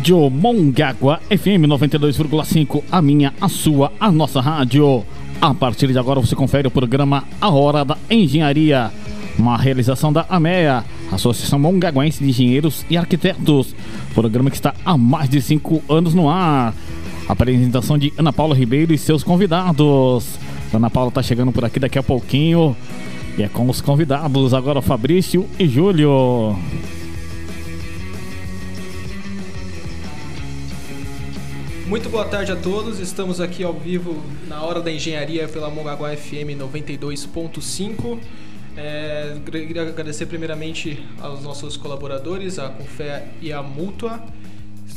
Rádio 0.00 0.30
Mongaguá 0.30 1.20
FM 1.28 1.68
92,5, 1.68 2.82
a 2.90 3.02
minha, 3.02 3.34
a 3.38 3.50
sua, 3.50 3.92
a 4.00 4.10
nossa 4.10 4.40
rádio. 4.40 5.04
A 5.38 5.52
partir 5.52 5.88
de 5.88 5.98
agora 5.98 6.18
você 6.18 6.34
confere 6.34 6.66
o 6.66 6.70
programa 6.70 7.24
A 7.38 7.50
Hora 7.50 7.84
da 7.84 7.98
Engenharia, 8.08 8.90
uma 9.38 9.58
realização 9.58 10.10
da 10.10 10.24
AMEA, 10.30 10.86
Associação 11.12 11.58
Mongaguense 11.58 12.24
de 12.24 12.30
Engenheiros 12.30 12.82
e 12.88 12.96
Arquitetos. 12.96 13.74
Programa 14.14 14.48
que 14.48 14.56
está 14.56 14.72
há 14.86 14.96
mais 14.96 15.28
de 15.28 15.42
cinco 15.42 15.82
anos 15.86 16.14
no 16.14 16.30
ar. 16.30 16.74
Apresentação 17.28 17.98
de 17.98 18.10
Ana 18.16 18.32
Paula 18.32 18.56
Ribeiro 18.56 18.94
e 18.94 18.98
seus 18.98 19.22
convidados. 19.22 20.38
Ana 20.72 20.88
Paula 20.88 21.10
está 21.10 21.22
chegando 21.22 21.52
por 21.52 21.62
aqui 21.62 21.78
daqui 21.78 21.98
a 21.98 22.02
pouquinho. 22.02 22.74
E 23.36 23.42
é 23.42 23.48
com 23.48 23.68
os 23.68 23.82
convidados 23.82 24.54
agora 24.54 24.80
Fabrício 24.80 25.46
e 25.58 25.68
Júlio. 25.68 26.56
Muito 31.90 32.08
boa 32.08 32.24
tarde 32.24 32.52
a 32.52 32.56
todos. 32.56 33.00
Estamos 33.00 33.40
aqui 33.40 33.64
ao 33.64 33.72
vivo 33.72 34.22
na 34.46 34.62
Hora 34.62 34.80
da 34.80 34.92
Engenharia 34.92 35.48
pela 35.48 35.68
Mongaguá 35.68 36.16
FM 36.16 36.54
92.5. 36.56 38.20
É, 38.76 39.36
queria 39.44 39.82
agradecer 39.82 40.26
primeiramente 40.26 41.04
aos 41.20 41.42
nossos 41.42 41.76
colaboradores, 41.76 42.60
a 42.60 42.68
Confé 42.68 43.26
e 43.42 43.52
a 43.52 43.60
Mútua. 43.60 44.22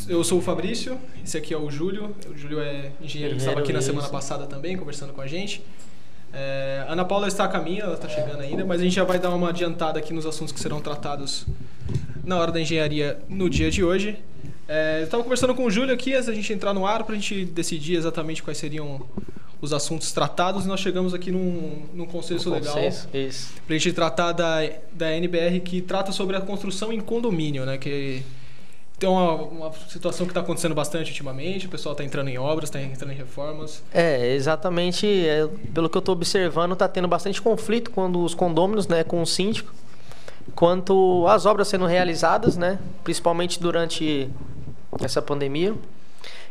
Eu 0.07 0.23
sou 0.23 0.37
o 0.37 0.41
Fabrício, 0.41 0.99
esse 1.25 1.35
aqui 1.35 1.51
é 1.51 1.57
o 1.57 1.67
Júlio. 1.71 2.15
O 2.31 2.37
Júlio 2.37 2.59
é 2.59 2.91
engenheiro 3.01 3.33
que 3.33 3.41
estava 3.41 3.61
aqui 3.61 3.73
na 3.73 3.81
semana 3.81 4.07
passada 4.07 4.45
também, 4.45 4.77
conversando 4.77 5.13
com 5.13 5.21
a 5.21 5.25
gente. 5.25 5.63
É, 6.31 6.85
Ana 6.87 7.03
Paula 7.03 7.27
está 7.27 7.45
a 7.45 7.47
caminho, 7.47 7.81
ela 7.81 7.95
está 7.95 8.07
chegando 8.07 8.41
ainda, 8.41 8.63
mas 8.65 8.79
a 8.79 8.83
gente 8.83 8.95
já 8.95 9.03
vai 9.03 9.17
dar 9.17 9.31
uma 9.31 9.49
adiantada 9.49 9.97
aqui 9.97 10.13
nos 10.13 10.27
assuntos 10.27 10.53
que 10.53 10.59
serão 10.59 10.79
tratados 10.79 11.47
na 12.23 12.37
hora 12.37 12.51
da 12.51 12.61
engenharia 12.61 13.17
no 13.27 13.49
dia 13.49 13.71
de 13.71 13.83
hoje. 13.83 14.19
É, 14.73 15.01
eu 15.01 15.03
estava 15.03 15.21
conversando 15.21 15.53
com 15.53 15.65
o 15.65 15.69
Júlio 15.69 15.93
aqui 15.93 16.15
antes 16.15 16.25
da 16.25 16.33
gente 16.33 16.51
entrar 16.51 16.73
no 16.73 16.87
ar 16.87 17.03
para 17.03 17.13
a 17.13 17.15
gente 17.15 17.45
decidir 17.45 17.95
exatamente 17.95 18.41
quais 18.41 18.57
seriam 18.57 19.05
os 19.61 19.71
assuntos 19.71 20.11
tratados 20.11 20.65
e 20.65 20.67
nós 20.67 20.79
chegamos 20.79 21.13
aqui 21.13 21.31
num, 21.31 21.83
num 21.93 22.07
consenso 22.07 22.49
um 22.49 22.53
legal 22.53 22.73
para 22.73 23.75
a 23.75 23.77
gente 23.77 23.93
tratar 23.93 24.31
da, 24.31 24.67
da 24.91 25.15
NBR 25.15 25.59
que 25.59 25.79
trata 25.79 26.11
sobre 26.11 26.35
a 26.35 26.41
construção 26.41 26.91
em 26.91 26.99
condomínio, 26.99 27.67
né? 27.67 27.77
Que 27.77 28.23
tem 28.97 29.07
uma, 29.07 29.35
uma 29.35 29.71
situação 29.89 30.25
que 30.25 30.31
está 30.31 30.41
acontecendo 30.41 30.73
bastante 30.73 31.11
ultimamente, 31.11 31.67
o 31.67 31.69
pessoal 31.69 31.93
está 31.93 32.03
entrando 32.03 32.29
em 32.29 32.39
obras, 32.39 32.67
está 32.67 32.81
entrando 32.81 33.11
em 33.11 33.15
reformas. 33.15 33.83
É, 33.93 34.33
exatamente, 34.33 35.05
é, 35.05 35.47
pelo 35.71 35.87
que 35.87 35.97
eu 35.97 35.99
estou 35.99 36.13
observando, 36.13 36.73
está 36.73 36.87
tendo 36.87 37.07
bastante 37.07 37.39
conflito 37.39 37.91
quando 37.91 38.23
os 38.23 38.33
condôminos, 38.33 38.87
né, 38.87 39.03
com 39.03 39.21
o 39.21 39.25
síndico, 39.27 39.71
quanto 40.55 41.27
às 41.27 41.45
obras 41.45 41.67
sendo 41.67 41.85
realizadas, 41.85 42.57
né, 42.57 42.79
principalmente 43.03 43.59
durante 43.59 44.31
essa 45.01 45.21
pandemia. 45.21 45.75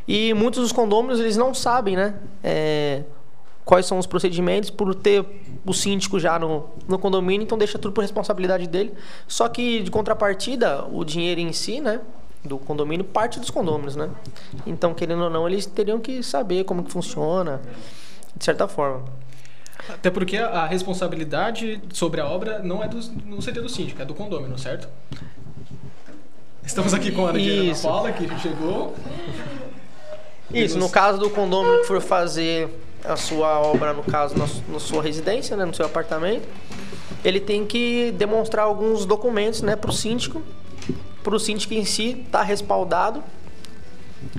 E 0.06 0.34
muitos 0.34 0.60
dos 0.62 0.72
condôminos 0.72 1.20
eles 1.20 1.36
não 1.36 1.54
sabem, 1.54 1.96
né? 1.96 2.14
É, 2.42 3.02
quais 3.64 3.86
são 3.86 3.98
os 3.98 4.06
procedimentos 4.06 4.70
por 4.70 4.94
ter 4.94 5.24
o 5.64 5.72
síndico 5.72 6.18
já 6.18 6.38
no, 6.38 6.68
no 6.88 6.98
condomínio, 6.98 7.44
então 7.44 7.56
deixa 7.56 7.78
tudo 7.78 7.92
por 7.92 8.00
responsabilidade 8.00 8.66
dele. 8.66 8.92
Só 9.28 9.48
que 9.48 9.80
de 9.80 9.90
contrapartida, 9.90 10.84
o 10.84 11.04
dinheiro 11.04 11.40
em 11.40 11.52
si, 11.52 11.80
né? 11.80 12.00
Do 12.44 12.58
condomínio 12.58 13.04
parte 13.04 13.38
dos 13.38 13.50
condôminos, 13.50 13.94
né? 13.94 14.10
Então, 14.66 14.92
querendo 14.92 15.22
ou 15.22 15.30
não, 15.30 15.48
eles 15.48 15.64
teriam 15.64 16.00
que 16.00 16.22
saber 16.24 16.64
como 16.64 16.82
que 16.82 16.90
funciona, 16.90 17.62
de 18.36 18.44
certa 18.44 18.66
forma. 18.66 19.04
Até 19.88 20.10
porque 20.10 20.36
a 20.36 20.66
responsabilidade 20.66 21.80
sobre 21.92 22.20
a 22.20 22.26
obra 22.26 22.58
não 22.60 22.82
é 22.82 22.88
do, 22.88 22.98
não 23.24 23.40
seria 23.40 23.62
do 23.62 23.68
síndico, 23.68 24.02
é 24.02 24.04
do 24.04 24.14
condômino, 24.14 24.58
certo? 24.58 24.88
Estamos 26.64 26.94
aqui 26.94 27.10
com 27.10 27.26
a 27.26 27.30
Ana 27.30 27.38
Paula, 27.82 28.12
que 28.12 28.28
chegou. 28.38 28.94
Isso, 30.52 30.78
no 30.78 30.88
caso 30.88 31.18
do 31.18 31.28
condomínio 31.28 31.80
que 31.80 31.86
for 31.86 32.00
fazer 32.00 32.68
a 33.04 33.16
sua 33.16 33.58
obra, 33.60 33.92
no 33.92 34.02
caso, 34.04 34.36
na, 34.38 34.46
na 34.68 34.78
sua 34.78 35.02
residência, 35.02 35.56
né, 35.56 35.64
no 35.64 35.74
seu 35.74 35.84
apartamento, 35.84 36.46
ele 37.24 37.40
tem 37.40 37.66
que 37.66 38.12
demonstrar 38.12 38.64
alguns 38.64 39.04
documentos 39.04 39.60
né, 39.62 39.74
para 39.74 39.90
o 39.90 39.92
síndico, 39.92 40.42
para 41.22 41.34
o 41.34 41.38
síndico 41.38 41.74
em 41.74 41.84
si 41.84 42.22
estar 42.24 42.38
tá 42.38 42.44
respaldado 42.44 43.22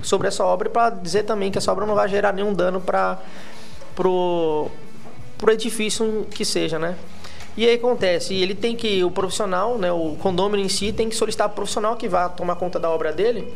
sobre 0.01 0.27
essa 0.27 0.45
obra 0.45 0.69
e 0.69 0.71
para 0.71 0.91
dizer 0.91 1.23
também 1.23 1.51
que 1.51 1.57
essa 1.57 1.71
obra 1.71 1.85
não 1.85 1.95
vai 1.95 2.07
gerar 2.07 2.31
nenhum 2.31 2.53
dano 2.53 2.79
para 2.79 3.19
o 3.99 4.69
edifício 5.49 6.25
que 6.31 6.45
seja, 6.45 6.79
né? 6.79 6.95
E 7.55 7.67
aí 7.67 7.75
acontece, 7.75 8.33
ele 8.33 8.55
tem 8.55 8.75
que, 8.75 9.03
o 9.03 9.11
profissional, 9.11 9.77
né, 9.77 9.91
o 9.91 10.15
condomínio 10.19 10.65
em 10.65 10.69
si, 10.69 10.91
tem 10.91 11.07
que 11.07 11.15
solicitar 11.15 11.47
o 11.47 11.51
profissional 11.51 11.95
que 11.95 12.07
vá 12.07 12.27
tomar 12.27 12.55
conta 12.55 12.79
da 12.79 12.89
obra 12.89 13.13
dele, 13.13 13.47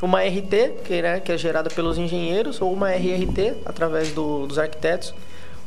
uma 0.00 0.20
RT, 0.22 0.82
que, 0.84 1.02
né, 1.02 1.18
que 1.18 1.32
é 1.32 1.38
gerada 1.38 1.68
pelos 1.68 1.98
engenheiros, 1.98 2.60
ou 2.60 2.72
uma 2.72 2.90
RRT, 2.90 3.56
através 3.64 4.12
do, 4.12 4.46
dos 4.46 4.56
arquitetos, 4.58 5.12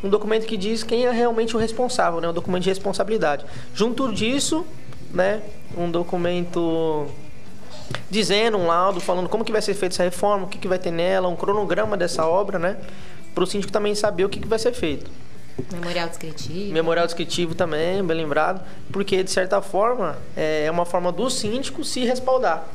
um 0.01 0.07
documento 0.07 0.45
que 0.45 0.55
diz 0.55 0.83
quem 0.83 1.05
é 1.05 1.11
realmente 1.11 1.57
o 1.57 1.59
responsável, 1.59 2.21
né, 2.21 2.29
um 2.29 2.33
documento 2.33 2.63
de 2.63 2.69
responsabilidade. 2.69 3.45
Junto 3.73 4.13
disso, 4.13 4.65
né, 5.11 5.41
um 5.77 5.91
documento 5.91 7.07
dizendo, 8.09 8.57
um 8.57 8.67
laudo, 8.67 9.01
falando 9.01 9.27
como 9.27 9.43
que 9.43 9.51
vai 9.51 9.61
ser 9.61 9.73
feita 9.73 9.95
essa 9.95 10.03
reforma, 10.03 10.45
o 10.45 10.47
que, 10.47 10.57
que 10.57 10.67
vai 10.69 10.79
ter 10.79 10.91
nela, 10.91 11.27
um 11.27 11.35
cronograma 11.35 11.97
dessa 11.97 12.25
obra, 12.25 12.57
né, 12.57 12.77
para 13.35 13.43
o 13.43 13.47
síndico 13.47 13.73
também 13.73 13.93
saber 13.93 14.23
o 14.23 14.29
que, 14.29 14.39
que 14.39 14.47
vai 14.47 14.59
ser 14.59 14.71
feito. 14.71 15.11
Memorial 15.71 16.07
descritivo. 16.07 16.73
Memorial 16.73 17.05
descritivo 17.05 17.55
também, 17.55 18.03
bem 18.03 18.17
lembrado, 18.17 18.61
porque 18.91 19.23
de 19.23 19.31
certa 19.31 19.61
forma 19.61 20.17
é 20.35 20.69
uma 20.69 20.85
forma 20.85 21.11
do 21.11 21.29
síndico 21.29 21.83
se 21.83 22.05
respaldar, 22.05 22.65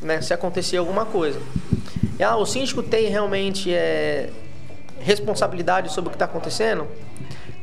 né, 0.00 0.20
se 0.20 0.32
acontecer 0.32 0.76
alguma 0.76 1.04
coisa. 1.04 1.40
E, 2.18 2.22
ah, 2.22 2.36
o 2.36 2.46
síndico 2.46 2.82
tem 2.82 3.08
realmente 3.08 3.72
é, 3.74 4.30
responsabilidade 5.00 5.92
sobre 5.92 6.08
o 6.08 6.10
que 6.10 6.16
está 6.16 6.26
acontecendo? 6.26 6.86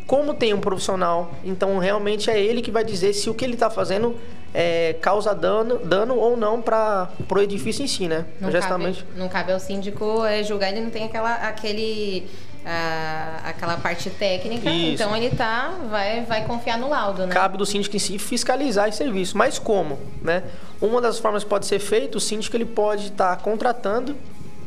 Como 0.05 0.33
tem 0.33 0.53
um 0.53 0.59
profissional, 0.59 1.31
então 1.43 1.77
realmente 1.77 2.29
é 2.29 2.39
ele 2.39 2.61
que 2.61 2.71
vai 2.71 2.83
dizer 2.83 3.13
se 3.13 3.29
o 3.29 3.33
que 3.33 3.45
ele 3.45 3.53
está 3.53 3.69
fazendo 3.69 4.15
é, 4.53 4.93
causa 5.01 5.33
dano, 5.35 5.77
dano 5.77 6.15
ou 6.15 6.35
não 6.35 6.61
para 6.61 7.09
o 7.29 7.39
edifício 7.39 7.83
em 7.83 7.87
si, 7.87 8.07
né? 8.07 8.25
Não, 8.41 8.51
Justamente. 8.51 9.03
cabe, 9.03 9.19
não 9.19 9.29
cabe 9.29 9.51
ao 9.51 9.59
síndico 9.59 10.25
é, 10.25 10.43
julgar, 10.43 10.71
ele 10.71 10.81
não 10.81 10.89
tem 10.89 11.05
aquela, 11.05 11.35
aquele 11.35 12.27
a, 12.65 13.41
aquela 13.45 13.77
parte 13.77 14.09
técnica, 14.09 14.69
Isso. 14.69 14.93
então 14.93 15.15
ele 15.15 15.29
tá, 15.35 15.75
vai, 15.89 16.23
vai 16.25 16.45
confiar 16.45 16.77
no 16.77 16.89
laudo, 16.89 17.25
né? 17.25 17.33
Cabe 17.33 17.57
do 17.57 17.65
síndico 17.65 17.95
em 17.95 17.99
si 17.99 18.19
fiscalizar 18.19 18.87
esse 18.89 18.97
serviço. 18.97 19.37
Mas 19.37 19.57
como? 19.57 19.97
Né? 20.21 20.43
Uma 20.81 21.01
das 21.01 21.19
formas 21.19 21.43
que 21.43 21.49
pode 21.49 21.65
ser 21.65 21.79
feito, 21.79 22.15
o 22.15 22.19
síndico 22.19 22.55
ele 22.55 22.65
pode 22.65 23.07
estar 23.07 23.35
tá 23.35 23.41
contratando 23.41 24.15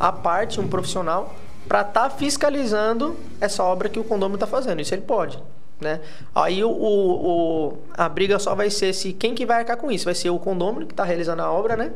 a 0.00 0.10
parte, 0.10 0.60
um 0.60 0.68
profissional, 0.68 1.34
para 1.68 1.82
estar 1.82 2.08
tá 2.08 2.10
fiscalizando 2.10 3.16
essa 3.40 3.62
obra 3.62 3.88
que 3.88 3.98
o 3.98 4.04
condomínio 4.04 4.36
está 4.36 4.46
fazendo. 4.46 4.80
Isso 4.80 4.94
ele 4.94 5.02
pode. 5.02 5.38
Né? 5.80 6.00
Aí 6.34 6.62
o, 6.62 6.70
o, 6.70 7.78
a 7.94 8.08
briga 8.08 8.38
só 8.38 8.54
vai 8.54 8.70
ser 8.70 8.92
se 8.92 9.12
quem 9.12 9.34
que 9.34 9.44
vai 9.44 9.58
arcar 9.58 9.76
com 9.76 9.90
isso. 9.90 10.04
Vai 10.04 10.14
ser 10.14 10.30
o 10.30 10.38
condomínio 10.38 10.86
que 10.86 10.92
está 10.92 11.04
realizando 11.04 11.42
a 11.42 11.50
obra, 11.50 11.76
né? 11.76 11.92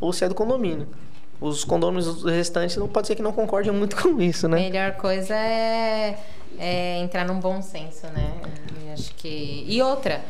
Ou 0.00 0.12
se 0.12 0.24
é 0.24 0.28
do 0.28 0.34
condomínio 0.34 0.86
os 1.42 1.64
condôminos 1.64 2.22
restantes 2.24 2.76
não 2.76 2.88
pode 2.88 3.08
ser 3.08 3.16
que 3.16 3.22
não 3.22 3.32
concordem 3.32 3.72
muito 3.72 3.96
com 4.00 4.20
isso, 4.20 4.48
né? 4.48 4.58
Melhor 4.58 4.92
coisa 4.92 5.34
é, 5.34 6.16
é 6.58 6.98
entrar 6.98 7.26
num 7.26 7.40
bom 7.40 7.60
senso, 7.60 8.06
né? 8.08 8.32
Eu 8.86 8.92
acho 8.92 9.14
que 9.16 9.64
e 9.66 9.82
outra 9.82 10.20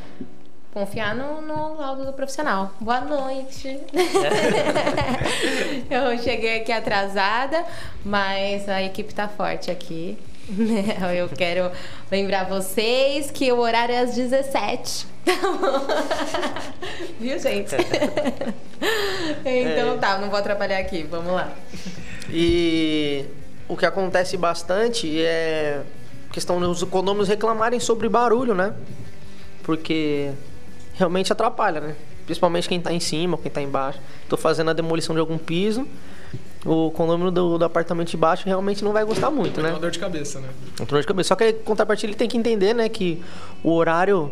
confiar 0.73 1.15
no, 1.15 1.43
no 1.43 1.75
laudo 1.75 2.07
do 2.07 2.15
profissional. 2.15 2.73
Boa 2.81 3.03
noite. 3.03 3.69
Eu 5.91 6.19
cheguei 6.19 6.61
aqui 6.61 6.73
atrasada, 6.73 7.65
mas 8.03 8.69
a 8.69 8.83
equipe 8.83 9.11
está 9.11 9.29
forte 9.29 9.71
aqui. 9.71 10.19
Eu 11.17 11.29
quero 11.29 11.71
lembrar 12.11 12.45
vocês 12.45 13.31
que 13.31 13.51
o 13.53 13.59
horário 13.59 13.95
é 13.95 14.01
às 14.01 14.15
17. 14.15 15.07
Viu, 17.21 17.39
gente? 17.39 17.75
então 19.45 19.95
é. 19.95 19.99
tá, 19.99 20.19
não 20.19 20.29
vou 20.29 20.39
atrapalhar 20.39 20.79
aqui, 20.79 21.05
vamos 21.05 21.33
lá. 21.33 21.53
E 22.29 23.25
o 23.69 23.77
que 23.77 23.87
acontece 23.87 24.37
bastante 24.37 25.23
é 25.23 25.83
questão 26.33 26.59
dos 26.59 26.83
condomínios 26.85 27.29
reclamarem 27.29 27.79
sobre 27.79 28.09
barulho, 28.09 28.55
né? 28.55 28.75
Porque 29.63 30.33
realmente 30.95 31.33
atrapalha, 31.33 31.81
né? 31.81 31.97
Principalmente 32.25 32.69
quem 32.69 32.79
está 32.79 32.93
em 32.93 33.01
cima, 33.01 33.37
quem 33.37 33.49
está 33.49 33.61
embaixo. 33.61 34.01
Estou 34.23 34.39
fazendo 34.39 34.71
a 34.71 34.73
demolição 34.73 35.15
de 35.15 35.21
algum 35.21 35.39
piso, 35.39 35.87
o 36.65 36.91
condomínio 36.91 37.31
do, 37.31 37.59
do, 37.59 37.65
apartamento 37.65 38.09
de 38.09 38.17
baixo 38.17 38.47
realmente 38.47 38.85
não 38.85 38.93
vai 38.93 39.05
gostar 39.05 39.31
muito, 39.31 39.61
né? 39.61 39.71
É 39.71 39.73
uma 39.73 39.81
dor 39.81 39.91
de 39.91 39.99
cabeça, 39.99 40.41
né? 40.41 40.49
Uma 40.79 40.87
dor 40.87 41.01
de 41.01 41.07
cabeça. 41.07 41.29
Só 41.29 41.35
que 41.35 41.53
contrapartida 41.53 42.11
ele 42.11 42.17
tem 42.17 42.29
que 42.29 42.37
entender, 42.37 42.73
né, 42.75 42.89
que 42.89 43.23
o 43.65 43.73
horário 43.75 44.31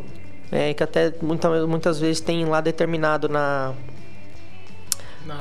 é, 0.53 0.75
que 0.75 0.82
até 0.82 1.12
muita, 1.23 1.67
muitas 1.67 1.99
vezes 1.99 2.21
tem 2.21 2.44
lá 2.44 2.61
determinado 2.61 3.29
na 3.29 3.73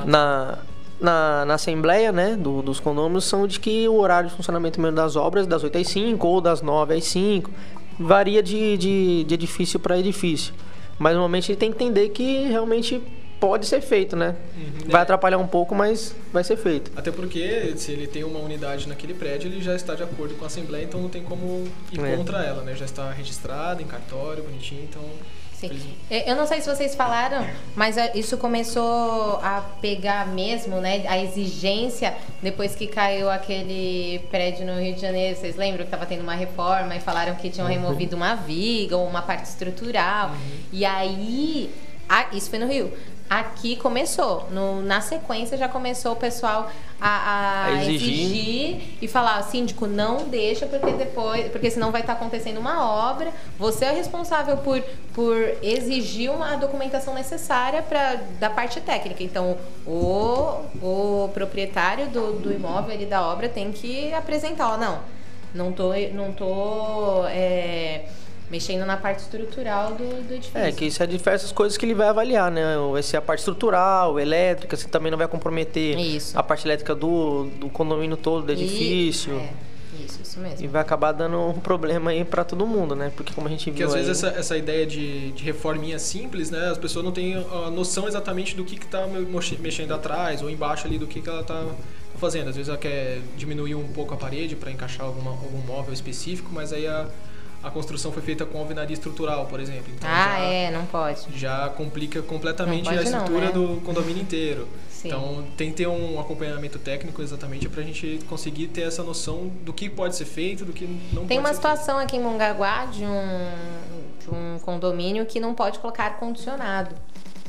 na, 0.06 0.60
na, 1.00 1.46
na, 1.46 1.54
assembleia 1.54 2.12
né, 2.12 2.36
do, 2.36 2.62
dos 2.62 2.80
condomínios 2.80 3.26
são 3.26 3.48
de 3.48 3.60
que 3.60 3.88
o 3.88 3.96
horário 3.96 4.30
de 4.30 4.36
funcionamento 4.36 4.80
mesmo 4.80 4.96
das 4.96 5.16
obras 5.16 5.48
das 5.48 5.64
8 5.64 5.78
às 5.78 5.88
5 5.88 6.28
ou 6.28 6.42
das 6.42 6.62
9 6.62 6.94
às 6.96 7.06
5 7.06 7.50
varia 8.00 8.44
de, 8.44 8.78
de, 8.78 9.24
de 9.24 9.34
edifício 9.34 9.80
para 9.80 9.98
edifício. 9.98 10.54
Mas 10.98 11.14
normalmente 11.14 11.52
ele 11.52 11.58
tem 11.58 11.72
que 11.72 11.84
entender 11.84 12.10
que 12.10 12.44
realmente 12.48 13.02
pode 13.40 13.66
ser 13.66 13.82
feito, 13.82 14.16
né? 14.16 14.36
Uhum. 14.58 14.90
Vai 14.90 15.02
É. 15.02 15.04
atrapalhar 15.04 15.38
um 15.38 15.48
pouco, 15.48 15.74
mas 15.74 16.14
vai 16.34 16.44
ser 16.44 16.58
feito. 16.58 16.92
Até 16.96 17.12
porque 17.12 17.74
se 17.78 17.92
ele 17.92 18.06
tem 18.08 18.24
uma 18.24 18.40
unidade 18.40 18.88
naquele 18.88 19.14
prédio, 19.14 19.50
ele 19.50 19.62
já 19.62 19.76
está 19.76 19.96
de 19.96 20.04
acordo 20.04 20.36
com 20.36 20.44
a 20.44 20.48
Assembleia, 20.48 20.84
então 20.84 21.00
não 21.02 21.10
tem 21.10 21.24
como 21.24 21.68
ir 21.92 22.00
É. 22.04 22.16
contra 22.18 22.44
ela, 22.44 22.64
né? 22.64 22.76
Já 22.76 22.86
está 22.86 23.10
registrado 23.12 23.82
em 23.82 23.86
cartório, 23.86 24.44
bonitinho, 24.44 24.84
então... 24.84 25.02
Sim. 25.54 25.68
eles- 26.10 26.26
Eu 26.28 26.38
não 26.38 26.48
sei 26.48 26.62
se 26.62 26.70
vocês 26.74 26.96
falaram, 26.96 27.46
mas 27.76 27.98
é, 27.98 28.14
isso 28.16 28.38
começou 28.38 29.42
a 29.44 29.60
pegar 29.82 30.26
mesmo, 30.28 30.78
né? 30.80 31.04
A 31.06 31.18
exigência 31.22 32.16
depois 32.42 32.76
que 32.76 32.88
caiu 32.88 33.30
aquele 33.30 34.20
prédio 34.32 34.66
no 34.66 34.80
Rio 34.80 34.96
de 34.96 35.02
Janeiro. 35.02 35.38
Vocês 35.38 35.58
lembram 35.58 35.80
que 35.80 35.88
estava 35.88 36.06
tendo 36.06 36.22
uma 36.22 36.34
reforma 36.34 36.96
e 36.96 37.02
falaram 37.02 37.36
que 37.36 37.50
tinham 37.50 37.68
removido 37.68 38.16
uma 38.16 38.36
viga 38.36 38.96
ou 38.96 39.06
uma 39.06 39.22
parte 39.22 39.46
estrutural. 39.48 40.32
E 40.72 40.86
aí, 40.86 41.70
a- 42.08 42.28
isso 42.32 42.50
foi 42.50 42.60
no 42.60 42.68
Rio. 42.68 42.94
Aqui 43.30 43.76
começou, 43.76 44.48
no- 44.50 44.81
na 44.81 45.02
sequência 45.02 45.56
já 45.56 45.70
começou 45.70 46.14
o 46.14 46.16
pessoal 46.16 46.68
a, 47.00 47.08
a 47.10 47.66
A 47.66 47.84
exigir. 47.84 48.12
exigir 48.26 48.81
e 49.02 49.08
falar, 49.08 49.42
síndico, 49.44 49.86
não 49.86 50.28
deixa, 50.28 50.66
porque 50.66 50.92
depois, 50.94 51.48
porque 51.52 51.70
senão 51.70 51.92
vai 51.92 52.02
estar 52.02 52.14
acontecendo 52.14 52.58
uma 52.60 52.84
obra. 53.12 53.31
Você 53.60 53.86
é 53.86 53.92
responsável 53.92 54.58
por, 54.58 54.81
por 55.14 55.36
exigir 55.62 56.31
uma 56.31 56.56
documentação 56.58 57.14
necessária 57.14 57.84
para 57.84 58.16
da 58.40 58.50
parte 58.50 58.81
técnica. 58.81 59.22
Então, 59.24 59.58
o, 59.86 60.62
o 60.81 61.30
proprietário 61.31 62.08
do, 62.08 62.34
do 62.40 62.52
imóvel 62.52 62.96
ali 62.96 63.06
da 63.06 63.22
obra 63.26 63.48
tem 63.48 63.72
que 63.72 64.12
apresentar, 64.12 64.74
ó, 64.74 64.78
não, 64.78 65.00
não 65.54 65.72
tô, 65.72 65.92
não 66.14 66.31
tô 66.31 67.26
é, 67.28 68.06
mexendo 68.50 68.86
na 68.86 68.98
parte 68.98 69.19
estrutural 69.19 69.94
do, 69.94 70.28
do 70.28 70.34
edifício. 70.34 70.57
É, 70.57 70.72
que 70.72 70.86
isso 70.86 71.01
é 71.04 71.07
diversas 71.07 71.51
coisas 71.51 71.78
que 71.78 71.86
ele 71.86 71.94
vai 71.94 72.07
avaliar, 72.07 72.50
né? 72.51 72.63
Vai 72.92 73.04
ser 73.04 73.18
a 73.18 73.22
parte 73.22 73.40
estrutural, 73.40 74.19
elétrica, 74.19 74.75
você 74.75 74.88
também 74.88 75.12
não 75.12 75.18
vai 75.18 75.28
comprometer 75.28 75.98
Isso. 76.00 76.38
a 76.38 76.42
parte 76.42 76.66
elétrica 76.66 76.96
do, 76.96 77.46
do 77.60 77.69
condomínio 77.69 78.18
todo, 78.18 78.46
do 78.46 78.51
E- 78.51 78.56
edifício. 78.56 79.34
é, 79.40 79.50
isso, 80.04 80.19
isso 80.24 80.40
mesmo. 80.40 80.63
E 80.63 80.68
vai 80.68 80.81
acabar 80.81 81.12
dando 81.12 81.38
um 81.40 81.60
problema 81.60 82.10
aí 82.12 82.24
pra 82.25 82.44
todo 82.44 82.66
mundo, 82.66 82.96
né? 82.96 83.12
Porque 83.16 83.34
como 83.34 83.48
a 83.48 83.50
gente 83.51 83.66
Porque 83.66 83.84
viu 83.84 83.88
às 83.88 83.94
aí... 83.96 84.01
vezes 84.04 84.24
essa, 84.24 84.40
essa 84.40 84.57
ideia 84.57 84.86
de, 84.86 85.31
de 85.31 85.44
reforminha 85.44 86.00
simples, 86.00 86.50
né? 86.50 86.69
As 86.69 86.78
pessoas 86.78 87.06
não 87.06 87.12
têm 87.12 87.36
a 87.36 87.69
noção 87.69 88.07
exatamente 88.07 88.56
do 88.56 88.63
que 88.66 88.78
que 88.78 88.88
tá 88.88 89.06
mexendo 89.60 89.94
atrás 89.94 90.42
ou 90.42 90.50
embaixo 90.50 90.88
ali 90.88 90.98
do 90.98 91.06
que 91.06 91.22
que 91.22 91.30
ela 91.30 91.44
tá 91.44 91.66
fazendo. 92.18 92.50
Às 92.50 92.56
vezes 92.56 92.69
ela 92.69 92.78
quer 92.78 93.19
diminuir 93.38 93.75
um 93.75 93.88
pouco 93.90 94.13
a 94.13 94.18
parede 94.18 94.56
para 94.56 94.72
encaixar 94.72 95.06
alguma, 95.06 95.31
algum 95.31 95.60
móvel 95.68 95.94
específico, 95.94 96.50
mas 96.52 96.74
aí 96.74 96.88
a, 96.88 97.06
a 97.64 97.70
construção 97.70 98.12
foi 98.12 98.22
feita 98.22 98.46
com 98.46 98.58
alvenaria 98.60 98.94
estrutural, 98.94 99.46
por 99.46 99.60
exemplo. 99.60 99.92
Então 99.96 100.10
Ah, 100.10 100.38
já, 100.38 100.40
é, 100.46 100.72
não 100.72 100.86
pode. 100.86 101.38
já 101.38 101.70
complica 101.70 102.22
completamente 102.22 102.88
a 102.88 102.94
pode 102.94 103.10
não, 103.10 103.20
estrutura 103.20 103.46
né? 103.48 103.52
do 103.52 103.82
condomínio 103.82 104.22
inteiro. 104.22 104.68
Sim. 104.90 105.08
Então 105.08 105.46
tem 105.56 105.70
que 105.70 105.78
ter 105.78 105.88
um 105.88 106.20
acompanhamento 106.20 106.78
técnico 106.78 107.22
exatamente 107.22 107.70
para 107.70 107.82
a 107.82 107.86
gente 107.86 108.20
conseguir 108.28 108.68
ter 108.68 108.82
essa 108.82 109.02
noção 109.04 109.48
do 109.64 109.72
que 109.74 109.90
pode 109.90 110.16
ser 110.16 110.26
feito, 110.26 110.66
do 110.66 110.74
que 110.74 110.86
não 111.14 111.26
Tem 111.26 111.38
pode 111.38 111.40
uma 111.40 111.50
ser 111.50 111.56
situação 111.56 111.98
aqui 111.98 112.18
em 112.18 112.22
Mongaguá 112.22 112.86
de 112.86 113.06
um, 113.06 113.50
de 114.20 114.30
um 114.30 114.60
condomínio 114.60 115.26
que 115.26 115.40
não 115.40 115.54
pode 115.54 115.80
colocar 115.80 116.06
ar-condicionado. 116.06 116.96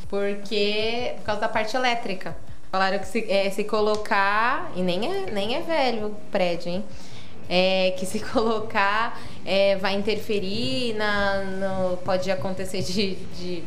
Porque. 0.08 1.14
Por 1.18 1.24
causa 1.24 1.40
da 1.40 1.48
parte 1.48 1.76
elétrica. 1.76 2.36
Falaram 2.70 2.98
que 2.98 3.06
se, 3.06 3.28
é, 3.30 3.50
se 3.50 3.64
colocar. 3.64 4.70
E 4.76 4.82
nem 4.82 5.10
é, 5.10 5.30
nem 5.30 5.56
é 5.56 5.60
velho 5.60 6.06
o 6.08 6.14
prédio, 6.30 6.68
hein? 6.68 6.84
É, 7.48 7.96
que 7.98 8.06
se 8.06 8.20
colocar 8.30 9.20
é, 9.44 9.76
vai 9.76 9.94
interferir 9.94 10.94
na. 10.94 11.44
No, 11.44 11.96
pode 11.98 12.30
acontecer 12.30 12.82
de, 12.82 13.14
de 13.38 13.62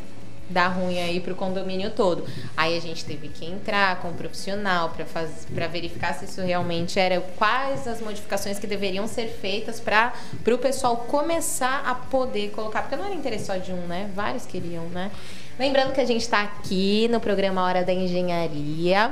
dar 0.49 0.67
ruim 0.67 0.99
aí 0.99 1.19
pro 1.19 1.35
condomínio 1.35 1.91
todo. 1.91 2.25
Aí 2.55 2.77
a 2.77 2.81
gente 2.81 3.03
teve 3.03 3.27
que 3.29 3.45
entrar 3.45 3.99
com 4.01 4.09
um 4.09 4.13
profissional 4.13 4.89
para 4.89 5.05
para 5.53 5.67
verificar 5.67 6.13
se 6.13 6.25
isso 6.25 6.41
realmente 6.41 6.99
era 6.99 7.19
quais 7.37 7.87
as 7.87 8.01
modificações 8.01 8.59
que 8.59 8.67
deveriam 8.67 9.07
ser 9.07 9.27
feitas 9.27 9.79
para 9.79 10.13
o 10.47 10.57
pessoal 10.57 10.97
começar 10.97 11.83
a 11.85 11.95
poder 11.95 12.51
colocar, 12.51 12.81
porque 12.81 12.95
não 12.95 13.05
era 13.05 13.15
interesse 13.15 13.45
só 13.45 13.57
de 13.57 13.71
um, 13.71 13.87
né? 13.87 14.09
Vários 14.15 14.45
queriam, 14.45 14.85
né? 14.89 15.11
Lembrando 15.57 15.93
que 15.93 16.01
a 16.01 16.05
gente 16.05 16.21
está 16.21 16.41
aqui 16.41 17.07
no 17.09 17.19
programa 17.19 17.63
Hora 17.63 17.83
da 17.83 17.93
Engenharia. 17.93 19.11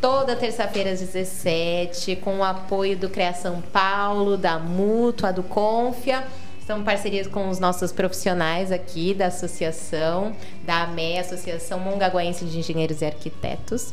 Toda 0.00 0.36
terça-feira 0.36 0.90
às 0.90 1.00
17, 1.00 2.16
com 2.16 2.38
o 2.38 2.44
apoio 2.44 2.96
do 2.96 3.08
CREA 3.08 3.32
São 3.32 3.60
Paulo, 3.60 4.36
da 4.36 4.58
Mútua, 4.58 5.32
do 5.32 5.42
Confia. 5.42 6.24
São 6.66 6.82
parcerias 6.82 7.26
com 7.26 7.48
os 7.50 7.58
nossos 7.58 7.92
profissionais 7.92 8.72
aqui 8.72 9.12
da 9.12 9.26
associação, 9.26 10.34
da 10.62 10.84
AME, 10.84 11.18
Associação 11.18 11.78
Mongaguaense 11.78 12.44
de 12.46 12.58
Engenheiros 12.58 13.02
e 13.02 13.04
Arquitetos. 13.04 13.92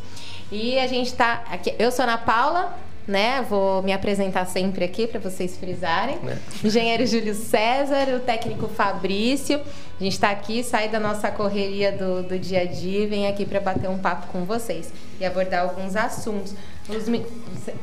E 0.51 0.79
a 0.79 0.87
gente 0.87 1.07
está 1.07 1.43
aqui. 1.49 1.73
Eu 1.77 1.91
sou 1.91 2.03
Ana 2.03 2.17
Paula, 2.17 2.77
né? 3.07 3.45
Vou 3.49 3.81
me 3.81 3.91
apresentar 3.91 4.45
sempre 4.45 4.85
aqui 4.85 5.07
para 5.07 5.19
vocês 5.19 5.57
frisarem. 5.57 6.19
Engenheiro 6.63 7.05
Júlio 7.05 7.33
César, 7.33 8.07
o 8.15 8.19
técnico 8.19 8.67
Fabrício. 8.67 9.59
A 9.99 10.03
gente 10.03 10.13
está 10.13 10.29
aqui, 10.31 10.63
sai 10.63 10.89
da 10.89 10.99
nossa 10.99 11.29
correria 11.29 11.91
do, 11.91 12.23
do 12.23 12.39
dia 12.39 12.61
a 12.61 12.65
dia 12.65 13.03
e 13.03 13.07
vem 13.07 13.27
aqui 13.27 13.45
para 13.45 13.59
bater 13.59 13.89
um 13.89 13.97
papo 13.97 14.27
com 14.27 14.45
vocês 14.45 14.91
e 15.19 15.25
abordar 15.25 15.63
alguns 15.63 15.95
assuntos. 15.95 16.55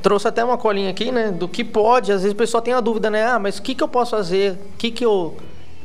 Trouxe 0.02 0.28
até 0.28 0.44
uma 0.44 0.58
colinha 0.58 0.90
aqui, 0.90 1.12
né? 1.12 1.30
Do 1.30 1.48
que 1.48 1.62
pode. 1.62 2.10
Às 2.12 2.22
vezes 2.22 2.34
o 2.34 2.36
pessoal 2.36 2.62
tem 2.62 2.74
a 2.74 2.80
dúvida, 2.80 3.08
né? 3.10 3.24
Ah, 3.24 3.38
mas 3.38 3.58
o 3.58 3.62
que, 3.62 3.74
que 3.74 3.82
eu 3.82 3.88
posso 3.88 4.12
fazer? 4.12 4.52
O 4.52 4.76
que, 4.76 4.90
que 4.90 5.04
eu, 5.04 5.36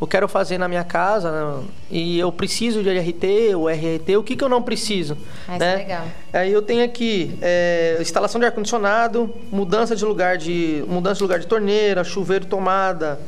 eu 0.02 0.08
quero 0.08 0.28
fazer 0.28 0.58
na 0.58 0.68
minha 0.68 0.84
casa? 0.84 1.32
né? 1.32 1.64
E 1.90 2.20
eu 2.20 2.32
preciso 2.32 2.84
de 2.84 2.90
RT 2.90 3.56
ou 3.56 3.70
RRT? 3.70 4.18
O 4.18 4.24
que, 4.24 4.36
que 4.36 4.44
eu 4.44 4.50
não 4.50 4.62
preciso? 4.62 5.18
Ah, 5.48 5.52
isso 5.52 5.60
né? 5.60 5.74
é 5.74 5.78
legal. 5.78 6.06
Aí 6.34 6.52
eu 6.52 6.62
tenho 6.62 6.84
aqui 6.84 7.38
é, 7.42 7.98
instalação 8.02 8.40
de 8.40 8.46
ar-condicionado, 8.46 9.34
mudança 9.52 9.96
de 9.96 10.04
lugar 10.04 10.38
de 10.38 10.84
mudança 10.88 11.16
de 11.16 11.24
lugar 11.24 11.40
de 11.40 11.48
torneira, 11.48 12.04
chuveiro, 12.04 12.46
tomada, 12.46 13.20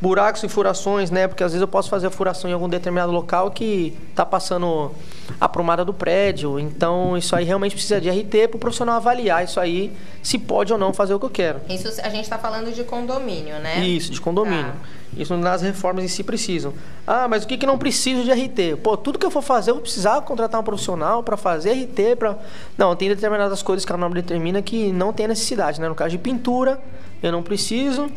buracos 0.00 0.42
e 0.42 0.48
furações, 0.48 1.10
né? 1.10 1.26
Porque 1.26 1.42
às 1.42 1.52
vezes 1.52 1.60
eu 1.60 1.68
posso 1.68 1.90
fazer 1.90 2.06
a 2.06 2.10
furação 2.10 2.48
em 2.48 2.52
algum 2.52 2.68
determinado 2.68 3.12
local 3.12 3.50
que 3.50 3.96
tá 4.14 4.24
passando 4.24 4.92
a 5.40 5.48
prumada 5.48 5.84
do 5.84 5.92
prédio. 5.92 6.58
Então 6.58 7.16
isso 7.16 7.34
aí 7.34 7.44
realmente 7.44 7.74
precisa 7.74 8.00
de 8.00 8.08
RT 8.08 8.48
para 8.48 8.56
o 8.56 8.58
profissional 8.58 8.96
avaliar 8.96 9.44
isso 9.44 9.58
aí 9.60 9.92
se 10.22 10.38
pode 10.38 10.72
ou 10.72 10.78
não 10.78 10.92
fazer 10.92 11.14
o 11.14 11.18
que 11.18 11.26
eu 11.26 11.30
quero. 11.30 11.60
Isso 11.68 11.88
a 12.00 12.08
gente 12.08 12.24
está 12.24 12.38
falando 12.38 12.72
de 12.72 12.84
condomínio, 12.84 13.58
né? 13.58 13.80
Isso, 13.80 14.10
de 14.10 14.20
condomínio. 14.20 14.72
Tá. 14.72 14.97
Isso 15.16 15.36
nas 15.36 15.62
reformas 15.62 16.04
em 16.04 16.08
si 16.08 16.22
precisam. 16.22 16.72
Ah, 17.06 17.26
mas 17.28 17.42
o 17.42 17.46
que, 17.48 17.56
que 17.56 17.66
não 17.66 17.78
preciso 17.78 18.22
de 18.22 18.30
RT? 18.30 18.76
Pô, 18.82 18.96
tudo 18.96 19.18
que 19.18 19.24
eu 19.26 19.30
for 19.30 19.42
fazer, 19.42 19.70
eu 19.70 19.74
vou 19.76 19.82
precisar 19.82 20.20
contratar 20.20 20.60
um 20.60 20.64
profissional 20.64 21.22
para 21.22 21.36
fazer 21.36 21.72
RT. 21.72 22.16
Pra... 22.18 22.36
Não, 22.76 22.94
tem 22.94 23.08
determinadas 23.08 23.62
coisas 23.62 23.84
que 23.84 23.92
a 23.92 23.96
norma 23.96 24.14
determina 24.14 24.60
que 24.62 24.92
não 24.92 25.12
tem 25.12 25.26
necessidade. 25.26 25.80
Né? 25.80 25.88
No 25.88 25.94
caso 25.94 26.10
de 26.10 26.18
pintura, 26.18 26.78
eu 27.22 27.32
não 27.32 27.42
preciso. 27.42 28.08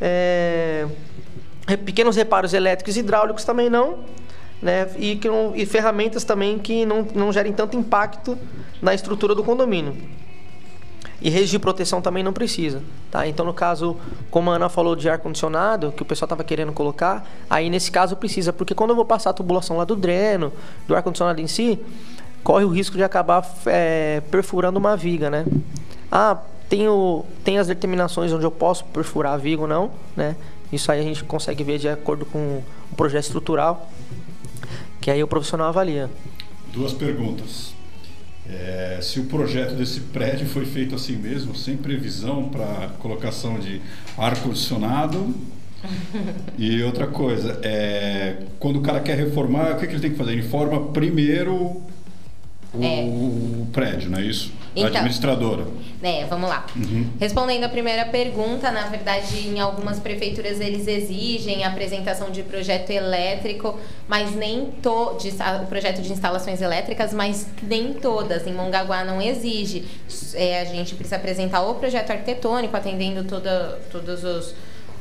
É, 0.00 0.86
Pequenos 1.84 2.14
reparos 2.14 2.54
elétricos 2.54 2.96
e 2.96 3.00
hidráulicos 3.00 3.44
também 3.44 3.68
não. 3.68 3.98
Né? 4.62 4.88
E, 4.96 5.16
que 5.16 5.28
não- 5.28 5.52
e 5.54 5.66
ferramentas 5.66 6.22
também 6.24 6.58
que 6.58 6.86
não, 6.86 7.06
não 7.14 7.32
gerem 7.32 7.52
tanto 7.52 7.76
impacto 7.76 8.38
na 8.80 8.94
estrutura 8.94 9.34
do 9.34 9.42
condomínio. 9.42 9.96
E 11.20 11.30
redes 11.30 11.48
de 11.48 11.58
proteção 11.58 12.02
também 12.02 12.22
não 12.22 12.32
precisa, 12.32 12.82
tá? 13.10 13.26
Então, 13.26 13.46
no 13.46 13.54
caso, 13.54 13.96
como 14.30 14.50
a 14.50 14.56
Ana 14.56 14.68
falou 14.68 14.94
de 14.94 15.08
ar-condicionado, 15.08 15.92
que 15.92 16.02
o 16.02 16.04
pessoal 16.04 16.26
estava 16.26 16.44
querendo 16.44 16.72
colocar, 16.72 17.26
aí 17.48 17.70
nesse 17.70 17.90
caso 17.90 18.16
precisa, 18.16 18.52
porque 18.52 18.74
quando 18.74 18.90
eu 18.90 18.96
vou 18.96 19.04
passar 19.04 19.30
a 19.30 19.32
tubulação 19.32 19.78
lá 19.78 19.84
do 19.84 19.96
dreno, 19.96 20.52
do 20.86 20.94
ar-condicionado 20.94 21.40
em 21.40 21.46
si, 21.46 21.78
corre 22.44 22.64
o 22.64 22.68
risco 22.68 22.96
de 22.96 23.02
acabar 23.02 23.48
é, 23.66 24.22
perfurando 24.30 24.78
uma 24.78 24.96
viga, 24.96 25.30
né? 25.30 25.46
Ah, 26.12 26.38
tem, 26.68 26.86
o, 26.88 27.24
tem 27.42 27.58
as 27.58 27.66
determinações 27.66 28.32
onde 28.32 28.44
eu 28.44 28.50
posso 28.50 28.84
perfurar 28.84 29.32
a 29.32 29.36
viga 29.36 29.62
ou 29.62 29.68
não, 29.68 29.90
né? 30.14 30.36
Isso 30.72 30.90
aí 30.90 31.00
a 31.00 31.02
gente 31.02 31.24
consegue 31.24 31.64
ver 31.64 31.78
de 31.78 31.88
acordo 31.88 32.26
com 32.26 32.62
o 32.92 32.96
projeto 32.96 33.24
estrutural, 33.24 33.88
que 35.00 35.10
aí 35.10 35.22
o 35.22 35.26
profissional 35.26 35.68
avalia. 35.68 36.10
Duas 36.72 36.92
perguntas. 36.92 37.75
É, 38.50 38.98
se 39.02 39.18
o 39.20 39.24
projeto 39.24 39.74
desse 39.74 40.00
prédio 40.00 40.46
foi 40.46 40.64
feito 40.64 40.94
assim 40.94 41.16
mesmo, 41.16 41.54
sem 41.54 41.76
previsão 41.76 42.48
para 42.48 42.90
colocação 42.98 43.58
de 43.58 43.80
ar-condicionado. 44.16 45.34
e 46.58 46.82
outra 46.82 47.06
coisa, 47.06 47.60
é, 47.62 48.36
quando 48.58 48.76
o 48.78 48.82
cara 48.82 49.00
quer 49.00 49.16
reformar, 49.16 49.72
o 49.72 49.78
que, 49.78 49.86
que 49.86 49.92
ele 49.92 50.00
tem 50.00 50.10
que 50.10 50.16
fazer? 50.16 50.32
Ele 50.32 50.42
informa 50.42 50.88
primeiro 50.92 51.54
o, 51.54 52.82
É. 52.82 53.04
o 53.04 53.66
prédio, 53.72 54.10
não 54.10 54.18
é 54.18 54.22
isso? 54.22 54.52
Então. 54.76 54.88
administradora. 54.88 55.66
É, 56.02 56.26
vamos 56.26 56.50
lá. 56.50 56.66
Respondendo 57.18 57.64
a 57.64 57.68
primeira 57.68 58.04
pergunta, 58.04 58.70
na 58.70 58.82
verdade, 58.88 59.48
em 59.48 59.58
algumas 59.58 59.98
prefeituras 59.98 60.60
eles 60.60 60.86
exigem 60.86 61.64
a 61.64 61.68
apresentação 61.68 62.30
de 62.30 62.42
projeto 62.42 62.90
elétrico, 62.90 63.78
mas 64.06 64.34
nem 64.36 64.66
to, 64.82 65.16
de, 65.18 65.30
o 65.62 65.66
projeto 65.66 66.02
de 66.02 66.12
instalações 66.12 66.60
elétricas, 66.60 67.14
mas 67.14 67.46
nem 67.62 67.94
todas. 67.94 68.46
Em 68.46 68.52
Mongaguá 68.52 69.02
não 69.04 69.20
exige. 69.20 69.86
É, 70.34 70.60
a 70.60 70.64
gente 70.66 70.94
precisa 70.94 71.16
apresentar 71.16 71.62
o 71.62 71.74
projeto 71.76 72.10
arquitetônico, 72.10 72.76
atendendo 72.76 73.24
toda, 73.24 73.80
todos 73.90 74.22
os, 74.22 74.54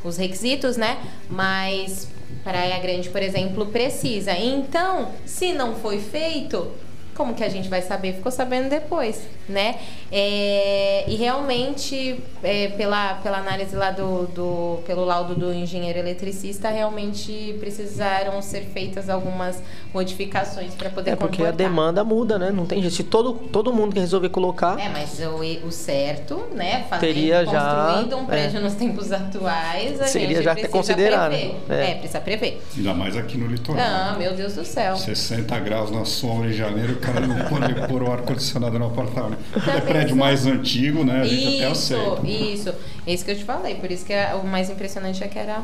os 0.03 0.17
requisitos, 0.17 0.77
né? 0.77 0.97
Mas 1.29 2.07
Praia 2.43 2.79
Grande, 2.79 3.09
por 3.09 3.21
exemplo, 3.21 3.65
precisa. 3.65 4.31
Então, 4.31 5.11
se 5.25 5.51
não 5.51 5.75
foi 5.75 5.99
feito, 5.99 6.71
Como 7.15 7.33
que 7.33 7.43
a 7.43 7.49
gente 7.49 7.69
vai 7.69 7.81
saber? 7.81 8.13
Ficou 8.13 8.31
sabendo 8.31 8.69
depois, 8.69 9.21
né? 9.47 9.79
É, 10.17 11.03
e 11.09 11.15
realmente, 11.15 12.21
é, 12.41 12.69
pela, 12.69 13.15
pela 13.15 13.37
análise 13.39 13.75
lá 13.75 13.91
do, 13.91 14.25
do. 14.27 14.79
pelo 14.87 15.03
laudo 15.03 15.35
do 15.35 15.53
engenheiro 15.53 15.99
eletricista, 15.99 16.69
realmente 16.69 17.53
precisaram 17.59 18.41
ser 18.41 18.61
feitas 18.73 19.09
algumas 19.09 19.61
modificações 19.93 20.73
para 20.73 20.89
poder 20.89 21.11
É 21.11 21.15
porque 21.17 21.39
comportar. 21.39 21.53
a 21.53 21.57
demanda 21.69 22.01
muda, 22.05 22.39
né? 22.39 22.49
Não 22.49 22.65
tem 22.65 22.79
jeito. 22.81 22.95
Se 22.95 23.03
todo, 23.03 23.33
todo 23.33 23.73
mundo 23.73 23.93
que 23.93 23.99
resolver 23.99 24.29
colocar, 24.29 24.79
É, 24.79 24.87
mas 24.87 25.19
o, 25.19 25.67
o 25.67 25.71
certo, 25.71 26.47
né? 26.53 26.85
Fazendo, 26.89 27.01
Teria 27.13 27.45
já- 27.45 27.85
construindo 27.93 28.17
um 28.17 28.25
prédio 28.25 28.57
é. 28.59 28.61
nos 28.61 28.73
tempos 28.73 29.11
atuais, 29.11 29.99
a 29.99 30.07
Seria 30.07 30.27
gente 30.37 30.43
já 30.45 30.51
precisa 30.53 30.71
considerado, 30.71 31.31
prever. 31.31 31.55
é. 31.69 31.91
É. 31.91 31.95
precisa 31.95 32.21
prever. 32.21 32.61
Ainda 32.77 32.93
mais 32.93 33.17
aqui 33.17 33.37
no 33.37 33.47
litoral. 33.47 33.83
Ah, 33.85 34.15
meu 34.17 34.33
Deus 34.33 34.53
do 34.55 34.63
céu. 34.63 34.95
60 34.95 35.59
graus 35.59 35.91
na 35.91 36.05
sombra 36.05 36.47
em 36.47 36.53
janeiro, 36.53 36.93
o 36.93 36.99
cara 37.01 37.19
não 37.19 37.35
pode 37.49 37.73
pôr 37.89 38.01
o 38.01 38.11
ar-condicionado 38.13 38.79
no 38.79 38.87
apartamento. 38.87 39.39
Quando 39.51 39.97
é? 39.97 40.04
Prédio 40.05 40.15
mais 40.15 40.45
antigo, 40.45 41.03
né? 41.03 41.21
A 41.21 41.25
gente 41.25 41.61
até 41.61 41.71
Isso, 41.71 41.95
aceita. 41.95 42.27
isso. 42.27 42.73
É 43.07 43.13
isso 43.13 43.25
que 43.25 43.31
eu 43.31 43.37
te 43.37 43.43
falei. 43.43 43.75
Por 43.75 43.91
isso 43.91 44.05
que 44.05 44.13
é- 44.13 44.33
o 44.35 44.45
mais 44.45 44.69
impressionante 44.69 45.23
é 45.23 45.27
que 45.27 45.37
era, 45.37 45.63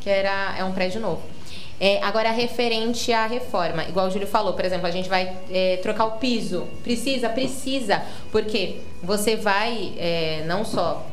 que 0.00 0.08
era 0.08 0.54
é 0.58 0.64
um 0.64 0.72
prédio 0.72 1.00
novo. 1.00 1.22
É, 1.82 1.98
agora, 2.02 2.30
referente 2.30 3.10
à 3.10 3.26
reforma, 3.26 3.84
igual 3.84 4.06
o 4.06 4.10
Júlio 4.10 4.26
falou, 4.28 4.52
por 4.52 4.64
exemplo, 4.66 4.86
a 4.86 4.90
gente 4.90 5.08
vai 5.08 5.32
é, 5.50 5.78
trocar 5.78 6.04
o 6.04 6.10
piso. 6.12 6.66
Precisa? 6.82 7.30
Precisa. 7.30 8.02
Porque 8.30 8.76
você 9.02 9.34
vai 9.34 9.94
é, 9.96 10.44
não 10.46 10.62
só 10.62 11.06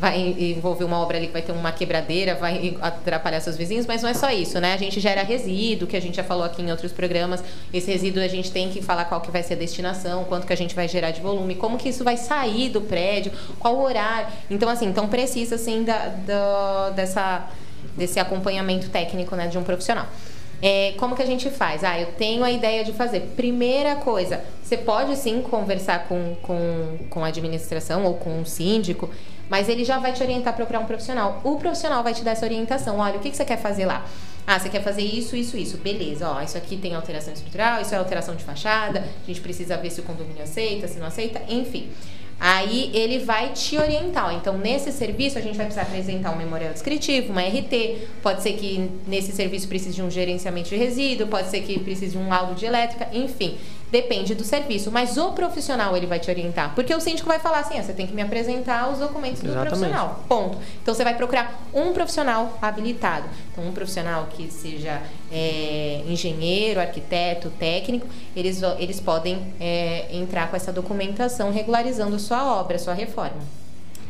vai 0.00 0.18
envolver 0.18 0.82
uma 0.84 0.98
obra 0.98 1.18
ali 1.18 1.26
que 1.26 1.32
vai 1.34 1.42
ter 1.42 1.52
uma 1.52 1.70
quebradeira, 1.72 2.34
vai 2.34 2.74
atrapalhar 2.80 3.38
seus 3.40 3.54
vizinhos, 3.54 3.84
mas 3.86 4.00
não 4.02 4.08
é 4.08 4.14
só 4.14 4.30
isso, 4.30 4.58
né? 4.58 4.72
A 4.72 4.76
gente 4.78 4.98
gera 4.98 5.22
resíduo, 5.22 5.86
que 5.86 5.94
a 5.94 6.00
gente 6.00 6.16
já 6.16 6.24
falou 6.24 6.42
aqui 6.42 6.62
em 6.62 6.70
outros 6.70 6.90
programas. 6.90 7.44
Esse 7.72 7.90
resíduo 7.92 8.22
a 8.22 8.26
gente 8.28 8.50
tem 8.50 8.70
que 8.70 8.80
falar 8.80 9.04
qual 9.04 9.20
que 9.20 9.30
vai 9.30 9.42
ser 9.42 9.54
a 9.54 9.56
destinação, 9.58 10.24
quanto 10.24 10.46
que 10.46 10.52
a 10.54 10.56
gente 10.56 10.74
vai 10.74 10.88
gerar 10.88 11.10
de 11.10 11.20
volume, 11.20 11.54
como 11.54 11.76
que 11.76 11.90
isso 11.90 12.02
vai 12.02 12.16
sair 12.16 12.70
do 12.70 12.80
prédio, 12.80 13.30
qual 13.58 13.78
horário. 13.78 14.28
Então, 14.50 14.70
assim, 14.70 14.86
então 14.86 15.06
precisa, 15.06 15.56
assim, 15.56 15.84
da, 15.84 16.06
da- 16.26 16.90
dessa, 16.96 17.46
desse 17.94 18.18
acompanhamento 18.18 18.88
técnico, 18.88 19.36
né, 19.36 19.48
de 19.48 19.58
um 19.58 19.62
profissional. 19.62 20.06
É, 20.62 20.94
como 20.98 21.14
que 21.14 21.22
a 21.22 21.26
gente 21.26 21.50
faz? 21.50 21.84
Ah, 21.84 21.98
eu 22.00 22.08
tenho 22.18 22.42
a 22.42 22.50
ideia 22.50 22.84
de 22.84 22.92
fazer. 22.92 23.20
Primeira 23.36 23.96
coisa, 23.96 24.40
você 24.62 24.78
pode 24.78 25.14
sim 25.16 25.42
conversar 25.42 26.06
com, 26.06 26.34
com, 26.42 26.98
com 27.10 27.22
a 27.24 27.28
administração 27.28 28.04
ou 28.04 28.14
com 28.14 28.40
o 28.40 28.46
síndico, 28.46 29.10
mas 29.50 29.68
ele 29.68 29.84
já 29.84 29.98
vai 29.98 30.12
te 30.12 30.22
orientar 30.22 30.54
para 30.54 30.64
procurar 30.64 30.80
um 30.80 30.86
profissional. 30.86 31.40
O 31.44 31.56
profissional 31.56 32.02
vai 32.02 32.14
te 32.14 32.22
dar 32.22 32.30
essa 32.30 32.46
orientação. 32.46 32.98
Olha, 32.98 33.16
o 33.16 33.20
que, 33.20 33.30
que 33.30 33.36
você 33.36 33.44
quer 33.44 33.58
fazer 33.58 33.84
lá? 33.84 34.06
Ah, 34.46 34.58
você 34.58 34.68
quer 34.68 34.82
fazer 34.82 35.02
isso, 35.02 35.36
isso, 35.36 35.56
isso. 35.56 35.76
Beleza, 35.76 36.28
ó, 36.28 36.40
isso 36.40 36.56
aqui 36.56 36.76
tem 36.76 36.94
alteração 36.94 37.34
estrutural, 37.34 37.82
isso 37.82 37.94
é 37.94 37.98
alteração 37.98 38.34
de 38.34 38.44
fachada, 38.44 39.00
a 39.00 39.26
gente 39.26 39.40
precisa 39.40 39.76
ver 39.76 39.90
se 39.90 40.00
o 40.00 40.04
condomínio 40.04 40.42
aceita, 40.42 40.88
se 40.88 40.98
não 40.98 41.06
aceita, 41.06 41.42
enfim. 41.48 41.90
Aí 42.40 42.90
ele 42.94 43.18
vai 43.18 43.50
te 43.50 43.76
orientar. 43.76 44.34
Então, 44.34 44.56
nesse 44.56 44.90
serviço, 44.92 45.36
a 45.36 45.42
gente 45.42 45.58
vai 45.58 45.66
precisar 45.66 45.82
apresentar 45.82 46.32
um 46.32 46.36
memorial 46.36 46.72
descritivo, 46.72 47.32
uma 47.32 47.42
RT. 47.42 48.08
Pode 48.22 48.42
ser 48.42 48.54
que 48.54 48.90
nesse 49.06 49.30
serviço 49.32 49.68
precise 49.68 49.94
de 49.94 50.02
um 50.02 50.10
gerenciamento 50.10 50.70
de 50.70 50.76
resíduo, 50.76 51.26
pode 51.26 51.50
ser 51.50 51.60
que 51.60 51.78
precise 51.78 52.12
de 52.12 52.18
um 52.18 52.30
laudo 52.30 52.54
de 52.54 52.64
elétrica, 52.64 53.08
enfim. 53.12 53.58
Depende 53.90 54.34
do 54.34 54.44
serviço. 54.44 54.90
Mas 54.90 55.16
o 55.16 55.32
profissional 55.32 55.96
ele 55.96 56.06
vai 56.06 56.18
te 56.18 56.30
orientar. 56.30 56.74
Porque 56.74 56.94
o 56.94 57.00
síndico 57.00 57.28
vai 57.28 57.38
falar 57.38 57.60
assim: 57.60 57.78
ah, 57.78 57.82
você 57.82 57.92
tem 57.92 58.06
que 58.06 58.14
me 58.14 58.22
apresentar 58.22 58.90
os 58.90 58.98
documentos 58.98 59.40
do 59.40 59.48
Exatamente. 59.48 59.70
profissional. 59.70 60.24
Ponto. 60.28 60.58
Então 60.82 60.94
você 60.94 61.04
vai 61.04 61.14
procurar 61.14 61.62
um 61.74 61.92
profissional 61.92 62.58
habilitado. 62.62 63.26
Então, 63.52 63.64
um 63.64 63.72
profissional 63.72 64.28
que 64.30 64.50
seja 64.50 65.02
é, 65.30 66.02
engenheiro, 66.06 66.80
arquiteto, 66.80 67.50
técnico, 67.50 68.06
eles, 68.34 68.60
eles 68.78 69.00
podem 69.00 69.54
é, 69.60 70.06
entrar 70.12 70.48
com 70.48 70.56
essa 70.56 70.72
documentação 70.72 71.52
regularizando 71.52 72.18
sua 72.18 72.60
obra, 72.60 72.78
sua 72.78 72.94
reforma. 72.94 73.59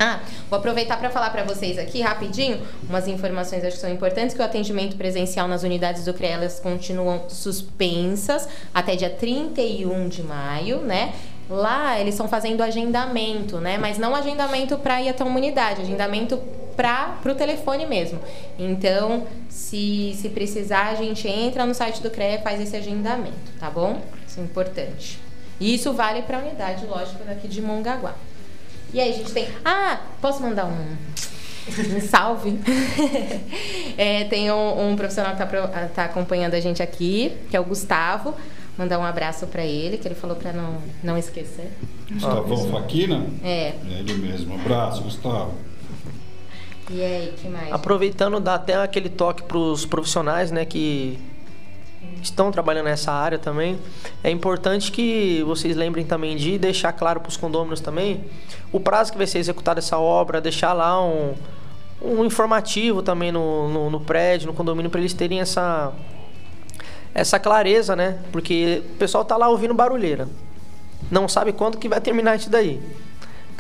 Ah, 0.03 0.19
vou 0.49 0.59
aproveitar 0.59 0.97
para 0.99 1.11
falar 1.11 1.29
para 1.29 1.45
vocês 1.45 1.77
aqui 1.77 2.01
rapidinho 2.01 2.59
umas 2.89 3.07
informações 3.07 3.63
acho 3.63 3.75
que 3.75 3.83
são 3.83 3.93
importantes 3.93 4.35
que 4.35 4.41
o 4.41 4.45
atendimento 4.45 4.97
presencial 4.97 5.47
nas 5.47 5.63
unidades 5.63 6.07
do 6.07 6.15
CREA 6.15 6.37
elas 6.37 6.59
continuam 6.59 7.29
suspensas 7.29 8.49
até 8.73 8.97
dia 8.97 9.11
31 9.11 10.09
de 10.09 10.23
maio, 10.23 10.79
né? 10.79 11.13
Lá 11.51 12.01
eles 12.01 12.15
estão 12.15 12.27
fazendo 12.27 12.63
agendamento, 12.63 13.59
né? 13.59 13.77
Mas 13.77 13.99
não 13.99 14.17
agendamento 14.17 14.79
para 14.79 15.03
ir 15.03 15.11
até 15.11 15.23
uma 15.23 15.37
unidade, 15.37 15.83
agendamento 15.83 16.39
para 16.75 17.21
o 17.27 17.35
telefone 17.35 17.85
mesmo. 17.85 18.21
Então, 18.59 19.27
se, 19.51 20.15
se 20.17 20.31
precisar, 20.31 20.89
a 20.89 20.95
gente 20.95 21.29
entra 21.29 21.67
no 21.67 21.75
site 21.75 22.01
do 22.01 22.09
CREA 22.09 22.37
e 22.37 22.43
faz 22.43 22.59
esse 22.59 22.75
agendamento, 22.75 23.53
tá 23.59 23.69
bom? 23.69 24.01
Isso 24.27 24.41
é 24.41 24.43
importante. 24.43 25.19
E 25.61 25.75
isso 25.75 25.93
vale 25.93 26.23
para 26.23 26.39
a 26.39 26.41
unidade, 26.41 26.87
lógico, 26.87 27.23
daqui 27.23 27.47
de 27.47 27.61
Mongaguá. 27.61 28.15
E 28.93 29.01
aí 29.01 29.11
a 29.11 29.17
gente 29.17 29.33
tem. 29.33 29.49
Ah, 29.65 30.01
posso 30.21 30.43
mandar 30.43 30.67
um. 30.67 30.97
Um 31.97 32.01
salve. 32.01 32.59
É, 33.99 34.25
tem 34.25 34.51
um, 34.51 34.93
um 34.93 34.97
profissional 34.97 35.37
que 35.37 35.43
está 35.43 35.89
tá 35.89 36.05
acompanhando 36.05 36.55
a 36.55 36.61
gente 36.61 36.83
aqui, 36.83 37.37
que 37.51 37.57
é 37.57 37.61
o 37.61 37.65
Gustavo. 37.65 38.35
Mandar 38.79 38.99
um 38.99 39.05
abraço 39.05 39.47
para 39.47 39.63
ele, 39.63 39.99
que 39.99 40.09
ele 40.09 40.15
falou 40.15 40.37
para 40.37 40.55
não, 40.55 40.79
não 41.03 41.19
esquecer. 41.19 41.71
Gustavão 42.11 42.71
Faquina? 42.71 43.27
É. 43.45 43.75
É 43.75 43.99
ele 43.99 44.15
mesmo. 44.15 44.55
Abraço, 44.55 45.03
Gustavo. 45.03 45.53
E 46.91 47.03
aí, 47.03 47.35
que 47.37 47.47
mais? 47.49 47.71
Aproveitando, 47.73 48.41
dá 48.41 48.55
até 48.55 48.75
aquele 48.77 49.11
toque 49.11 49.43
para 49.43 49.59
os 49.59 49.85
profissionais, 49.85 50.51
né, 50.51 50.65
que 50.65 51.19
estão 52.23 52.51
trabalhando 52.51 52.87
nessa 52.87 53.13
área 53.13 53.39
também. 53.39 53.79
É 54.23 54.31
importante 54.31 54.93
que 54.93 55.43
vocês 55.45 55.77
lembrem 55.77 56.05
também 56.05 56.37
de 56.37 56.59
deixar 56.59 56.93
claro 56.93 57.21
para 57.21 57.29
os 57.29 57.37
condôminos 57.37 57.81
também 57.81 58.25
o 58.73 58.79
prazo 58.79 59.13
que 59.13 59.19
vai 59.19 59.27
ser 59.27 59.39
executada 59.39 59.81
essa 59.81 59.99
obra, 59.99 60.41
deixar 60.41 60.73
lá 60.73 61.03
um, 61.05 61.35
um 62.01 62.25
informativo 62.25 63.03
também 63.03 63.33
no, 63.33 63.69
no, 63.69 63.91
no 63.91 64.01
prédio, 64.01 64.47
no 64.47 64.55
condomínio, 64.55 64.91
para 64.91 65.01
eles 65.01 65.13
terem 65.13 65.41
essa 65.41 65.93
essa 67.13 67.41
clareza, 67.41 67.97
né? 67.97 68.19
Porque 68.31 68.83
o 68.95 68.97
pessoal 68.97 69.25
tá 69.25 69.37
lá 69.37 69.49
ouvindo 69.49 69.75
barulheira. 69.75 70.29
Não 71.11 71.29
sabe 71.29 71.53
quando 71.53 71.77
que 71.77 71.89
vai 71.89 72.01
terminar 72.01 72.37
isso 72.37 72.49
daí. 72.49 72.81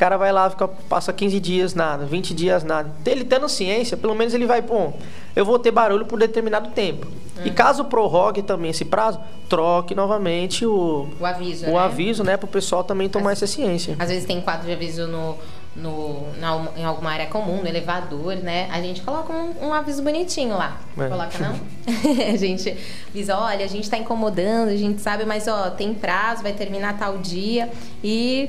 O 0.00 0.02
cara 0.02 0.16
vai 0.16 0.32
lá, 0.32 0.48
fica, 0.48 0.66
passa 0.66 1.12
15 1.12 1.38
dias, 1.38 1.74
nada, 1.74 2.06
20 2.06 2.32
dias, 2.32 2.64
nada. 2.64 2.90
Ele 3.04 3.22
tendo 3.22 3.46
ciência, 3.50 3.98
pelo 3.98 4.14
menos 4.14 4.32
ele 4.32 4.46
vai, 4.46 4.62
pô, 4.62 4.94
eu 5.36 5.44
vou 5.44 5.58
ter 5.58 5.70
barulho 5.70 6.06
por 6.06 6.18
determinado 6.18 6.70
tempo. 6.70 7.06
E 7.44 7.50
caso 7.50 7.84
prorrogue 7.84 8.40
também 8.42 8.70
esse 8.70 8.82
prazo, 8.86 9.20
troque 9.46 9.94
novamente 9.94 10.64
o, 10.64 11.06
O 11.20 11.26
aviso, 11.26 11.66
o 11.66 11.72
né? 11.72 11.78
aviso, 11.78 12.24
né, 12.24 12.38
pro 12.38 12.48
pessoal 12.48 12.82
também 12.82 13.10
tomar 13.10 13.32
essa 13.32 13.46
ciência. 13.46 13.94
Às 13.98 14.08
vezes 14.08 14.24
tem 14.24 14.40
quadro 14.40 14.66
de 14.66 14.72
aviso 14.72 15.06
no, 15.06 15.36
no, 15.76 16.26
na- 16.38 16.68
em 16.78 16.84
alguma 16.84 17.10
área 17.10 17.26
comum, 17.26 17.60
no 17.60 17.68
elevador, 17.68 18.36
né? 18.36 18.68
A 18.72 18.80
gente 18.80 19.02
coloca 19.02 19.30
um, 19.30 19.68
um 19.68 19.74
aviso 19.74 20.02
bonitinho 20.02 20.56
lá. 20.56 20.78
É. 20.98 21.08
Coloca 21.08 21.38
não? 21.38 21.54
a 22.32 22.36
gente 22.38 22.74
avisa, 23.10 23.36
olha, 23.38 23.66
a 23.66 23.68
gente 23.68 23.88
tá 23.90 23.98
incomodando, 23.98 24.70
a 24.70 24.76
gente 24.76 25.02
sabe, 25.02 25.26
mas 25.26 25.46
ó, 25.46 25.68
tem 25.68 25.92
prazo, 25.92 26.42
vai 26.42 26.54
terminar 26.54 26.98
tal 26.98 27.18
dia 27.18 27.68
e 28.02 28.48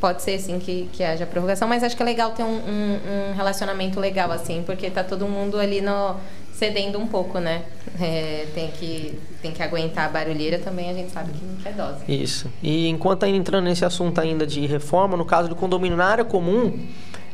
pode 0.00 0.22
ser 0.22 0.38
sim 0.38 0.58
que, 0.58 0.88
que 0.92 1.02
haja 1.04 1.26
prorrogação, 1.26 1.68
mas 1.68 1.84
acho 1.84 1.96
que 1.96 2.02
é 2.02 2.06
legal 2.06 2.30
ter 2.30 2.42
um, 2.42 2.46
um- 2.46 3.30
um 3.30 3.34
relacionamento 3.36 4.00
legal, 4.00 4.30
assim, 4.32 4.62
porque 4.64 4.90
tá 4.90 5.04
todo 5.04 5.26
mundo 5.26 5.58
ali 5.58 5.80
no 5.80 6.16
cedendo 6.54 6.98
um 6.98 7.06
pouco, 7.06 7.38
né? 7.38 7.62
É, 8.00 8.46
tem, 8.54 8.70
que, 8.70 9.18
tem 9.40 9.50
que 9.50 9.62
aguentar 9.62 10.06
a 10.06 10.08
barulheira 10.08 10.58
também, 10.58 10.90
a 10.90 10.94
gente 10.94 11.10
sabe 11.10 11.30
que 11.32 11.68
é 11.68 11.72
dose. 11.72 12.00
Isso. 12.08 12.50
E 12.62 12.88
enquanto 12.88 13.24
ainda 13.24 13.38
entrando 13.38 13.64
nesse 13.64 13.84
assunto 13.84 14.18
ainda 14.20 14.46
de 14.46 14.66
reforma, 14.66 15.16
no 15.16 15.24
caso 15.24 15.48
do 15.48 15.56
condomínio 15.56 15.96
na 15.96 16.04
área 16.06 16.24
comum, 16.24 16.78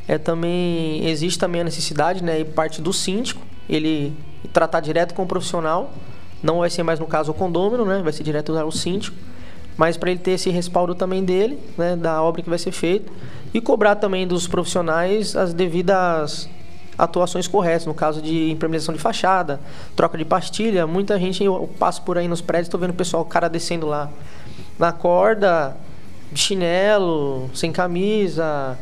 é 0.08 0.16
também 0.18 1.06
existe 1.08 1.38
também 1.38 1.60
a 1.60 1.64
necessidade, 1.64 2.22
né, 2.22 2.40
e 2.40 2.44
parte 2.44 2.80
do 2.80 2.92
síndico, 2.92 3.40
ele 3.68 4.12
tratar 4.52 4.78
direto 4.80 5.12
com 5.14 5.22
o 5.24 5.26
profissional. 5.26 5.92
Não 6.42 6.58
vai 6.60 6.70
ser 6.70 6.82
mais 6.84 7.00
no 7.00 7.06
caso 7.06 7.32
o 7.32 7.34
condômino, 7.34 7.84
né, 7.84 8.00
vai 8.04 8.12
ser 8.12 8.22
direto 8.22 8.56
ao 8.56 8.70
síndico, 8.70 9.16
mas 9.76 9.96
para 9.96 10.10
ele 10.10 10.20
ter 10.20 10.32
esse 10.32 10.50
respaldo 10.50 10.94
também 10.94 11.24
dele, 11.24 11.58
né, 11.76 11.96
da 11.96 12.22
obra 12.22 12.42
que 12.42 12.48
vai 12.48 12.58
ser 12.58 12.72
feita 12.72 13.10
e 13.52 13.60
cobrar 13.60 13.96
também 13.96 14.26
dos 14.26 14.46
profissionais 14.46 15.36
as 15.36 15.52
devidas 15.52 16.48
atuações 16.98 17.46
corretas, 17.46 17.86
no 17.86 17.94
caso 17.94 18.22
de 18.22 18.50
impermeabilização 18.50 18.94
de 18.94 19.00
fachada, 19.00 19.60
troca 19.94 20.16
de 20.16 20.24
pastilha. 20.24 20.86
Muita 20.86 21.18
gente, 21.18 21.44
eu 21.44 21.68
passo 21.78 22.02
por 22.02 22.16
aí 22.16 22.26
nos 22.26 22.40
prédios, 22.40 22.68
estou 22.68 22.80
vendo 22.80 22.90
o 22.90 22.94
pessoal, 22.94 23.22
o 23.22 23.26
cara 23.26 23.48
descendo 23.48 23.86
lá 23.86 24.10
na 24.78 24.92
corda, 24.92 25.76
de 26.32 26.40
chinelo, 26.40 27.50
sem 27.54 27.70
camisa, 27.70 28.78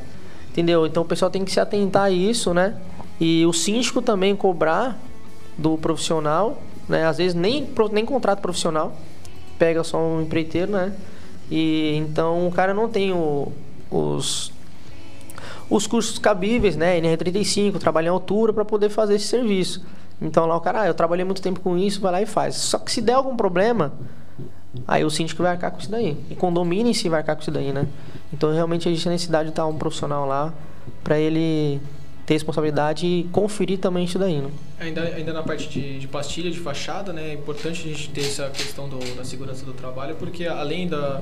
entendeu? 0.51 0.87
Então 0.87 1.03
o 1.03 1.07
pessoal 1.07 1.31
tem 1.31 1.45
que 1.45 1.51
se 1.51 1.61
atentar 1.61 2.05
a 2.05 2.11
isso, 2.11 2.55
né? 2.55 2.77
E 3.21 3.45
o 3.47 3.53
síndico 3.53 4.01
também 4.01 4.35
cobrar 4.35 4.99
do 5.59 5.77
profissional, 5.77 6.59
né? 6.89 7.07
Às 7.07 7.19
vezes 7.19 7.35
nem, 7.35 7.69
nem 7.93 8.05
contrato 8.05 8.41
profissional, 8.41 8.93
pega 9.59 9.83
só 9.85 9.99
um 9.99 10.23
empreiteiro, 10.23 10.73
né? 10.73 10.93
E 11.51 11.97
então 11.97 12.47
o 12.47 12.53
cara 12.53 12.73
não 12.75 12.89
tem 12.89 13.13
o- 13.13 13.53
os 13.91 14.53
os 15.71 15.87
custos 15.87 16.19
cabíveis, 16.19 16.77
né? 16.77 16.99
NR35, 17.01 17.79
trabalhar 17.79 18.09
em 18.09 18.13
altura 18.13 18.53
para 18.53 18.65
poder 18.65 18.91
fazer 18.91 19.15
esse 19.15 19.27
serviço. 19.27 19.83
Então 20.21 20.47
lá 20.47 20.57
o 20.57 20.61
cara, 20.61 20.83
ah, 20.83 20.87
eu 20.87 20.95
trabalhei 20.95 21.25
muito 21.25 21.41
tempo 21.43 21.59
com 21.61 21.77
isso, 21.77 22.01
vai 22.01 22.13
lá 22.13 22.23
e 22.23 22.27
faz. 22.27 22.55
Só 22.57 22.79
que 22.79 22.93
se 22.93 23.01
der 23.01 23.15
algum 23.15 23.35
problema, 23.35 23.93
aí 24.87 25.05
o 25.05 25.11
síndico 25.11 25.43
vai 25.43 25.53
arcar 25.53 25.71
com 25.73 25.79
isso 25.81 25.91
daí. 25.91 26.17
E 26.31 26.35
condomínio 26.37 26.91
em 26.91 26.95
si 26.95 27.09
vai 27.09 27.21
arcar 27.21 27.35
com 27.37 27.43
isso 27.43 27.51
daí, 27.51 27.73
né? 27.73 27.87
Então 28.33 28.53
realmente 28.53 28.89
existe 28.89 29.09
a 29.09 29.13
necessidade 29.13 29.45
de 29.47 29.51
estar 29.53 29.67
um 29.67 29.77
profissional 29.77 30.27
lá 30.27 30.53
para 31.03 31.19
ele 31.19 31.81
ter 32.27 32.35
responsabilidade 32.35 33.07
e 33.07 33.25
conferir 33.25 33.79
também 33.79 34.05
isso 34.05 34.19
daí, 34.19 34.39
né? 34.39 34.51
Ainda, 34.81 35.03
ainda 35.03 35.33
na 35.33 35.43
parte 35.43 35.69
de, 35.69 35.99
de 35.99 36.09
pastilha, 36.09 36.51
de 36.51 36.59
fachada, 36.59 37.13
né? 37.13 37.31
É 37.31 37.35
importante 37.35 37.81
a 37.81 37.89
gente 37.89 38.11
ter 38.11 38.23
essa 38.23 38.49
questão 38.51 38.89
do, 38.89 38.99
da 39.17 39.25
segurança 39.25 39.65
do 39.65 39.73
trabalho, 39.73 40.17
porque 40.17 40.47
além 40.47 40.89
da, 40.89 41.21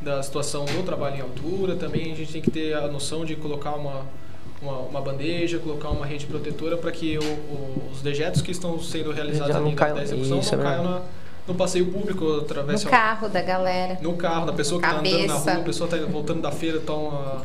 da 0.00 0.22
situação 0.22 0.64
do 0.64 0.82
trabalho 0.82 1.16
em 1.16 1.20
altura, 1.20 1.76
também 1.76 2.12
a 2.12 2.16
gente 2.16 2.32
tem 2.32 2.42
que 2.42 2.50
ter 2.50 2.74
a 2.74 2.88
noção 2.88 3.24
de 3.24 3.36
colocar 3.36 3.72
uma, 3.72 4.06
uma, 4.62 4.78
uma 4.78 5.00
bandeja, 5.00 5.58
colocar 5.58 5.90
uma 5.90 6.06
rede 6.06 6.26
protetora 6.26 6.76
para 6.76 6.90
que 6.90 7.18
o, 7.18 7.22
o, 7.22 7.90
os 7.92 8.00
dejetos 8.00 8.40
que 8.40 8.50
estão 8.50 8.80
sendo 8.80 9.12
realizados 9.12 9.54
ali 9.54 9.74
na 9.74 10.02
execução 10.02 10.38
isso, 10.38 10.56
não 10.56 10.62
é 10.62 10.64
caiam 10.64 10.84
na, 10.84 11.02
no 11.50 11.54
passeio 11.56 11.86
público, 11.86 12.38
através 12.38 12.84
No 12.84 12.90
carro 12.90 13.28
da 13.28 13.42
galera. 13.42 13.98
no 14.00 14.14
carro, 14.14 14.46
da 14.46 14.52
pessoa 14.52 14.80
que 14.80 14.86
está 14.86 14.98
andando 14.98 15.12
na 15.12 15.26
Cabeça. 15.34 15.50
rua, 15.52 15.60
a 15.60 15.64
pessoa 15.64 15.90
está 15.90 16.06
voltando 16.10 16.40
da 16.42 16.50
feira, 16.52 16.80
toma 16.80 17.08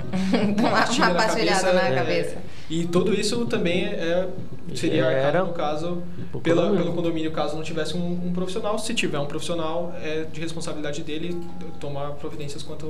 uma, 0.57 0.69
Uma- 0.69 0.85
uma 0.91 1.09
na 1.09 1.25
cabeça, 1.25 1.73
na 1.73 1.81
é, 1.89 1.95
cabeça. 1.95 2.37
E 2.69 2.85
tudo 2.85 3.13
isso 3.13 3.45
também 3.45 3.85
é, 3.85 4.27
seria 4.73 5.05
Era 5.05 5.27
arcado, 5.39 5.47
no 5.47 5.53
caso, 5.53 6.03
pela, 6.41 6.61
condomínio. 6.63 6.83
pelo 6.83 6.95
condomínio, 6.95 7.31
caso 7.31 7.55
não 7.55 7.63
tivesse 7.63 7.95
um, 7.95 8.27
um 8.27 8.33
profissional. 8.33 8.79
Se 8.79 8.93
tiver 8.93 9.19
um 9.19 9.25
profissional, 9.27 9.93
é 10.01 10.23
de 10.31 10.39
responsabilidade 10.41 11.03
dele 11.03 11.39
tomar 11.79 12.11
providências 12.13 12.63
quanto 12.63 12.85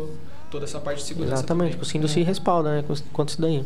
a 0.47 0.51
toda 0.51 0.63
essa 0.65 0.79
parte 0.79 0.99
de 0.99 1.03
segurança. 1.05 1.33
Exatamente, 1.35 1.71
também. 1.71 1.81
o 1.81 1.85
síndico 1.85 2.07
se 2.13 2.21
respalda, 2.23 2.77
né? 2.81 2.85
Quanto 3.11 3.29
isso 3.29 3.41
daí. 3.41 3.63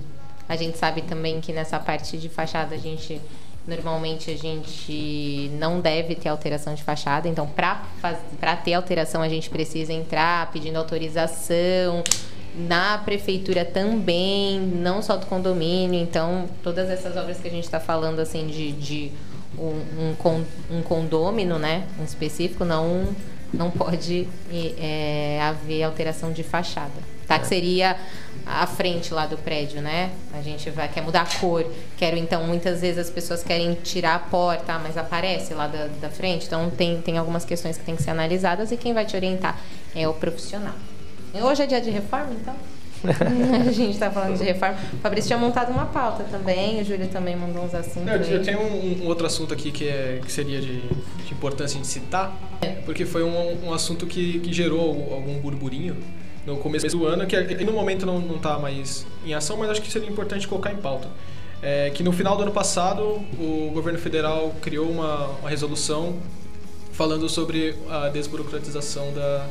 A 0.47 0.55
gente 0.55 0.79
sabe 0.79 1.03
também 1.03 1.39
que 1.39 1.53
nessa 1.53 1.77
parte 1.79 2.17
de 2.17 2.27
fachada 2.27 2.73
a 2.73 2.77
gente 2.79 3.21
normalmente 3.69 4.31
a 4.31 4.37
gente 4.37 5.49
não 5.59 5.79
deve 5.79 6.15
ter 6.15 6.29
alteração 6.29 6.73
de 6.73 6.83
fachada, 6.83 7.27
então 7.27 7.47
para 7.47 7.83
para 8.39 8.55
ter 8.55 8.73
alteração 8.73 9.21
a 9.21 9.29
gente 9.29 9.49
precisa 9.49 9.93
entrar 9.93 10.51
pedindo 10.51 10.77
autorização. 10.77 12.03
Na 12.55 12.97
prefeitura 12.97 13.63
também, 13.63 14.59
não 14.59 15.03
só 15.03 15.15
do 15.15 15.27
condomínio, 15.27 16.01
então 16.01 16.49
todas 16.63 16.89
essas 16.89 17.15
obras 17.15 17.37
que 17.39 17.47
a 17.47 17.51
gente 17.51 17.63
está 17.63 17.79
falando 17.79 18.19
assim 18.19 18.47
de, 18.47 18.71
de 18.71 19.11
um, 19.57 20.09
um, 20.09 20.15
con- 20.17 20.43
um 20.71 20.81
condômino, 20.81 21.59
né, 21.59 21.83
em 21.99 22.03
específico, 22.03 22.65
não 22.65 23.07
não 23.53 23.69
pode 23.71 24.27
é, 24.79 25.39
haver 25.41 25.83
alteração 25.83 26.31
de 26.31 26.43
fachada, 26.43 26.91
tá? 27.27 27.39
Que 27.39 27.47
seria 27.47 27.95
a 28.49 28.65
frente 28.65 29.13
lá 29.13 29.27
do 29.27 29.37
prédio, 29.37 29.79
né? 29.81 30.11
A 30.33 30.41
gente 30.41 30.69
vai 30.71 30.87
quer 30.87 31.01
mudar 31.01 31.21
a 31.21 31.39
cor, 31.39 31.65
quero 31.97 32.17
então 32.17 32.43
muitas 32.43 32.81
vezes 32.81 32.97
as 32.97 33.09
pessoas 33.09 33.43
querem 33.43 33.75
tirar 33.75 34.15
a 34.15 34.19
porta, 34.19 34.73
ah, 34.73 34.79
mas 34.79 34.97
aparece 34.97 35.53
lá 35.53 35.67
da, 35.67 35.87
da 36.01 36.09
frente, 36.09 36.47
então 36.47 36.69
tem 36.71 36.99
tem 37.01 37.17
algumas 37.17 37.45
questões 37.45 37.77
que 37.77 37.83
tem 37.83 37.95
que 37.95 38.01
ser 38.01 38.09
analisadas 38.09 38.71
e 38.71 38.77
quem 38.77 38.93
vai 38.93 39.05
te 39.05 39.15
orientar 39.15 39.59
é 39.95 40.07
o 40.07 40.13
profissional. 40.13 40.73
Hoje 41.33 41.61
é 41.61 41.67
dia 41.67 41.79
de 41.79 41.91
reforma, 41.91 42.31
então? 42.41 42.55
a 43.67 43.71
gente 43.71 43.97
tá 43.97 44.11
falando 44.11 44.37
de 44.37 44.43
reforma. 44.43 44.77
O 44.93 44.97
Fabrício 44.97 45.27
tinha 45.27 45.39
montado 45.39 45.71
uma 45.71 45.85
pauta 45.85 46.23
também, 46.23 46.81
o 46.81 46.83
Júlio 46.83 47.07
também 47.07 47.35
mandou 47.35 47.63
uns 47.63 47.73
assuntos. 47.73 48.27
Eu, 48.27 48.37
eu 48.37 48.43
tenho 48.43 48.59
um, 48.59 49.03
um 49.03 49.07
outro 49.07 49.25
assunto 49.25 49.53
aqui 49.53 49.71
que, 49.71 49.87
é, 49.87 50.19
que 50.25 50.31
seria 50.31 50.59
de, 50.59 50.81
de 50.81 51.31
importância 51.31 51.79
de 51.79 51.87
citar, 51.87 52.35
porque 52.83 53.05
foi 53.05 53.23
um, 53.23 53.67
um 53.67 53.73
assunto 53.73 54.05
que, 54.07 54.39
que 54.39 54.51
gerou 54.51 55.13
algum 55.13 55.39
burburinho 55.39 55.95
no 56.49 56.57
começo 56.57 56.87
do 56.89 57.05
ano, 57.05 57.25
que 57.27 57.35
é- 57.35 57.63
no 57.63 57.71
momento 57.71 58.05
não 58.05 58.35
está 58.35 58.57
mais 58.57 59.05
em 59.25 59.33
ação, 59.33 59.57
mas 59.57 59.69
acho 59.69 59.81
que 59.81 59.91
seria 59.91 60.09
importante 60.09 60.47
colocar 60.47 60.71
em 60.71 60.77
pauta. 60.77 61.07
É 61.61 61.91
que 61.93 62.03
no 62.03 62.11
final 62.11 62.35
do 62.37 62.43
ano 62.43 62.51
passado, 62.51 63.03
o 63.37 63.69
governo 63.73 63.99
federal 63.99 64.53
criou 64.61 64.89
uma, 64.89 65.27
uma 65.41 65.49
resolução 65.49 66.15
falando 66.93 67.27
sobre 67.29 67.75
a 67.89 68.09
desburocratização 68.09 69.13
da, 69.13 69.45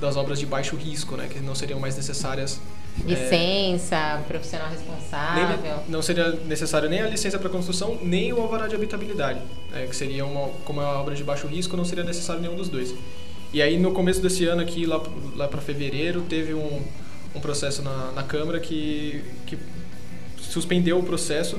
das 0.00 0.16
obras 0.16 0.38
de 0.38 0.46
baixo 0.46 0.74
risco, 0.76 1.16
né, 1.16 1.28
que 1.30 1.38
não 1.40 1.54
seriam 1.54 1.78
mais 1.78 1.96
necessárias 1.96 2.58
Licença, 3.06 4.20
profissional 4.26 4.68
responsável. 4.68 5.56
nem, 5.62 5.74
não 5.88 6.02
seria 6.02 6.30
necessário 6.32 6.88
nem 6.88 7.00
a 7.00 7.06
licença 7.08 7.38
para 7.38 7.48
construção, 7.48 7.98
nem 8.02 8.32
o 8.32 8.40
alvará 8.40 8.66
de 8.66 8.74
habitabilidade, 8.74 9.40
né, 9.70 9.86
que 9.88 9.94
seria 9.94 10.24
uma, 10.26 10.48
como 10.64 10.80
é 10.80 10.84
uma 10.84 10.98
obra 11.00 11.14
de 11.14 11.22
baixo 11.22 11.46
risco, 11.46 11.76
não 11.76 11.84
seria 11.84 12.04
necessário 12.04 12.42
nenhum 12.42 12.56
dos 12.56 12.68
dois. 12.68 12.94
E 13.52 13.60
aí 13.60 13.78
no 13.78 13.92
começo 13.92 14.20
desse 14.20 14.44
ano 14.46 14.62
aqui, 14.62 14.86
lá, 14.86 15.02
lá 15.36 15.48
para 15.48 15.60
fevereiro, 15.60 16.22
teve 16.22 16.54
um, 16.54 16.80
um 17.34 17.40
processo 17.40 17.82
na, 17.82 18.12
na 18.12 18.22
Câmara 18.22 18.60
que, 18.60 19.22
que 19.46 19.58
suspendeu 20.50 20.98
o 20.98 21.02
processo 21.02 21.56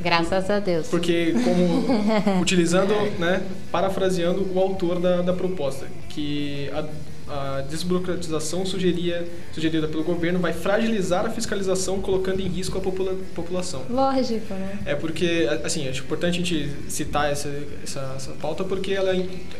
Graças 0.00 0.50
a 0.50 0.58
Deus. 0.60 0.88
porque 0.88 1.34
como 1.44 2.40
utilizando, 2.40 2.94
né, 3.18 3.42
parafraseando 3.72 4.46
o 4.54 4.58
autor 4.58 4.98
da, 5.00 5.22
da 5.22 5.32
proposta, 5.32 5.86
que 6.08 6.70
a, 6.72 6.84
a 7.28 7.60
desburocratização 7.62 8.64
sugeria, 8.64 9.26
sugerida 9.52 9.88
pelo 9.88 10.04
governo 10.04 10.38
vai 10.38 10.52
fragilizar 10.52 11.26
a 11.26 11.30
fiscalização, 11.30 12.00
colocando 12.00 12.40
em 12.40 12.48
risco 12.48 12.78
a 12.78 12.80
popula- 12.80 13.16
população. 13.34 13.82
Lógico, 13.90 14.54
né? 14.54 14.78
É 14.84 14.94
porque, 14.94 15.48
assim, 15.64 15.88
acho 15.88 16.02
importante 16.02 16.34
a 16.34 16.44
gente 16.44 16.70
citar 16.88 17.30
essa, 17.30 17.48
essa, 17.82 18.14
essa 18.16 18.30
pauta 18.32 18.62
porque 18.64 18.92
ela, 18.92 19.12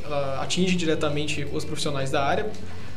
ela 0.05 0.43
atinge 0.43 0.77
diretamente 0.77 1.47
os 1.53 1.65
profissionais 1.65 2.11
da 2.11 2.25
área, 2.25 2.47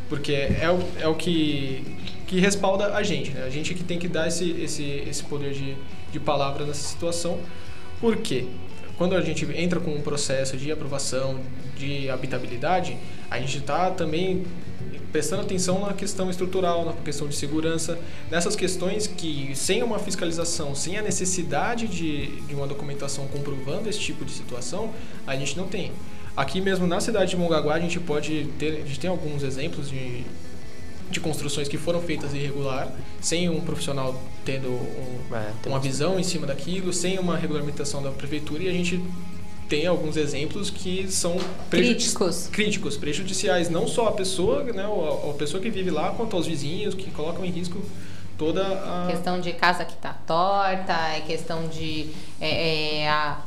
porque 0.07 0.33
é 0.33 0.69
o, 0.69 0.79
é 1.01 1.07
o 1.07 1.15
que, 1.15 1.83
que 2.27 2.39
respalda 2.39 2.95
a 2.95 3.03
gente, 3.03 3.31
né? 3.31 3.43
A 3.45 3.49
gente 3.49 3.73
que 3.73 3.83
tem 3.83 3.97
que 3.97 4.07
dar 4.07 4.27
esse, 4.27 4.51
esse, 4.51 4.83
esse 5.07 5.23
poder 5.23 5.53
de, 5.53 5.75
de 6.11 6.19
palavra 6.19 6.65
nessa 6.65 6.87
situação. 6.87 7.39
Por 7.99 8.17
quê? 8.17 8.45
Quando 8.99 9.15
a 9.15 9.21
gente 9.21 9.45
entra 9.55 9.79
com 9.79 9.91
um 9.91 10.01
processo 10.01 10.57
de 10.57 10.69
aprovação 10.73 11.39
de 11.77 12.09
habitabilidade, 12.09 12.97
a 13.31 13.39
gente 13.39 13.59
está 13.59 13.89
também 13.91 14.43
prestando 15.09 15.43
atenção 15.43 15.79
na 15.85 15.93
questão 15.93 16.29
estrutural, 16.29 16.83
na 16.83 16.91
questão 16.91 17.25
de 17.25 17.33
segurança, 17.33 17.97
nessas 18.29 18.57
questões 18.57 19.07
que, 19.07 19.53
sem 19.55 19.81
uma 19.83 19.99
fiscalização, 19.99 20.75
sem 20.75 20.97
a 20.97 21.01
necessidade 21.01 21.87
de, 21.87 22.41
de 22.41 22.53
uma 22.53 22.67
documentação 22.67 23.25
comprovando 23.27 23.87
esse 23.87 24.01
tipo 24.01 24.25
de 24.25 24.33
situação, 24.33 24.93
a 25.25 25.33
gente 25.33 25.55
não 25.55 25.69
tem. 25.69 25.93
Aqui 26.35 26.59
mesmo 26.59 26.85
na 26.85 26.99
cidade 26.99 27.31
de 27.31 27.37
Mongaguá, 27.37 27.75
a 27.75 27.79
gente 27.79 28.01
pode 28.01 28.49
ter, 28.59 28.81
a 28.83 28.85
gente 28.85 28.99
tem 28.99 29.09
alguns 29.09 29.43
exemplos 29.43 29.89
de, 29.89 30.25
de 31.09 31.19
construções 31.19 31.67
que 31.67 31.77
foram 31.77 32.01
feitas 32.01 32.33
irregular, 32.33 32.87
sem 33.21 33.49
um 33.49 33.61
profissional 33.61 34.19
tendo 34.45 34.67
um, 34.69 35.19
É, 35.35 35.67
uma 35.67 35.79
visão 35.79 36.19
em 36.19 36.23
cima 36.23 36.45
daquilo, 36.47 36.91
sem 36.93 37.17
uma 37.19 37.35
regulamentação 37.37 38.01
da 38.01 38.11
prefeitura, 38.11 38.63
e 38.63 38.69
a 38.69 38.73
gente 38.73 39.03
tem 39.67 39.85
alguns 39.85 40.17
exemplos 40.17 40.69
que 40.71 41.07
são 41.11 41.37
prejudici- 41.69 42.15
Críticos. 42.15 42.47
críticos, 42.51 42.97
prejudiciais, 42.97 43.69
não 43.69 43.87
só 43.87 44.07
a 44.07 44.11
pessoa, 44.11 44.63
né, 44.63 44.83
a, 44.83 45.29
a 45.29 45.33
pessoa 45.33 45.61
que 45.61 45.69
vive 45.69 45.91
lá, 45.91 46.09
quanto 46.11 46.35
aos 46.35 46.47
vizinhos, 46.47 46.95
que 46.95 47.11
colocam 47.11 47.45
em 47.45 47.51
risco 47.51 47.79
toda 48.37 48.65
a... 48.65 49.07
Questão 49.11 49.39
de 49.39 49.51
casa 49.53 49.85
que 49.85 49.95
tá 49.97 50.13
torta, 50.25 50.93
é 51.15 51.21
questão 51.21 51.67
de 51.67 52.07
é, 52.41 53.01
é, 53.01 53.09
a- 53.09 53.37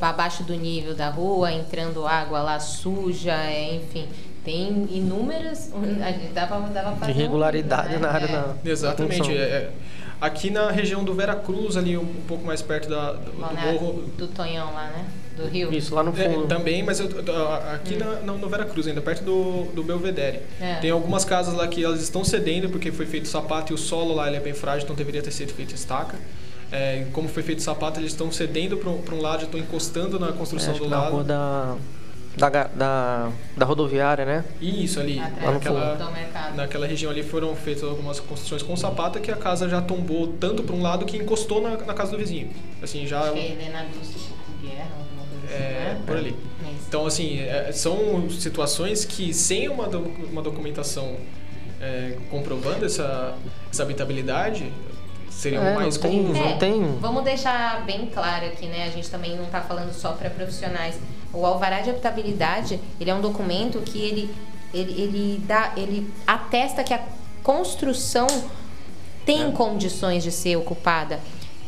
a 0.00 0.08
abaixo 0.08 0.42
do 0.44 0.54
nível 0.54 0.94
da 0.94 1.10
rua, 1.10 1.52
entrando 1.52 2.06
água 2.06 2.40
lá 2.40 2.58
suja, 2.60 3.32
é, 3.34 3.74
enfim. 3.74 4.06
Tem 4.44 4.86
inúmeras. 4.90 5.70
A 6.02 6.10
gente 6.12 6.32
dava, 6.32 6.60
dava 6.70 6.96
pra 6.96 7.06
um 7.06 7.10
irregularidade 7.10 7.88
vídeo, 7.88 8.00
né? 8.00 8.06
na 8.08 8.12
área 8.14 8.24
É. 8.26 8.32
da 8.32 8.54
Exatamente. 8.70 9.30
é- 9.32 9.40
é. 9.40 9.70
aqui 10.20 10.50
na 10.50 10.70
região 10.70 11.04
do 11.04 11.12
Vera 11.14 11.34
Cruz, 11.36 11.76
ali 11.76 11.96
um, 11.96 12.02
um 12.02 12.22
pouco 12.26 12.44
mais 12.46 12.62
perto 12.62 12.88
da, 12.88 13.12
do, 13.12 13.30
do 13.30 13.38
Balneário 13.40 13.80
morro... 13.80 14.02
do 14.16 14.26
Tonhão 14.28 14.72
lá, 14.72 14.86
né? 14.88 15.04
Do 15.36 15.46
Rio. 15.46 15.72
Isso, 15.72 15.94
lá 15.94 16.02
no 16.02 16.10
É, 16.20 16.28
fundo. 16.28 16.46
também, 16.48 16.82
mas 16.82 16.98
eu, 16.98 17.06
aqui 17.72 17.94
na, 17.96 18.16
no, 18.16 18.38
no 18.38 18.48
Vera 18.48 18.64
Cruz, 18.64 18.88
ainda 18.88 19.00
perto 19.00 19.22
do, 19.22 19.64
do 19.72 19.84
Belvedere. 19.84 20.40
É. 20.60 20.74
Tem 20.76 20.90
algumas 20.90 21.24
casas 21.24 21.54
lá 21.54 21.68
que 21.68 21.84
elas 21.84 22.00
estão 22.02 22.24
cedendo 22.24 22.68
porque 22.70 22.90
foi 22.90 23.06
feito 23.06 23.28
sapato 23.28 23.72
e 23.72 23.74
o 23.74 23.78
solo 23.78 24.14
lá 24.14 24.26
ele 24.26 24.36
é 24.36 24.40
bem 24.40 24.54
frágil, 24.54 24.82
então 24.84 24.96
deveria 24.96 25.22
ter 25.22 25.30
sido 25.30 25.52
feito 25.52 25.74
estaca. 25.74 26.16
É, 26.72 27.06
como 27.12 27.28
foi 27.28 27.42
feito 27.44 27.62
sapato, 27.62 28.00
eles 28.00 28.10
estão 28.12 28.32
cedendo 28.32 28.76
para 28.78 29.14
um 29.14 29.20
lado, 29.20 29.44
estão 29.44 29.60
encostando 29.60 30.18
na 30.18 30.30
É, 30.30 30.32
construção 30.32 30.70
acho 30.72 30.80
do 30.80 30.84
que 30.86 30.90
na 30.90 31.00
lado. 31.02 31.12
rua 31.12 31.24
da, 31.24 31.76
da, 32.38 32.48
da, 32.48 33.30
da 33.56 33.64
rodoviária, 33.66 34.24
né? 34.24 34.44
Isso 34.60 35.00
ali, 35.00 35.18
Atrás 35.18 35.54
naquela, 35.54 36.12
naquela 36.54 36.86
região 36.86 37.10
ali 37.10 37.22
foram 37.22 37.54
feitas 37.56 37.82
algumas 37.84 38.20
construções 38.20 38.62
com 38.62 38.76
sapato 38.76 39.18
que 39.20 39.30
a 39.30 39.36
casa 39.36 39.68
já 39.68 39.82
tombou 39.82 40.28
tanto 40.40 40.62
para 40.62 40.74
um 40.74 40.80
lado 40.82 41.04
que 41.04 41.16
encostou 41.16 41.60
na, 41.60 41.70
na 41.76 41.94
casa 41.94 42.12
do 42.12 42.18
vizinho. 42.18 42.50
Assim, 42.82 43.06
já 43.06 43.20
Acho 43.20 43.32
que 43.32 43.38
é 43.40 43.52
Helena 43.52 43.84
Guerra, 44.62 44.88
alguma 44.98 45.26
coisa 45.28 45.46
assim, 45.46 45.54
é, 45.64 45.94
né? 45.94 46.02
por 46.06 46.16
ali. 46.16 46.36
É. 46.64 46.70
Então, 46.88 47.06
assim, 47.06 47.40
é, 47.40 47.70
são 47.72 48.30
situações 48.30 49.04
que 49.04 49.34
sem 49.34 49.68
uma, 49.68 49.86
do- 49.88 49.98
uma 50.30 50.40
documentação 50.42 51.16
é, 51.80 52.16
comprovando 52.30 52.84
essa, 52.86 53.34
essa 53.70 53.82
habitabilidade 53.82 54.72
seriam 55.30 55.64
É, 55.64 55.74
mais 55.74 55.94
não 55.96 56.02
tem- 56.02 56.10
comuns. 56.22 56.38
não 56.38 56.44
né? 56.44 56.52
É, 56.54 56.56
tem- 56.56 56.98
Vamos 57.00 57.22
deixar 57.24 57.84
bem 57.84 58.06
claro 58.06 58.46
aqui, 58.46 58.66
né? 58.66 58.86
A 58.86 58.90
gente 58.90 59.08
também 59.10 59.36
não 59.36 59.44
está 59.44 59.60
falando 59.60 59.92
só 59.92 60.12
para 60.12 60.28
profissionais. 60.30 60.98
O 61.32 61.44
alvará 61.44 61.80
de 61.80 61.90
habitabilidade, 61.90 62.80
ele 63.00 63.10
é 63.10 63.14
um 63.14 63.20
documento 63.20 63.80
que 63.80 63.98
ele, 63.98 64.34
ele, 64.72 65.00
ele 65.00 65.42
dá, 65.46 65.72
ele 65.76 66.10
atesta 66.26 66.82
que 66.82 66.94
a 66.94 67.00
construção 67.42 68.26
tem 69.24 69.52
condições 69.52 70.22
de 70.22 70.30
ser 70.30 70.56
ocupada. 70.56 71.20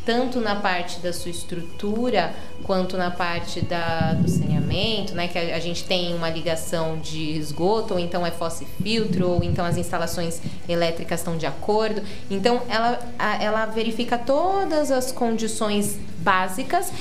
tanto 0.03 0.39
na 0.39 0.55
parte 0.55 0.99
da 0.99 1.13
sua 1.13 1.29
estrutura 1.29 2.33
quanto 2.63 2.97
na 2.97 3.11
parte 3.11 3.61
da, 3.61 4.13
do 4.13 4.27
saneamento, 4.27 5.13
né? 5.13 5.27
Que 5.27 5.37
a, 5.37 5.55
a, 5.55 5.59
gente 5.59 5.83
tem 5.83 6.15
uma 6.15 6.29
ligação 6.29 6.97
de 6.97 7.37
esgoto, 7.37 7.93
ou 7.93 7.99
então 7.99 8.25
é 8.25 8.31
fosse 8.31 8.65
filtro, 8.81 9.29
ou 9.29 9.43
então 9.43 9.63
as 9.63 9.77
instalações 9.77 10.41
elétricas 10.67 11.19
estão 11.19 11.37
de 11.37 11.45
acordo. 11.45 12.01
Então 12.29 12.63
ela, 12.67 12.99
a, 13.17 13.43
ela 13.43 13.65
verifica 13.67 14.17
todas 14.17 14.89
as 14.89 15.11
condições 15.11 15.99
básicas, 16.17 16.91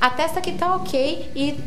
atesta 0.00 0.40
que 0.40 0.50
está 0.50 0.74
ok 0.74 1.30
e 1.34 1.58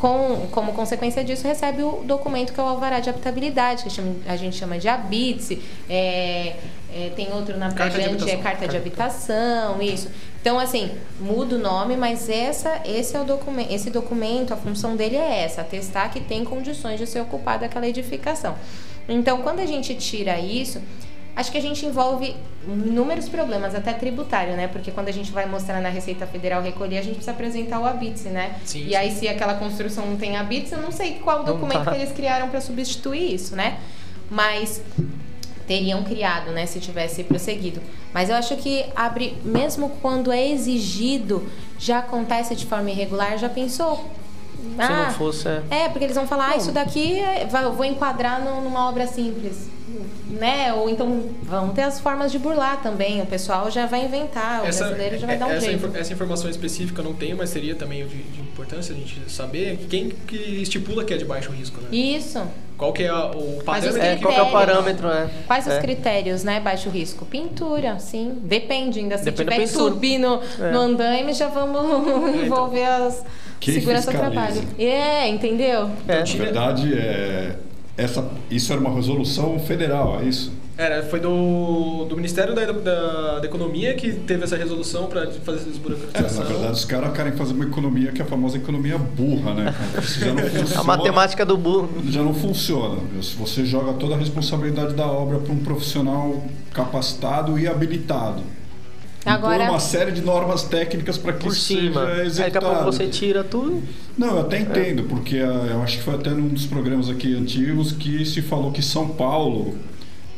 com, 0.00 0.48
como 0.50 0.72
consequência 0.72 1.22
disso, 1.22 1.46
recebe 1.46 1.82
o 1.82 2.02
documento 2.04 2.54
que 2.54 2.60
é 2.60 2.62
o 2.62 2.66
alvará 2.66 3.00
de 3.00 3.10
habitabilidade, 3.10 3.84
que 3.84 3.90
a 4.26 4.36
gente 4.36 4.56
chama 4.56 4.78
de 4.78 4.88
habite, 4.88 5.62
é, 5.90 6.56
é, 6.90 7.12
tem 7.14 7.30
outro 7.32 7.58
na 7.58 7.70
Prevent, 7.70 8.26
é 8.26 8.36
carta 8.38 8.66
de 8.66 8.76
habitação, 8.78 9.80
isso. 9.82 10.08
Então, 10.40 10.58
assim, 10.58 10.90
muda 11.20 11.56
o 11.56 11.58
nome, 11.58 11.98
mas 11.98 12.30
essa, 12.30 12.80
esse 12.86 13.14
é 13.14 13.20
o 13.20 13.24
documento, 13.24 13.70
esse 13.70 13.90
documento, 13.90 14.54
a 14.54 14.56
função 14.56 14.96
dele 14.96 15.16
é 15.16 15.42
essa, 15.44 15.60
atestar 15.60 16.10
que 16.10 16.20
tem 16.20 16.44
condições 16.46 16.98
de 16.98 17.06
ser 17.06 17.20
ocupado 17.20 17.66
aquela 17.66 17.86
edificação. 17.86 18.54
Então, 19.06 19.42
quando 19.42 19.60
a 19.60 19.66
gente 19.66 19.94
tira 19.96 20.38
isso, 20.38 20.80
acho 21.40 21.50
que 21.50 21.58
a 21.58 21.62
gente 21.62 21.84
envolve 21.86 22.36
inúmeros 22.66 23.28
problemas, 23.28 23.74
até 23.74 23.92
tributário, 23.92 24.54
né? 24.54 24.68
Porque 24.68 24.90
quando 24.90 25.08
a 25.08 25.12
gente 25.12 25.32
vai 25.32 25.46
mostrar 25.46 25.80
na 25.80 25.88
Receita 25.88 26.26
Federal 26.26 26.62
recolher, 26.62 26.98
a 26.98 27.02
gente 27.02 27.14
precisa 27.14 27.32
apresentar 27.32 27.80
o 27.80 27.86
ABITS, 27.86 28.24
né? 28.24 28.56
Sim, 28.64 28.84
e 28.84 28.90
sim. 28.90 28.94
aí, 28.94 29.10
se 29.10 29.26
aquela 29.26 29.54
construção 29.54 30.06
não 30.06 30.16
tem 30.16 30.36
ABITS, 30.36 30.72
eu 30.72 30.82
não 30.82 30.92
sei 30.92 31.14
qual 31.14 31.40
o 31.40 31.44
documento 31.44 31.84
tá. 31.84 31.92
que 31.92 31.96
eles 31.96 32.12
criaram 32.12 32.48
para 32.50 32.60
substituir 32.60 33.34
isso, 33.34 33.56
né? 33.56 33.78
Mas 34.30 34.82
teriam 35.66 36.02
criado, 36.02 36.50
né, 36.50 36.66
se 36.66 36.80
tivesse 36.80 37.22
prosseguido. 37.22 37.80
Mas 38.12 38.28
eu 38.28 38.34
acho 38.34 38.56
que 38.56 38.86
abre, 38.94 39.36
mesmo 39.44 39.90
quando 40.02 40.32
é 40.32 40.48
exigido, 40.48 41.48
já 41.78 42.00
acontece 42.00 42.56
de 42.56 42.66
forma 42.66 42.90
irregular, 42.90 43.38
já 43.38 43.48
pensou? 43.48 44.10
Ah, 44.78 44.86
se 44.86 44.92
não 44.92 45.02
ah, 45.02 45.10
fosse. 45.10 45.48
É, 45.48 45.62
é 45.70 45.88
porque 45.88 46.04
eles 46.04 46.16
vão 46.16 46.26
falar, 46.26 46.50
ah, 46.50 46.56
isso 46.56 46.72
daqui 46.72 47.18
eu 47.62 47.72
vou 47.72 47.84
enquadrar 47.84 48.42
numa 48.42 48.88
obra 48.88 49.06
simples 49.06 49.68
né? 50.28 50.72
Ou 50.72 50.88
então 50.88 51.30
vão 51.42 51.70
ter 51.70 51.82
as 51.82 52.00
formas 52.00 52.30
de 52.30 52.38
burlar 52.38 52.82
também. 52.82 53.20
O 53.20 53.26
pessoal 53.26 53.70
já 53.70 53.86
vai 53.86 54.04
inventar, 54.04 54.62
o 54.62 54.66
essa, 54.66 54.84
brasileiro 54.84 55.18
já 55.18 55.26
vai 55.26 55.36
dar 55.36 55.46
um 55.46 55.50
essa 55.50 55.66
jeito. 55.66 55.96
essa 55.96 56.12
informação 56.12 56.48
específica 56.48 57.00
eu 57.00 57.04
não 57.04 57.14
tenho, 57.14 57.36
mas 57.36 57.50
seria 57.50 57.74
também 57.74 58.06
de, 58.06 58.22
de, 58.22 58.40
importância 58.40 58.94
a 58.94 58.98
gente 58.98 59.30
saber 59.30 59.78
quem 59.88 60.10
que 60.10 60.36
estipula 60.36 61.04
que 61.04 61.14
é 61.14 61.16
de 61.16 61.24
baixo 61.24 61.50
risco, 61.50 61.80
né? 61.80 61.88
Isso. 61.92 62.40
Qual 62.76 62.92
que 62.92 63.02
é 63.02 63.12
o 63.12 63.62
parâmetro? 63.64 64.02
É, 64.02 64.16
qual 64.16 64.32
é 64.32 64.42
o 64.42 64.50
parâmetro, 64.50 65.08
é. 65.08 65.28
Quais 65.46 65.66
é. 65.66 65.74
os 65.74 65.78
critérios, 65.80 66.44
né? 66.44 66.60
Baixo 66.60 66.88
risco? 66.88 67.26
Pintura, 67.26 67.98
sim. 67.98 68.38
Depende 68.42 69.00
ainda. 69.00 69.18
Se 69.18 69.24
Depende 69.24 69.50
tiver 69.50 69.62
que 69.64 69.66
subir 69.66 70.18
no, 70.18 70.40
é. 70.58 70.70
no 70.70 70.80
andaime, 70.80 71.34
já 71.34 71.48
vamos 71.48 72.08
então. 72.08 72.34
envolver 72.42 72.84
as... 72.84 73.22
Quem 73.60 73.74
segurança 73.74 74.10
do 74.10 74.18
trabalho. 74.18 74.62
É, 74.78 75.28
entendeu? 75.28 75.90
É. 76.08 76.18
Na 76.18 76.24
verdade, 76.24 76.94
é 76.94 77.56
essa, 78.00 78.26
isso 78.50 78.72
era 78.72 78.80
uma 78.80 78.94
resolução 78.94 79.58
federal, 79.58 80.18
é 80.20 80.24
isso? 80.24 80.52
Era, 80.78 81.02
foi 81.02 81.20
do, 81.20 82.06
do 82.06 82.16
Ministério 82.16 82.54
da, 82.54 82.64
da, 82.64 83.38
da 83.40 83.46
Economia 83.46 83.92
que 83.92 84.12
teve 84.12 84.44
essa 84.44 84.56
resolução 84.56 85.06
para 85.06 85.30
fazer 85.30 85.58
essa 85.58 85.68
desburocratização. 85.68 86.40
É, 86.40 86.44
na 86.44 86.50
verdade, 86.50 86.72
os 86.72 86.84
caras 86.86 87.12
querem 87.12 87.32
fazer 87.32 87.52
uma 87.52 87.66
economia 87.66 88.10
que 88.12 88.22
é 88.22 88.24
a 88.24 88.26
famosa 88.26 88.56
economia 88.56 88.96
burra, 88.96 89.52
né? 89.52 89.74
Isso 90.00 90.20
já 90.20 90.32
não 90.32 90.42
funciona, 90.42 90.80
a 90.80 90.84
matemática 90.84 91.44
do 91.44 91.58
burro. 91.58 91.90
Já 92.08 92.22
não 92.22 92.32
funciona. 92.32 92.96
Se 93.22 93.36
você 93.36 93.66
joga 93.66 93.92
toda 93.92 94.14
a 94.14 94.18
responsabilidade 94.18 94.94
da 94.94 95.06
obra 95.06 95.38
para 95.38 95.52
um 95.52 95.58
profissional 95.58 96.42
capacitado 96.72 97.58
e 97.58 97.68
habilitado. 97.68 98.42
Agora... 99.24 99.70
uma 99.70 99.80
série 99.80 100.12
de 100.12 100.22
normas 100.22 100.62
técnicas 100.62 101.18
para 101.18 101.34
que 101.34 101.44
Por 101.44 101.52
isso 101.52 101.60
cima. 101.62 102.06
seja 102.06 102.24
executado. 102.24 102.52
Daqui 102.52 102.58
a 102.58 102.68
pouco 102.70 102.84
você 102.92 103.06
tira 103.06 103.44
tudo. 103.44 103.82
Não, 104.16 104.36
eu 104.36 104.40
até 104.40 104.60
entendo, 104.60 105.02
é. 105.02 105.04
porque 105.04 105.38
ah, 105.38 105.66
eu 105.70 105.82
acho 105.82 105.98
que 105.98 106.02
foi 106.02 106.14
até 106.14 106.30
num 106.30 106.48
dos 106.48 106.66
programas 106.66 107.08
aqui 107.08 107.34
antigos 107.34 107.92
que 107.92 108.24
se 108.24 108.40
falou 108.42 108.72
que 108.72 108.82
São 108.82 109.08
Paulo, 109.08 109.76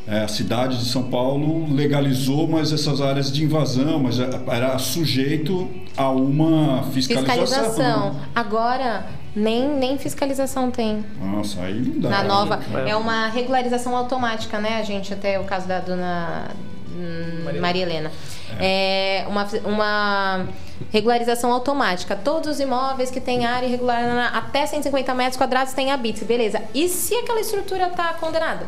é, 0.07 0.19
a 0.19 0.27
cidade 0.27 0.77
de 0.77 0.85
São 0.85 1.03
Paulo 1.03 1.73
legalizou, 1.73 2.47
mas 2.47 2.73
essas 2.73 2.99
áreas 2.99 3.31
de 3.31 3.43
invasão, 3.43 3.99
mas 3.99 4.19
era 4.19 4.77
sujeito 4.77 5.69
a 5.95 6.09
uma 6.09 6.83
fiscalização. 6.91 7.45
Fiscalização. 7.45 8.15
Agora 8.35 9.05
nem, 9.35 9.67
nem 9.67 9.97
fiscalização 9.97 10.69
tem. 10.69 11.03
Nossa, 11.21 11.61
aí 11.61 11.79
não 11.79 11.99
dá. 11.99 12.09
Na 12.09 12.23
nova. 12.23 12.59
É. 12.85 12.91
é 12.91 12.95
uma 12.95 13.27
regularização 13.29 13.95
automática, 13.95 14.59
né? 14.59 14.77
A 14.77 14.83
gente 14.83 15.13
até 15.13 15.39
o 15.39 15.43
caso 15.43 15.67
da 15.67 15.79
dona 15.79 16.49
Maria, 17.43 17.61
Maria 17.61 17.83
Helena. 17.83 18.11
É. 18.59 19.23
é, 19.23 19.27
uma, 19.27 19.47
uma 19.65 20.47
regularização 20.91 21.51
automática. 21.51 22.15
Todos 22.15 22.51
os 22.51 22.59
imóveis 22.59 23.09
que 23.09 23.19
têm 23.19 23.45
área 23.45 23.65
irregular 23.65 24.31
até 24.35 24.65
150 24.65 25.13
metros 25.13 25.37
quadrados 25.37 25.73
têm 25.73 25.91
habites, 25.91 26.23
beleza. 26.23 26.61
E 26.73 26.87
se 26.87 27.15
aquela 27.15 27.39
estrutura 27.39 27.87
está 27.87 28.13
condenada? 28.13 28.65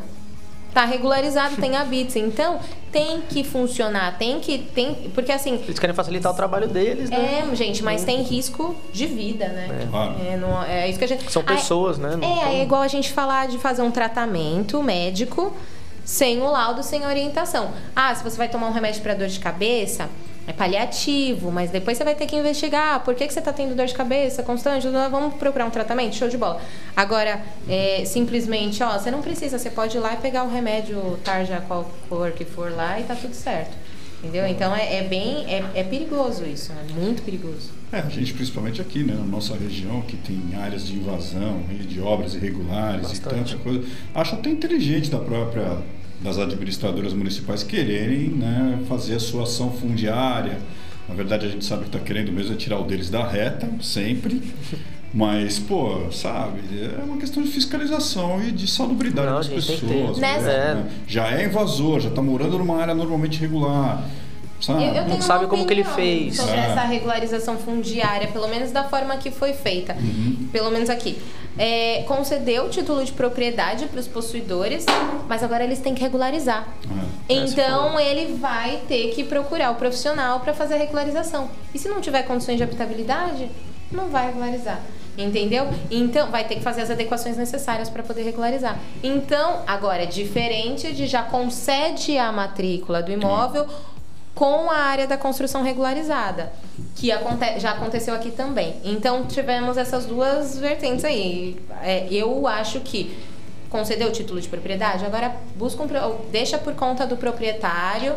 Está 0.70 0.84
regularizado, 0.84 1.56
tem 1.56 1.78
habites. 1.78 2.18
Então, 2.18 2.60
tem 2.92 3.22
que 3.22 3.46
funcionar, 3.46 4.18
tem 4.18 4.42
que. 4.42 4.58
Tem, 4.58 5.10
porque 5.16 5.32
assim. 5.32 5.54
Eles 5.54 5.80
querem 5.80 5.96
facilitar 5.96 6.34
o 6.34 6.36
trabalho 6.36 6.68
deles, 6.68 7.10
né? 7.10 7.48
É, 7.50 7.56
gente, 7.56 7.82
mas 7.82 8.04
tem 8.04 8.22
risco 8.22 8.76
de 8.92 9.06
vida, 9.06 9.48
né? 9.48 9.70
É, 9.70 10.34
é, 10.34 10.38
não, 10.38 10.62
é 10.62 10.90
isso 10.90 11.00
que 11.00 11.06
a 11.06 11.08
gente. 11.08 11.32
São 11.32 11.44
pessoas, 11.44 11.98
né? 11.98 12.18
Não 12.18 12.28
é, 12.28 12.58
é 12.58 12.64
igual 12.64 12.82
a 12.82 12.90
gente 12.90 13.14
falar 13.14 13.48
de 13.48 13.58
fazer 13.58 13.84
um 13.84 13.92
tratamento 13.92 14.84
médico 14.84 15.56
sem 16.06 16.42
o 16.42 16.50
laudo, 16.50 16.84
sem 16.84 17.06
orientação. 17.06 17.72
Ah, 17.96 18.14
se 18.14 18.24
você 18.24 18.38
vai 18.38 18.48
tomar 18.48 18.68
um 18.68 18.72
remédio 18.72 19.02
para 19.02 19.16
dor 19.16 19.28
de 19.28 19.40
cabeça, 19.40 20.08
é 20.48 20.54
paliativo, 20.54 21.52
mas 21.52 21.72
depois 21.72 21.98
você 21.98 22.04
vai 22.04 22.14
ter 22.14 22.28
que 22.28 22.36
investigar 22.36 23.04
por 23.04 23.16
que, 23.16 23.26
que 23.26 23.34
você 23.34 23.40
está 23.40 23.52
tendo 23.52 23.76
dor 23.76 23.88
de 23.88 23.94
cabeça 23.96 24.44
constante. 24.44 24.88
Vamos 24.88 25.34
procurar 25.36 25.66
um 25.66 25.72
tratamento? 25.72 26.16
Show 26.16 26.30
de 26.30 26.38
bola. 26.38 26.62
Agora, 26.96 27.42
é, 27.68 28.04
simplesmente, 28.06 28.84
ó, 28.84 28.98
você 28.98 29.10
não 29.10 29.24
precisa, 29.24 29.58
você 29.58 29.72
pode 29.72 29.98
ir 29.98 30.00
lá 30.00 30.14
e 30.14 30.18
pegar 30.18 30.44
o 30.44 30.50
remédio 30.50 31.20
tarja 31.24 31.64
qual 31.68 31.90
for 32.08 32.32
que 32.32 32.46
for 32.46 32.72
lá 32.72 33.00
e 33.00 33.04
tá 33.04 33.16
tudo 33.16 33.34
certo. 33.34 33.76
Entendeu? 34.26 34.48
Então 34.48 34.76
é, 34.76 34.98
é 34.98 35.08
bem. 35.08 35.46
É, 35.46 35.64
é, 35.76 35.84
perigoso 35.84 36.44
isso, 36.46 36.72
é 36.72 36.94
muito 37.00 37.22
perigoso. 37.22 37.70
É, 37.92 38.00
a 38.00 38.10
gente, 38.10 38.34
principalmente 38.34 38.82
aqui, 38.82 39.04
né, 39.04 39.14
na 39.14 39.24
nossa 39.24 39.56
região, 39.56 40.02
que 40.02 40.18
tem 40.18 40.42
áreas 40.56 40.88
de 40.88 40.96
invasão, 40.96 41.62
de 41.88 42.02
obras 42.02 42.34
irregulares 42.34 43.08
Bastante. 43.08 43.36
e 43.36 43.44
tanta 43.44 43.58
coisa, 43.64 43.84
acho 44.16 44.36
até 44.36 44.50
inteligente 44.50 45.12
da 45.12 45.20
própria 45.20 45.78
das 46.22 46.40
administradoras 46.40 47.14
municipais 47.14 47.62
quererem 47.62 48.30
né, 48.30 48.80
fazer 48.88 49.16
a 49.16 49.20
sua 49.20 49.44
ação 49.44 49.72
fundiária. 49.72 50.58
Na 51.08 51.14
verdade, 51.14 51.46
a 51.46 51.50
gente 51.50 51.64
sabe 51.64 51.84
que 51.84 51.90
está 51.90 52.00
querendo 52.00 52.32
mesmo 52.32 52.54
é 52.54 52.58
tirar 52.58 52.80
o 52.80 52.84
deles 52.84 53.12
da 53.12 53.28
reta, 53.28 53.70
sempre. 53.80 54.42
Mas, 55.16 55.58
pô, 55.58 56.12
sabe, 56.12 56.60
é 57.00 57.02
uma 57.02 57.16
questão 57.16 57.42
de 57.42 57.50
fiscalização 57.50 58.44
e 58.44 58.52
de 58.52 58.68
salubridade 58.68 59.28
Não, 59.28 59.36
das 59.36 59.48
pessoas. 59.48 60.18
Né? 60.18 60.38
É. 60.46 60.84
Já 61.08 61.32
é 61.32 61.46
invasor, 61.46 62.02
já 62.02 62.10
está 62.10 62.22
morando 62.22 62.58
numa 62.58 62.82
área 62.82 62.94
normalmente 62.94 63.40
regular. 63.40 64.04
Sabe? 64.60 64.84
Eu, 64.84 64.94
eu 64.94 65.08
não 65.08 65.22
sabe 65.22 65.48
como 65.48 65.66
que 65.66 65.72
ele 65.72 65.86
fez. 65.86 66.36
Sobre 66.36 66.56
é. 66.56 66.66
essa 66.66 66.82
regularização 66.82 67.58
fundiária, 67.58 68.28
pelo 68.28 68.50
menos 68.50 68.72
da 68.72 68.84
forma 68.84 69.16
que 69.16 69.32
foi 69.32 69.54
feita. 69.54 69.94
Uhum. 69.94 70.50
Pelo 70.52 70.70
menos 70.70 70.90
aqui. 70.90 71.18
É, 71.58 72.04
concedeu 72.06 72.66
o 72.66 72.70
título 72.70 73.06
de 73.06 73.14
propriedade 73.14 73.86
para 73.86 74.02
os 74.02 74.10
possuidores, 74.10 74.86
mas 75.30 75.42
agora 75.44 75.64
eles 75.64 75.80
têm 75.80 75.96
que 75.96 76.02
regularizar. 76.02 76.68
É. 77.30 77.34
é 77.34 77.38
então 77.38 77.98
ele 77.98 78.36
vai 78.36 78.82
ter 78.86 79.14
que 79.14 79.24
procurar 79.24 79.72
o 79.72 79.76
profissional 79.76 80.42
para 80.42 80.54
fazer 80.54 80.74
a 80.74 80.78
regularização. 80.78 81.50
E 81.74 81.80
se 81.80 81.88
não 81.88 82.02
tiver 82.02 82.24
condições 82.24 82.58
de 82.58 82.64
habitabilidade, 82.64 83.50
não 83.90 84.10
vai 84.10 84.28
regularizar. 84.28 84.82
Entendeu? 85.18 85.70
Então, 85.90 86.30
vai 86.30 86.46
ter 86.46 86.56
que 86.56 86.62
fazer 86.62 86.82
as 86.82 86.90
adequações 86.90 87.38
necessárias 87.38 87.90
para 87.90 88.04
poder 88.04 88.24
regularizar. 88.24 88.78
Então, 89.02 89.62
agora, 89.66 90.04
é 90.04 90.06
diferente 90.06 90.94
de 90.94 91.08
já 91.08 91.24
concede 91.24 92.18
a 92.18 92.32
matrícula 92.32 93.02
do 93.02 93.12
imóvel 93.12 93.66
com 94.34 94.70
a 94.70 94.76
área 94.76 95.08
da 95.08 95.18
construção 95.18 95.64
regularizada, 95.64 96.52
que 96.96 97.10
aconte 97.10 97.58
já 97.58 97.72
aconteceu 97.72 98.14
aqui 98.14 98.32
também. 98.32 98.76
Então, 98.84 99.26
tivemos 99.26 99.78
essas 99.78 100.06
duas 100.06 100.60
vertentes 100.60 101.06
aí. 101.06 101.58
É, 101.82 102.06
eu 102.12 102.46
acho 102.46 102.82
que 102.82 103.18
concedeu 103.70 104.10
o 104.10 104.12
título 104.12 104.40
de 104.40 104.48
propriedade, 104.48 105.06
agora 105.06 105.36
busca 105.56 105.82
um, 105.82 105.88
deixa 106.32 106.58
por 106.58 106.74
conta 106.76 107.06
do 107.06 107.18
proprietário 107.18 108.16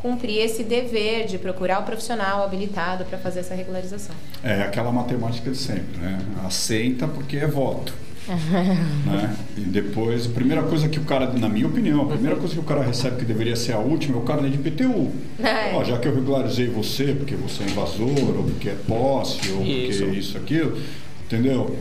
cumprir 0.00 0.38
esse 0.38 0.64
dever 0.64 1.26
de 1.26 1.38
procurar 1.38 1.80
o 1.80 1.82
profissional 1.82 2.42
habilitado 2.42 3.04
para 3.04 3.18
fazer 3.18 3.40
essa 3.40 3.54
regularização. 3.54 4.14
É 4.42 4.62
aquela 4.62 4.90
matemática 4.90 5.50
de 5.50 5.56
sempre, 5.56 5.98
né? 6.00 6.18
Aceita 6.44 7.06
porque 7.06 7.36
é 7.36 7.46
voto. 7.46 7.92
né? 9.06 9.36
E 9.56 9.60
depois, 9.60 10.26
a 10.26 10.30
primeira 10.30 10.62
coisa 10.62 10.88
que 10.88 10.98
o 10.98 11.04
cara, 11.04 11.26
na 11.32 11.48
minha 11.48 11.66
opinião, 11.66 12.02
a 12.02 12.06
primeira 12.06 12.36
coisa 12.36 12.54
que 12.54 12.60
o 12.60 12.64
cara 12.64 12.82
recebe 12.82 13.16
que 13.16 13.24
deveria 13.24 13.56
ser 13.56 13.72
a 13.72 13.78
última 13.78 14.16
é 14.16 14.20
o 14.20 14.22
cara 14.22 14.48
de 14.48 14.56
PTU. 14.56 15.10
É. 15.42 15.74
Ó, 15.74 15.84
já 15.84 15.98
que 15.98 16.06
eu 16.08 16.14
regularizei 16.14 16.68
você 16.68 17.12
porque 17.12 17.34
você 17.34 17.64
é 17.64 17.66
invasor, 17.66 18.36
ou 18.36 18.44
porque 18.44 18.68
é 18.68 18.76
posse, 18.86 19.50
ou 19.52 19.62
isso. 19.64 20.04
porque 20.04 20.18
isso, 20.18 20.38
aquilo, 20.38 20.78
entendeu? 21.26 21.76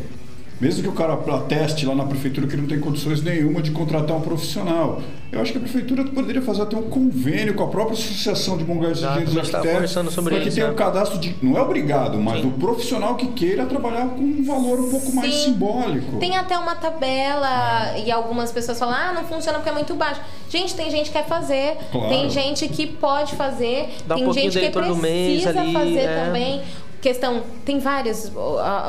Mesmo 0.60 0.84
que 0.84 0.90
o 0.90 0.92
cara 0.92 1.14
ateste 1.14 1.86
lá 1.86 1.96
na 1.96 2.04
prefeitura 2.04 2.46
que 2.46 2.58
não 2.58 2.68
tem 2.68 2.80
condições 2.80 3.22
nenhuma 3.22 3.62
de 3.62 3.72
contratar 3.72 4.18
um 4.18 4.22
profissional. 4.22 5.02
Eu 5.32 5.42
acho 5.42 5.52
que 5.52 5.58
a 5.58 5.62
prefeitura 5.62 6.04
poderia 6.04 6.42
fazer 6.42 6.64
até 6.64 6.76
um 6.76 6.90
convênio 6.90 7.54
com 7.54 7.64
a 7.64 7.68
própria 7.68 7.94
Associação 7.94 8.58
de 8.58 8.64
Bom 8.64 8.80
Gás 8.80 9.00
Já, 9.00 9.12
Engenheiros 9.12 9.38
a 9.38 9.42
gente 9.42 9.52
tá 9.52 9.60
conversando 9.60 10.12
sobre 10.12 10.34
para 10.34 10.42
que 10.44 10.50
isso, 10.50 10.56
tenha 10.56 10.68
né? 10.68 10.74
um 10.74 10.76
cadastro 10.76 11.20
de. 11.20 11.36
Não 11.42 11.58
é 11.58 11.62
obrigado, 11.62 12.18
mas 12.18 12.42
Sim. 12.42 12.50
do 12.50 12.58
profissional 12.58 13.16
que 13.16 13.28
queira 13.28 13.66
trabalhar 13.66 14.08
com 14.08 14.22
um 14.22 14.44
valor 14.44 14.80
um 14.80 14.90
pouco 14.90 15.14
mais 15.16 15.34
Sim. 15.34 15.44
simbólico. 15.46 16.18
Tem 16.18 16.36
até 16.36 16.58
uma 16.58 16.76
tabela 16.76 17.98
e 17.98 18.12
algumas 18.12 18.52
pessoas 18.52 18.78
falam, 18.78 18.96
ah, 18.96 19.14
não 19.14 19.24
funciona 19.24 19.60
porque 19.60 19.70
é 19.70 19.74
muito 19.74 19.94
baixo. 19.94 20.20
Gente, 20.50 20.76
tem 20.76 20.90
gente 20.90 21.06
que 21.06 21.14
quer 21.14 21.26
fazer, 21.26 21.78
Claro. 21.92 22.10
tem 22.10 22.30
gente 22.30 22.68
que 22.68 22.88
pode 22.88 23.36
fazer, 23.36 23.90
Dá 24.08 24.16
um 24.16 24.18
tem 24.18 24.26
pouquinho 24.26 24.52
gente 24.52 24.72
que 24.72 24.80
mês 25.00 25.44
precisa 25.44 25.62
ali, 25.62 25.74
fazer 25.74 26.00
é. 26.00 26.26
também. 26.26 26.62
Questão, 27.02 27.44
tem 27.64 27.80
várias, 27.80 28.32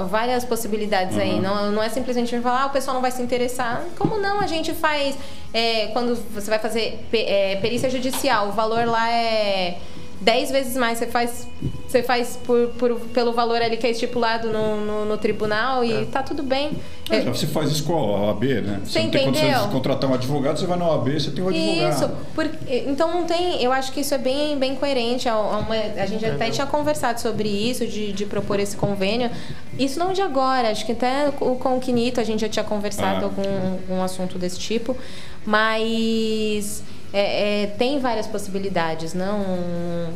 várias 0.08 0.44
possibilidades 0.44 1.16
aí. 1.16 1.34
Uhum. 1.34 1.42
Não, 1.42 1.72
não 1.72 1.82
é 1.82 1.88
simplesmente 1.88 2.38
falar, 2.40 2.62
ah, 2.62 2.66
o 2.66 2.70
pessoal 2.70 2.94
não 2.94 3.00
vai 3.00 3.10
se 3.10 3.22
interessar. 3.22 3.84
Como 3.96 4.18
não? 4.18 4.40
A 4.40 4.46
gente 4.46 4.72
faz. 4.74 5.16
é, 5.54 5.88
quando 5.88 6.16
você 6.32 6.50
vai 6.50 6.58
fazer 6.58 7.06
é, 7.12 7.56
perícia 7.56 7.88
judicial, 7.88 8.48
o 8.48 8.52
valor 8.52 8.86
lá 8.86 9.10
é 9.10 9.78
10 10.20 10.50
vezes 10.50 10.76
mais. 10.76 10.98
Você 10.98 11.06
faz, 11.06 11.48
você 11.88 12.02
faz 12.02 12.38
por, 12.44 12.68
por- 12.78 13.00
pelo 13.14 13.32
valor 13.32 13.60
ali 13.62 13.76
que 13.78 13.86
é 13.86 13.90
estipulado 13.90 14.50
no, 14.50 14.76
no, 14.84 15.04
no 15.06 15.16
tribunal 15.18 15.82
e 15.84 16.04
tá 16.06 16.22
tudo 16.22 16.42
bem. 16.42 16.72
É, 17.08 17.16
É, 17.16 17.22
já 17.22 17.30
você 17.34 17.46
faz 17.46 17.80
com 17.80 17.92
a 17.94 18.26
OAB, 18.28 18.44
né? 18.62 18.80
Você 18.84 19.00
não 19.02 19.10
tem 19.10 19.24
condições 19.24 19.62
de 19.62 19.68
contratar 19.68 20.08
um 20.10 20.14
advogado, 20.14 20.58
você 20.58 20.66
vai 20.66 20.78
na 20.78 20.86
OAB, 20.88 21.08
você 21.18 21.30
tem 21.30 21.42
um 21.42 21.48
advogado. 21.48 21.94
Isso, 21.94 22.10
porque, 22.34 22.84
então 22.86 23.10
não 23.12 23.24
tem, 23.24 23.62
eu 23.62 23.72
acho 23.72 23.90
que 23.92 24.00
isso 24.00 24.14
é 24.14 24.18
bem, 24.18 24.56
bem 24.58 24.76
coerente. 24.76 25.28
A, 25.28 25.32
a 25.32 25.58
uma- 25.58 25.74
a 25.74 26.06
gente 26.06 26.24
até 26.24 26.50
tinha 26.50 26.66
conversado 26.66 27.20
sobre 27.20 27.48
isso, 27.48 27.86
de, 27.86 28.12
de 28.12 28.26
propor 28.26 28.60
esse 28.60 28.76
convênio. 28.76 29.30
Isso 29.78 29.98
não 29.98 30.12
de 30.12 30.20
agora, 30.22 30.70
acho 30.70 30.84
que 30.86 30.92
até 30.92 31.30
com 31.32 31.76
o 31.76 31.80
Quinito 31.80 32.20
a 32.20 32.24
gente 32.24 32.40
já 32.42 32.48
tinha 32.48 32.64
conversado 32.64 33.20
Ah. 33.20 33.24
algum, 33.24 33.72
algum 33.90 34.02
assunto 34.02 34.38
desse 34.38 34.58
tipo, 34.58 34.94
mas 35.46 36.82
é, 37.12 37.62
é, 37.62 37.66
tem 37.66 37.98
várias 37.98 38.26
possibilidades, 38.26 39.14
não 39.14 40.10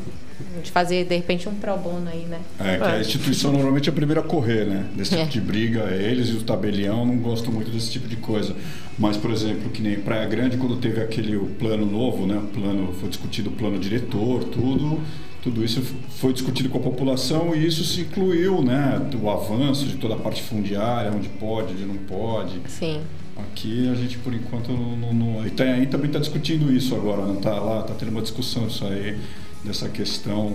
de 0.62 0.70
fazer 0.70 1.04
de 1.04 1.16
repente 1.16 1.48
um 1.48 1.54
pro 1.54 1.76
bono 1.76 2.09
aí, 2.09 2.24
né? 2.24 2.40
É, 2.59 2.76
que 2.76 2.83
a 2.85 3.00
instituição 3.00 3.52
normalmente 3.52 3.88
é 3.88 3.92
a 3.92 3.94
primeira 3.94 4.20
a 4.20 4.24
correr, 4.24 4.64
né? 4.64 4.87
Desse 4.94 5.11
tipo 5.11 5.22
É. 5.22 5.26
de 5.26 5.40
briga. 5.40 5.80
Eles 5.94 6.28
e 6.28 6.33
o 6.33 6.42
tabelião 6.42 7.04
não 7.04 7.16
gostam 7.18 7.52
muito 7.52 7.70
desse 7.70 7.90
tipo 7.90 8.09
de 8.09 8.16
coisa. 8.16 8.54
Mas, 8.98 9.16
por 9.16 9.30
exemplo, 9.30 9.70
que 9.70 9.83
nem 9.83 9.96
Praia 9.96 10.26
Grande, 10.26 10.57
quando 10.57 10.76
teve 10.76 11.00
aquele 11.00 11.37
o 11.37 11.46
plano 11.46 11.85
novo, 11.87 12.26
né? 12.26 12.37
O 12.37 12.46
plano, 12.46 12.92
foi 12.94 13.09
discutido 13.09 13.50
o 13.50 13.52
plano 13.52 13.78
diretor, 13.78 14.44
tudo. 14.44 15.00
Tudo 15.42 15.62
isso 15.62 15.83
foi 16.16 16.33
discutido 16.33 16.70
com 16.70 16.78
a 16.78 16.83
população 16.83 17.54
e 17.54 17.66
isso 17.66 17.85
se 17.85 18.00
incluiu, 18.00 18.62
né? 18.62 18.98
O 19.22 19.28
avanço 19.28 19.85
de 19.85 19.96
toda 19.96 20.14
a 20.14 20.18
parte 20.18 20.42
fundiária, 20.42 21.12
onde 21.12 21.28
pode, 21.28 21.74
onde 21.74 21.85
não 21.85 21.96
pode. 21.96 22.61
Sim. 22.68 23.02
Aqui 23.37 23.88
a 23.90 23.94
gente, 23.94 24.18
por 24.18 24.33
enquanto, 24.33 24.70
não. 24.73 24.97
não, 24.97 25.12
não... 25.12 25.47
Itanhaém 25.47 25.87
também 25.87 26.07
está 26.07 26.18
discutindo 26.18 26.73
isso 26.73 26.94
agora, 26.94 27.23
não 27.27 27.35
está 27.35 27.59
lá, 27.59 27.81
está 27.81 27.94
tendo 27.94 28.11
uma 28.11 28.23
discussão 28.23 28.66
disso 28.66 28.85
aí, 28.87 29.18
dessa 29.64 29.88
questão 29.88 30.53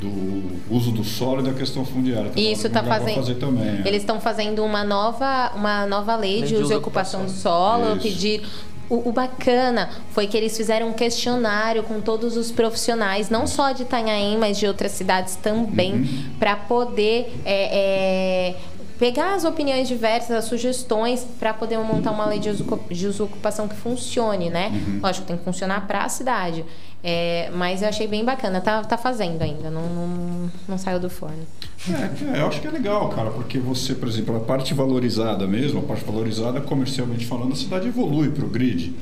do 0.00 0.60
uso 0.70 0.90
do 0.90 1.04
solo 1.04 1.40
e 1.40 1.44
da 1.44 1.54
questão 1.54 1.84
fundiária. 1.84 2.30
Tá 2.30 2.38
Isso 2.40 2.68
tá 2.68 2.80
está 2.80 2.82
fazendo. 2.82 3.14
fazer 3.16 3.34
também. 3.36 3.66
é. 3.82 3.88
Eles 3.88 4.02
estão 4.02 4.20
fazendo 4.20 4.62
uma 4.64 4.84
nova, 4.84 5.52
uma 5.54 5.86
nova 5.86 6.16
lei, 6.16 6.42
de 6.42 6.54
uso 6.54 6.72
e 6.72 6.76
ocupação 6.76 7.24
do 7.24 7.30
solo, 7.30 7.92
Isso. 7.94 8.02
pedir. 8.02 8.42
O, 8.88 9.08
o 9.08 9.12
bacana 9.12 9.88
foi 10.12 10.28
que 10.28 10.36
eles 10.36 10.56
fizeram 10.56 10.90
um 10.90 10.92
questionário 10.92 11.82
com 11.82 12.00
todos 12.00 12.36
os 12.36 12.52
profissionais, 12.52 13.28
não 13.30 13.44
só 13.46 13.72
de 13.72 13.82
Itanhaém, 13.82 14.36
mas 14.38 14.58
de 14.58 14.66
outras 14.66 14.92
cidades 14.92 15.34
também, 15.34 15.92
Uhum. 15.94 16.24
para 16.38 16.54
poder 16.54 17.34
é, 17.44 18.50
é, 18.50 18.56
pegar 18.98 19.34
as 19.34 19.44
opiniões 19.44 19.88
diversas, 19.88 20.30
as 20.30 20.44
sugestões, 20.44 21.26
para 21.38 21.52
poder 21.52 21.78
montar 21.78 22.10
uma 22.10 22.26
lei 22.26 22.38
de 22.38 22.48
uso, 22.48 22.80
de 22.90 23.06
uso 23.06 23.22
e 23.22 23.26
ocupação 23.26 23.68
que 23.68 23.76
funcione, 23.76 24.50
né? 24.50 24.70
Uhum. 24.72 25.00
Lógico, 25.02 25.26
tem 25.26 25.36
que 25.36 25.44
funcionar 25.44 25.86
para 25.86 26.04
a 26.04 26.08
cidade. 26.08 26.64
É, 27.04 27.50
mas 27.54 27.82
eu 27.82 27.88
achei 27.88 28.08
bem 28.08 28.24
bacana, 28.24 28.60
tá, 28.60 28.82
tá 28.82 28.96
fazendo 28.96 29.40
ainda, 29.40 29.70
não, 29.70 29.82
não, 29.82 30.50
não 30.66 30.78
saiu 30.78 30.98
do 30.98 31.08
forno. 31.08 31.46
É, 31.88 32.38
é, 32.38 32.40
eu 32.40 32.48
acho 32.48 32.60
que 32.60 32.66
é 32.66 32.70
legal, 32.70 33.08
cara, 33.10 33.30
porque 33.30 33.58
você, 33.58 33.94
por 33.94 34.08
exemplo, 34.08 34.36
a 34.36 34.40
parte 34.40 34.74
valorizada 34.74 35.46
mesmo, 35.46 35.80
a 35.80 35.82
parte 35.82 36.04
valorizada 36.04 36.60
comercialmente 36.60 37.24
falando, 37.24 37.52
a 37.52 37.56
cidade 37.56 37.86
evolui 37.86 38.30
para 38.30 38.44
o 38.44 38.48
grid, 38.48 38.92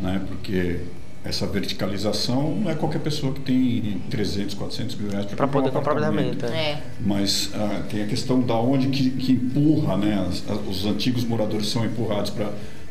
né? 0.00 0.22
Porque 0.26 0.80
essa 1.24 1.46
verticalização 1.46 2.54
não 2.56 2.70
é 2.70 2.74
qualquer 2.74 2.98
pessoa 3.00 3.32
que 3.32 3.40
tem 3.40 4.02
300, 4.10 4.54
400 4.54 4.96
mil 4.96 5.10
reais 5.10 5.26
Para 5.26 5.46
poder 5.46 5.68
um 5.68 5.72
comprar 5.72 5.92
apartamento. 5.92 6.44
é. 6.46 6.48
É. 6.48 6.82
Mas 7.00 7.50
ah, 7.54 7.82
tem 7.88 8.02
a 8.02 8.06
questão 8.06 8.40
da 8.40 8.54
onde 8.56 8.88
que, 8.88 9.10
que 9.10 9.32
empurra, 9.32 9.96
né? 9.96 10.26
As- 10.28 10.42
as- 10.50 10.68
os 10.68 10.84
antigos 10.86 11.24
moradores 11.24 11.68
são 11.68 11.84
empurrados 11.84 12.32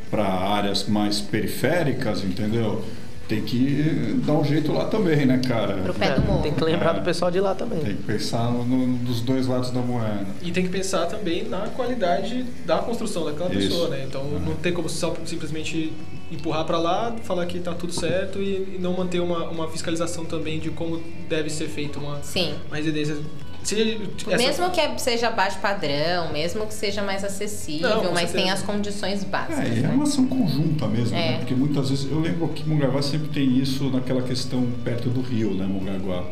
para 0.09 0.23
áreas 0.23 0.87
mais 0.87 1.19
periféricas, 1.19 2.23
entendeu? 2.23 2.83
Tem 3.27 3.41
que 3.43 4.19
dar 4.25 4.33
um 4.33 4.43
jeito 4.43 4.73
lá 4.73 4.85
também, 4.85 5.25
né, 5.25 5.39
cara? 5.47 5.75
Pro 5.83 5.93
pé 5.93 6.07
É, 6.07 6.15
do 6.15 6.21
morro. 6.21 6.41
tem 6.43 6.51
que 6.53 6.63
lembrar 6.63 6.91
É. 6.95 6.99
do 6.99 7.05
pessoal 7.05 7.31
de 7.31 7.39
lá 7.39 7.55
também. 7.55 7.79
Tem 7.79 7.95
que 7.95 8.03
pensar 8.03 8.51
no, 8.51 8.65
no- 8.65 8.97
dos 8.97 9.21
dois 9.21 9.47
lados 9.47 9.71
da 9.71 9.79
moeda. 9.81 10.25
E 10.41 10.51
tem 10.51 10.63
que 10.63 10.69
pensar 10.69 11.05
também 11.05 11.47
na 11.47 11.67
qualidade 11.67 12.43
da 12.65 12.79
construção 12.79 13.23
daquela 13.25 13.53
Isso. 13.53 13.69
pessoa, 13.69 13.89
né? 13.89 14.03
Então 14.07 14.23
não 14.39 14.55
tem 14.55 14.73
como 14.73 14.89
só 14.89 15.15
simplesmente 15.25 15.93
empurrar 16.31 16.65
para 16.65 16.77
lá, 16.77 17.15
falar 17.23 17.45
que 17.45 17.59
tá 17.59 17.73
tudo 17.73 17.91
certo 17.93 18.39
e, 18.41 18.75
e 18.75 18.77
não 18.79 18.93
manter 18.93 19.19
uma, 19.19 19.49
uma 19.49 19.67
fiscalização 19.67 20.25
também 20.25 20.59
de 20.59 20.69
como 20.69 21.01
deve 21.29 21.49
ser 21.49 21.67
feita 21.67 21.99
uma, 21.99 22.21
Sim. 22.23 22.53
uma 22.67 22.77
residência. 22.77 23.17
Se 23.63 23.79
essa- 24.27 24.37
Mesmo 24.37 24.71
que 24.71 24.81
seja 24.99 25.29
baixo 25.29 25.59
padrão, 25.59 26.33
mesmo 26.33 26.65
que 26.65 26.73
seja 26.73 27.03
mais 27.03 27.23
acessível, 27.23 28.03
Não, 28.03 28.11
mas 28.11 28.31
tem 28.31 28.49
as 28.49 28.63
condições 28.63 29.23
básicas. 29.23 29.59
É, 29.59 29.67
é 29.67 29.81
né? 29.81 29.89
uma 29.93 30.03
ação 30.03 30.25
conjunta 30.25 30.87
mesmo, 30.87 31.15
É. 31.15 31.33
né? 31.33 31.37
Porque 31.37 31.53
muitas 31.53 31.89
vezes, 31.91 32.09
eu 32.11 32.19
lembro 32.19 32.47
que 32.49 32.67
Mongaguá 32.67 33.03
sempre 33.03 33.27
tem 33.27 33.59
isso 33.59 33.83
naquela 33.91 34.23
questão 34.23 34.65
perto 34.83 35.09
do 35.09 35.21
rio, 35.21 35.53
né, 35.53 35.67
Mongaguá? 35.67 36.23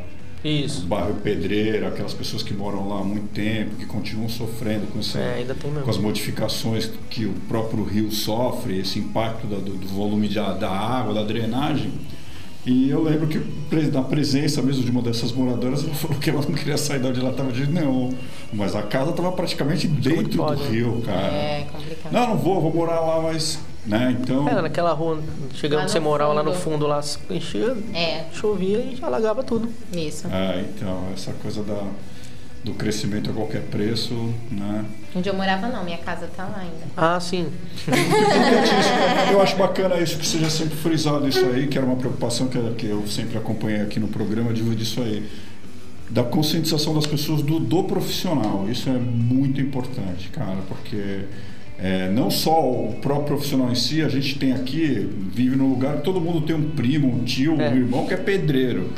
O 0.43 0.47
Isso. 0.47 0.85
bairro 0.85 1.15
Pedreiro, 1.15 1.85
aquelas 1.87 2.13
pessoas 2.13 2.41
que 2.43 2.53
moram 2.53 2.87
lá 2.87 3.01
há 3.01 3.03
muito 3.03 3.27
tempo, 3.33 3.75
que 3.75 3.85
continuam 3.85 4.29
sofrendo 4.29 4.87
com, 4.87 4.99
essa, 4.99 5.19
É, 5.19 5.35
ainda 5.39 5.53
tem 5.53 5.69
mesmo. 5.69 5.83
com 5.83 5.89
as 5.91 5.97
modificações 5.97 6.89
que 7.09 7.25
o 7.25 7.33
próprio 7.49 7.83
rio 7.83 8.09
sofre, 8.11 8.79
esse 8.79 8.99
impacto 8.99 9.47
da- 9.47 9.57
do, 9.57 9.73
do 9.75 9.87
volume 9.87 10.29
de, 10.29 10.35
da 10.35 10.69
água, 10.71 11.13
da 11.13 11.23
drenagem. 11.23 11.91
E 12.65 12.89
eu 12.89 13.01
lembro 13.03 13.27
que 13.27 13.39
na 13.91 14.01
presença 14.01 14.61
mesmo 14.61 14.83
de 14.83 14.91
uma 14.91 15.01
dessas 15.01 15.31
moradoras, 15.31 15.83
ela 15.83 15.93
falou 15.95 16.17
que 16.17 16.29
ela 16.29 16.41
não 16.41 16.53
queria 16.53 16.77
sair 16.77 16.99
de 17.01 17.07
onde 17.07 17.19
ela 17.19 17.31
estava 17.31 17.51
de 17.51 17.67
não. 17.67 18.13
Mas 18.53 18.75
a 18.75 18.83
casa 18.83 19.11
estava 19.11 19.31
praticamente 19.33 19.87
dentro 19.87 20.23
do 20.29 20.37
pode, 20.37 20.63
rio, 20.69 21.01
cara. 21.05 21.33
É 21.33 21.67
complicado. 21.71 22.11
Não, 22.13 22.27
não 22.29 22.37
vou, 22.37 22.61
vou 22.61 22.73
morar 22.73 22.99
lá, 23.01 23.21
mas. 23.21 23.59
Né, 23.89 24.15
então. 24.21 24.47
Era 24.47 24.61
naquela 24.61 24.93
rua, 24.93 25.19
chegando 25.55 25.89
você 25.89 25.99
morava 25.99 26.31
lá 26.31 26.43
no 26.43 26.53
fundo. 26.53 26.85
lá 26.85 27.01
enchia, 27.29 27.75
É, 27.91 28.25
chovia 28.31 28.77
e 28.77 28.97
alagava 29.01 29.43
tudo. 29.43 29.67
isso. 29.91 30.27
É, 30.27 30.63
então, 30.69 31.07
essa 31.11 31.33
coisa 31.33 31.63
da, 31.63 31.83
do 32.63 32.75
crescimento 32.75 33.31
a 33.31 33.33
qualquer 33.33 33.63
preço, 33.63 34.13
né? 34.51 34.85
Onde 35.15 35.27
eu 35.27 35.33
morava 35.33 35.67
não, 35.69 35.83
minha 35.83 35.97
casa 35.97 36.27
tá 36.27 36.43
lá 36.43 36.59
ainda. 36.59 36.85
Ah, 36.95 37.19
sim. 37.19 37.47
Eu 39.31 39.41
acho 39.41 39.55
bacana 39.55 39.97
isso 39.97 40.19
que 40.19 40.27
seja 40.27 40.49
sempre 40.51 40.75
frisado 40.77 41.27
isso 41.27 41.43
aí, 41.47 41.65
que 41.65 41.75
era 41.75 41.85
uma 41.87 41.95
preocupação 41.95 42.47
que, 42.47 42.59
que 42.77 42.85
eu 42.85 43.07
sempre 43.07 43.39
acompanhei 43.39 43.81
aqui 43.81 43.99
no 43.99 44.07
programa, 44.07 44.53
de 44.53 44.63
disso 44.75 45.01
aí. 45.01 45.27
Da 46.11 46.23
conscientização 46.23 46.93
das 46.93 47.07
pessoas 47.07 47.41
do, 47.41 47.59
do 47.59 47.83
profissional. 47.85 48.67
Isso 48.69 48.87
é 48.87 48.93
muito 48.93 49.59
importante, 49.59 50.29
cara, 50.29 50.57
porque 50.67 51.25
é, 51.81 52.09
não 52.09 52.29
só 52.29 52.59
o 52.61 52.95
próprio 53.01 53.27
profissional 53.37 53.71
em 53.71 53.75
si, 53.75 54.01
a 54.01 54.09
gente 54.09 54.37
tem 54.37 54.51
aqui, 54.51 55.09
vive 55.33 55.55
num 55.55 55.69
lugar 55.69 55.97
que 55.97 56.03
todo 56.03 56.19
mundo 56.19 56.41
tem 56.41 56.55
um 56.55 56.71
primo, 56.71 57.07
um 57.07 57.23
tio, 57.23 57.59
É. 57.59 57.69
um 57.69 57.75
irmão 57.75 58.05
que 58.05 58.13
é 58.13 58.17
pedreiro. 58.17 58.89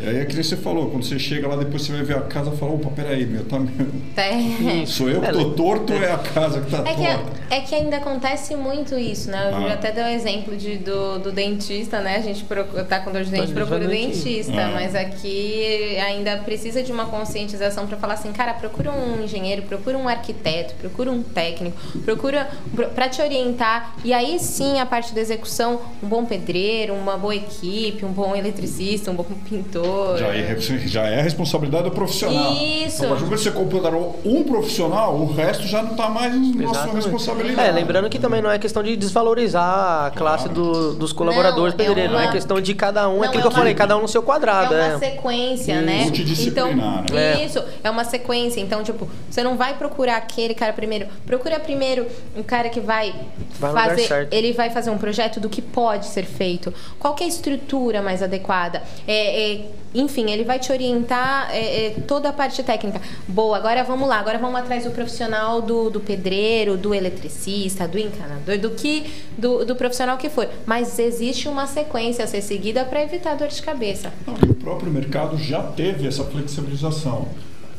E 0.00 0.08
aí 0.08 0.18
é 0.20 0.24
que 0.24 0.34
nem 0.34 0.42
você 0.42 0.56
falou, 0.56 0.90
quando 0.90 1.04
você 1.04 1.18
chega 1.18 1.46
lá, 1.48 1.56
depois 1.56 1.82
você 1.82 1.92
vai 1.92 2.02
ver 2.02 2.16
a 2.16 2.20
casa 2.22 2.52
e 2.54 2.56
fala, 2.56 2.72
opa, 2.72 2.90
peraí, 2.90 3.26
meu, 3.26 3.44
tá 3.44 3.58
meu. 3.58 3.70
É. 4.16 4.86
Sou 4.86 5.08
eu 5.10 5.20
que 5.20 5.32
tô 5.32 5.50
torto 5.50 5.92
ou 5.92 6.02
é 6.02 6.12
a 6.12 6.18
casa 6.18 6.60
que 6.60 6.70
tá 6.70 6.78
É 6.86 6.94
que, 6.94 7.02
torta? 7.06 7.32
é 7.50 7.60
que 7.60 7.74
ainda 7.74 7.96
acontece 7.96 8.54
muito 8.56 8.98
isso, 8.98 9.30
né? 9.30 9.50
Eu 9.50 9.56
Ah. 9.68 9.72
até 9.72 9.90
dei 9.92 10.04
o 10.04 10.08
exemplo 10.08 10.56
de, 10.56 10.76
do, 10.78 11.18
do 11.18 11.32
dentista, 11.32 12.00
né? 12.00 12.16
A 12.16 12.20
gente 12.20 12.44
procura, 12.44 12.84
tá 12.84 13.00
com 13.00 13.10
dor 13.12 13.24
de 13.24 13.30
dente, 13.30 13.52
procura 13.52 13.84
o 13.84 13.88
dentista. 13.88 14.28
dentista. 14.28 14.52
Ah. 14.66 14.70
Mas 14.74 14.94
aqui 14.94 15.96
ainda 15.98 16.36
precisa 16.38 16.82
de 16.82 16.92
uma 16.92 17.06
conscientização 17.06 17.86
para 17.86 17.96
falar 17.96 18.14
assim, 18.14 18.32
cara, 18.32 18.54
procura 18.54 18.90
um 18.92 19.22
engenheiro, 19.24 19.62
procura 19.62 19.96
um 19.98 20.08
arquiteto, 20.08 20.74
procura 20.74 21.10
um 21.10 21.22
técnico, 21.22 21.76
procura 22.04 22.48
para 22.94 23.08
te 23.08 23.20
orientar. 23.22 23.94
E 24.04 24.12
aí 24.12 24.38
sim, 24.38 24.78
a 24.80 24.86
parte 24.86 25.14
da 25.14 25.20
execução, 25.20 25.80
um 26.02 26.06
bom 26.06 26.24
pedreiro, 26.24 26.94
uma 26.94 27.16
boa 27.16 27.34
equipe, 27.34 28.04
um 28.04 28.12
bom 28.12 28.34
eletricista, 28.36 29.10
um 29.10 29.14
bom 29.14 29.24
pintor. 29.48 29.81
Já 30.18 30.28
é, 30.28 30.56
já 30.86 31.02
é 31.06 31.20
a 31.20 31.22
responsabilidade 31.22 31.84
do 31.84 31.90
profissional. 31.90 32.52
Isso. 32.54 33.04
Então, 33.04 33.12
a 33.16 33.16
partir 33.16 33.24
você 33.30 33.50
contratou 33.50 34.20
um 34.24 34.42
profissional, 34.44 35.14
o 35.14 35.32
resto 35.32 35.66
já 35.66 35.82
não 35.82 35.92
está 35.92 36.08
mais 36.08 36.34
na 36.56 36.74
sua 36.74 36.94
responsabilidade. 36.94 37.68
É, 37.68 37.72
lembrando 37.72 38.08
que 38.08 38.18
também 38.18 38.40
não 38.42 38.50
é 38.50 38.58
questão 38.58 38.82
de 38.82 38.96
desvalorizar 38.96 40.06
a 40.06 40.10
classe 40.10 40.48
do, 40.48 40.94
dos 40.94 41.12
colaboradores 41.12 41.74
Não, 41.74 41.84
é 41.84 41.86
pedreiros, 41.88 42.12
não 42.12 42.20
é 42.20 42.24
uma- 42.26 42.32
questão 42.32 42.60
de 42.60 42.74
cada 42.74 43.08
um, 43.08 43.16
Não, 43.16 43.24
é 43.24 43.26
aquilo 43.28 43.40
é 43.40 43.42
que 43.42 43.46
eu 43.46 43.50
uma- 43.50 43.58
falei, 43.58 43.74
cada 43.74 43.96
um 43.96 44.02
no 44.02 44.08
seu 44.08 44.22
quadrado. 44.22 44.74
É 44.74 44.88
uma 44.88 44.94
É, 44.94 44.98
sequência, 44.98 45.80
né? 45.80 46.06
Então, 46.46 46.74
né? 46.74 47.44
Isso, 47.44 47.62
é 47.82 47.90
uma 47.90 48.04
sequência. 48.04 48.60
Então, 48.60 48.82
tipo, 48.82 49.08
você 49.30 49.42
não 49.42 49.56
vai 49.56 49.74
procurar 49.76 50.16
aquele 50.16 50.54
cara 50.54 50.72
primeiro. 50.72 51.06
Procura 51.26 51.58
primeiro 51.60 52.06
um 52.36 52.42
cara 52.42 52.68
que 52.68 52.80
vai, 52.80 53.14
Vai 53.58 53.72
fazer. 53.90 54.28
Ele 54.30 54.52
vai 54.52 54.70
fazer 54.70 54.90
um 54.90 54.98
projeto 54.98 55.40
do 55.40 55.48
que 55.48 55.62
pode 55.62 56.06
ser 56.06 56.24
feito. 56.24 56.72
Qual 56.98 57.14
que 57.14 57.22
é 57.22 57.26
a 57.26 57.28
estrutura 57.28 58.02
mais 58.02 58.22
adequada? 58.22 58.82
É, 59.06 59.52
é, 59.52 59.60
enfim, 59.94 60.30
ele 60.30 60.44
vai 60.44 60.58
te 60.58 60.72
orientar 60.72 61.50
é, 61.50 61.86
é, 61.86 61.90
toda 62.06 62.28
a 62.28 62.32
parte 62.32 62.62
técnica. 62.62 63.00
Boa, 63.28 63.56
agora 63.56 63.84
vamos 63.84 64.08
lá. 64.08 64.18
Agora 64.18 64.38
vamos 64.38 64.58
atrás 64.58 64.84
do 64.84 64.90
profissional 64.90 65.60
do, 65.60 65.90
do 65.90 66.00
pedreiro, 66.00 66.76
do 66.76 66.94
eletricista, 66.94 67.86
do 67.86 67.98
encanador, 67.98 68.58
do 68.58 68.70
que 68.70 69.12
do, 69.36 69.64
do 69.64 69.76
profissional 69.76 70.16
que 70.16 70.28
for. 70.28 70.48
Mas 70.66 70.98
existe 70.98 71.48
uma 71.48 71.66
sequência 71.66 72.24
a 72.24 72.28
ser 72.28 72.40
seguida 72.40 72.84
para 72.84 73.02
evitar 73.02 73.34
dor 73.34 73.48
de 73.48 73.60
cabeça. 73.62 74.12
O 74.48 74.54
próprio 74.54 74.90
mercado 74.90 75.36
já 75.36 75.62
teve 75.62 76.06
essa 76.06 76.24
flexibilização. 76.24 77.28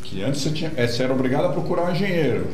Que 0.04 0.22
antes 0.24 0.42
você, 0.42 0.52
tinha, 0.52 0.72
eh, 0.76 0.86
você 0.86 1.04
era 1.04 1.14
obrigado 1.14 1.46
a 1.46 1.50
procurar 1.50 1.90
um 1.90 1.92
engenheiro. 1.92 2.48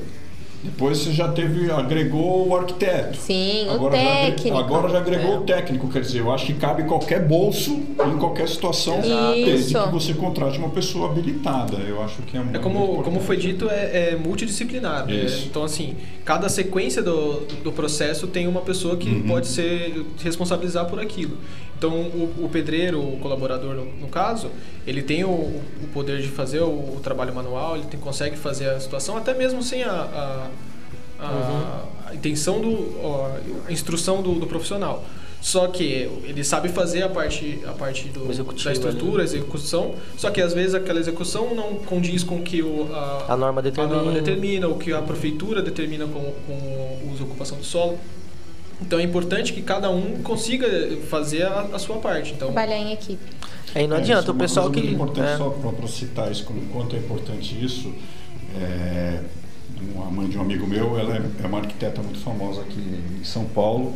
Depois 0.62 0.98
você 0.98 1.14
já 1.14 1.30
teve, 1.30 1.72
agregou 1.72 2.48
o 2.50 2.56
arquiteto. 2.56 3.18
Sim, 3.18 3.66
o 3.68 3.72
agora 3.72 3.96
Já, 3.96 4.02
agre- 4.12 4.32
técnico. 4.32 4.58
agora 4.58 4.90
já 4.90 4.98
agregou 4.98 5.32
É. 5.34 5.38
o 5.38 5.42
técnico, 5.42 5.88
quer 5.88 6.02
dizer, 6.02 6.20
eu 6.20 6.32
acho 6.34 6.46
que 6.48 6.54
cabe 6.56 6.84
qualquer 6.84 7.26
bolso 7.26 7.72
em 7.72 8.18
qualquer 8.18 8.48
situação, 8.50 9.00
desde 9.34 9.74
Isso. 9.74 9.84
que 9.84 9.90
você 9.94 10.14
contrate 10.14 10.60
uma 10.60 10.70
pessoa 10.70 11.10
habilitada. 11.10 11.78
Eu 11.78 12.04
acho 12.04 12.22
que 12.24 12.36
é 12.36 12.42
muito 12.42 12.58
É 12.58 12.60
como, 12.60 12.78
importante. 12.84 13.04
como 13.06 13.20
foi 13.22 13.38
dito, 13.38 13.70
é, 13.70 14.10
é 14.12 14.16
multidisciplinar. 14.22 15.06
né? 15.06 15.26
Então, 15.46 15.64
assim, 15.64 15.96
cada 16.26 16.50
sequência 16.50 17.02
do, 17.02 17.40
do 17.64 17.72
processo 17.72 18.28
tem 18.28 18.46
uma 18.46 18.62
pessoa 18.62 18.98
que 18.98 19.10
Uhum. 19.10 19.24
pode 19.28 19.48
ser 19.48 20.06
responsabilizar 20.22 20.86
por 20.88 21.00
aquilo. 21.00 21.38
Então, 21.80 21.94
o, 21.94 22.44
o 22.46 22.50
pedreiro, 22.52 23.00
o 23.02 23.18
colaborador, 23.22 23.74
no, 23.74 23.86
no 23.86 24.08
caso, 24.10 24.52
ele 24.86 25.02
tem 25.02 25.24
o, 25.24 25.30
o 25.30 25.88
poder 25.94 26.22
de 26.22 26.28
fazer 26.28 26.60
o, 26.60 26.68
o 26.68 27.00
trabalho 27.02 27.34
manual, 27.34 27.78
ele 27.78 27.86
tem, 27.86 27.98
consegue 28.00 28.36
fazer 28.38 28.70
a 28.70 28.80
situação, 28.80 29.16
até 29.16 29.34
mesmo 29.34 29.64
sem 29.64 29.82
a, 29.84 29.90
a, 29.92 30.48
a- 31.26 31.86
a 32.10 32.16
intenção 32.16 32.60
do. 32.60 32.96
a 33.68 33.72
instrução 33.72 34.22
do, 34.22 34.36
do 34.36 34.46
profissional. 34.48 35.06
Só 35.42 35.68
que 35.68 36.10
ele 36.26 36.44
sabe 36.44 36.68
fazer 36.68 37.02
a 37.02 37.08
parte, 37.08 37.62
a 37.66 37.72
parte 37.72 38.10
do, 38.10 38.26
da 38.66 38.74
estrutura, 38.90 39.22
a 39.22 39.26
execução, 39.26 39.96
só 40.18 40.30
que 40.32 40.42
às 40.42 40.54
vezes 40.54 40.76
aquela 40.76 41.00
execução 41.00 41.56
não 41.56 41.76
condiz 41.76 42.24
com 42.26 42.36
o 42.36 42.42
que 42.42 42.62
o, 42.62 42.94
a, 42.94 43.26
A 43.30 43.38
norma 43.38 43.62
determina. 43.62 43.96
a 43.96 44.04
norma 44.04 44.12
determina, 44.20 44.68
o 44.68 44.78
que 44.78 44.92
a 44.92 45.02
prefeitura 45.02 45.62
determina 45.62 46.06
com, 46.08 46.34
com 46.46 46.52
o 46.54 47.10
uso 47.14 47.22
e 47.22 47.26
ocupação 47.26 47.58
do 47.58 47.64
solo. 47.64 47.98
Então 48.82 49.00
é 49.00 49.04
importante 49.04 49.54
que 49.54 49.62
cada 49.62 49.90
um 49.90 50.22
consiga 50.24 50.68
fazer 51.10 51.44
a, 51.44 51.62
a 51.74 51.80
sua 51.80 51.98
parte. 51.98 52.34
Então, 52.34 52.48
Trabalhar 52.52 52.78
em 52.78 52.94
equipe. 52.94 53.20
Aí 53.76 53.88
não 53.88 53.98
É, 53.98 54.00
adianta, 54.00 54.28
é 54.28 54.32
o 54.32 54.34
uma 54.34 54.40
pessoal 54.40 54.72
coisa 54.72 54.82
que. 54.82 54.96
muito 54.96 54.96
importante, 54.96 55.30
é. 55.34 55.38
só 55.38 55.50
para 55.50 55.88
citar 55.88 56.32
isso, 56.32 56.44
como 56.46 56.62
quanto 56.68 56.96
é 56.96 57.00
importante 57.00 57.64
isso, 57.64 57.94
é, 58.60 59.22
uma 59.94 60.06
mãe 60.10 60.28
de 60.28 60.38
um 60.38 60.42
amigo 60.42 60.66
meu, 60.66 60.98
ela 60.98 61.16
é, 61.18 61.22
é 61.44 61.48
uma 61.48 61.60
arquiteta 61.60 62.02
muito 62.02 62.20
famosa 62.20 62.62
aqui 62.62 62.80
em 63.22 63.24
São 63.24 63.46
Paulo, 63.46 63.96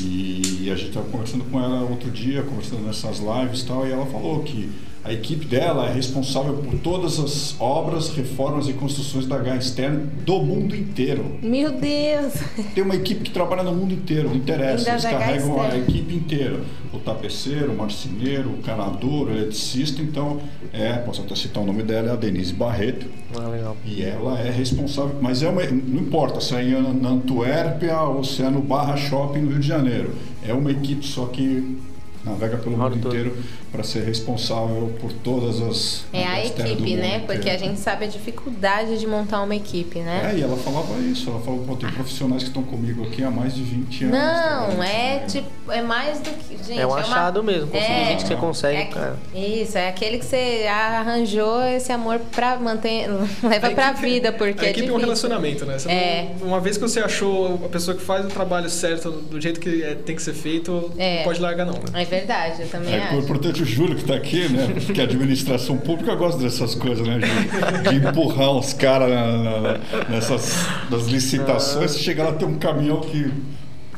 e 0.00 0.70
a 0.70 0.76
gente 0.76 0.88
estava 0.88 1.08
conversando 1.08 1.44
com 1.44 1.58
ela 1.62 1.80
outro 1.82 2.10
dia, 2.10 2.42
conversando 2.42 2.82
nessas 2.82 3.18
lives 3.18 3.62
e 3.62 3.66
tal, 3.66 3.86
e 3.86 3.90
ela 3.92 4.06
falou 4.06 4.42
que 4.42 4.70
a 5.04 5.12
equipe 5.12 5.46
dela 5.46 5.88
é 5.88 5.92
responsável 5.92 6.54
por 6.54 6.74
todas 6.80 7.18
as 7.18 7.54
obras, 7.60 8.08
reformas 8.10 8.68
e 8.68 8.72
construções 8.72 9.26
da 9.26 9.36
H 9.36 9.56
externa 9.56 10.00
do 10.26 10.40
mundo 10.40 10.74
inteiro. 10.76 11.36
Meu 11.42 11.70
Deus! 11.72 12.34
Tem 12.74 12.82
uma 12.84 12.94
equipe 12.96 13.22
que 13.22 13.30
trabalha 13.30 13.62
no 13.62 13.72
mundo 13.74 13.94
inteiro, 13.94 14.28
não 14.28 14.36
interessa. 14.36 14.90
Ainda 14.90 14.90
Eles 14.92 15.04
carregam 15.04 15.60
a 15.62 15.76
equipe 15.78 16.14
inteira. 16.14 16.60
O 16.92 16.98
tapeceiro, 16.98 17.72
o 17.72 17.76
marceneiro, 17.76 18.50
o 18.50 18.58
canador, 18.62 19.28
o 19.28 19.30
eletricista. 19.30 20.02
Então, 20.02 20.40
é, 20.72 20.94
posso 20.94 21.22
até 21.22 21.34
citar 21.34 21.62
o 21.62 21.66
nome 21.66 21.82
dela, 21.82 22.08
é 22.08 22.12
a 22.12 22.16
Denise 22.16 22.52
Barreto. 22.52 23.06
Ah, 23.34 23.48
legal. 23.48 23.76
E 23.86 24.02
ela 24.02 24.38
é 24.40 24.50
responsável, 24.50 25.16
mas 25.20 25.42
é 25.42 25.48
uma, 25.48 25.62
não 25.64 26.00
importa 26.00 26.40
se 26.40 26.54
é 26.54 26.62
em- 26.64 27.06
Antuérpia 27.06 28.00
ou 28.02 28.24
se 28.24 28.42
é 28.42 28.50
no 28.50 28.60
Barra 28.60 28.96
Shopping 28.96 29.40
no 29.40 29.50
Rio 29.50 29.60
de 29.60 29.68
Janeiro. 29.68 30.12
É 30.46 30.52
uma 30.52 30.70
equipe 30.70 31.06
só 31.06 31.26
que 31.26 31.76
navega 32.24 32.56
pelo 32.58 32.76
mundo 32.76 32.96
inteiro 32.96 33.36
para 33.70 33.82
ser 33.82 34.04
responsável 34.04 34.92
por 35.00 35.12
todas 35.12 35.60
as 35.60 36.04
É 36.12 36.24
a 36.24 36.44
equipe, 36.44 36.68
mundo 36.74 36.96
né? 36.96 37.18
Porque 37.20 37.32
a 37.48 37.54
inteiro. 37.54 37.58
gente 37.64 37.80
sabe 37.80 38.04
a 38.06 38.08
dificuldade 38.08 38.98
de 38.98 39.06
montar 39.06 39.42
uma 39.42 39.54
equipe, 39.54 39.98
né? 40.00 40.32
É, 40.32 40.38
e 40.38 40.42
ela 40.42 40.56
falava 40.56 40.98
isso, 41.00 41.28
ela 41.30 41.40
falou, 41.40 41.64
pô, 41.66 41.76
tem 41.76 41.90
profissionais 41.90 42.42
que 42.42 42.48
estão 42.48 42.62
comigo 42.62 43.04
aqui 43.04 43.22
há 43.22 43.30
mais 43.30 43.54
de 43.54 43.62
20 43.62 44.04
anos. 44.04 44.18
Não, 44.18 44.28
trabalhando 44.66 44.82
é 44.82 45.12
comigo. 45.14 45.26
tipo, 45.28 45.72
é 45.72 45.82
mais 45.82 46.18
do 46.20 46.30
que. 46.30 46.58
Gente, 46.68 46.80
É 46.80 46.86
um 46.86 46.90
uma- 46.90 46.98
achado 47.00 47.42
mesmo, 47.42 47.68
conseguir 47.68 48.04
gente 48.06 48.22
que 48.22 48.28
você 48.28 48.36
consegue, 48.36 48.82
é, 48.82 48.84
cara. 48.86 49.16
Isso, 49.34 49.78
é 49.78 49.88
aquele 49.88 50.18
que 50.18 50.24
você 50.24 50.66
arranjou 50.68 51.62
esse 51.64 51.92
amor 51.92 52.18
pra 52.32 52.56
manter. 52.56 53.08
leva 53.42 53.70
pra 53.70 53.92
vida, 53.92 54.32
porque 54.32 54.64
a 54.64 54.68
é 54.68 54.70
equipe 54.70 54.88
é 54.88 54.92
um 54.92 54.96
relacionamento, 54.96 55.64
né? 55.64 55.78
Você 55.78 55.90
É. 55.90 56.34
não- 56.40 56.48
uma 56.48 56.60
vez 56.60 56.76
que 56.76 56.82
você 56.82 57.00
achou 57.00 57.54
a 57.64 57.68
pessoa 57.68 57.96
que 57.96 58.02
faz 58.02 58.24
o 58.24 58.28
trabalho 58.28 58.68
certo, 58.68 59.10
do 59.10 59.40
jeito 59.40 59.60
que 59.60 59.82
é- 59.82 59.94
tem 59.94 60.14
que 60.16 60.22
ser 60.22 60.32
feito, 60.34 60.90
É. 60.98 61.18
não 61.18 61.24
pode 61.24 61.40
largar 61.40 61.64
não. 61.66 61.74
Né? 61.74 62.02
É 62.02 62.04
verdade, 62.04 62.62
eu 62.62 62.68
também 62.68 62.94
É, 62.94 63.02
acho. 63.04 63.26
Importante 63.58 63.62
o 63.62 63.66
Júlio 63.66 63.94
que 63.94 64.02
está 64.02 64.14
aqui, 64.14 64.48
né? 64.48 64.68
Porque 64.86 65.00
a 65.00 65.04
administração 65.04 65.76
pública 65.78 66.14
gosta 66.14 66.40
dessas 66.40 66.74
coisas, 66.74 67.06
né, 67.06 67.20
Júlio? 67.20 67.82
De 68.00 68.08
empurrar 68.08 68.50
os 68.52 68.72
caras 68.72 69.10
na- 69.10 69.60
na- 69.60 69.78
nessas 70.08 70.54
nas 70.90 71.06
licitações. 71.06 71.92
Você 71.92 71.98
chega 72.00 72.24
lá, 72.24 72.32
tem 72.32 72.46
um 72.48 72.58
caminhão 72.58 73.00
que 73.00 73.32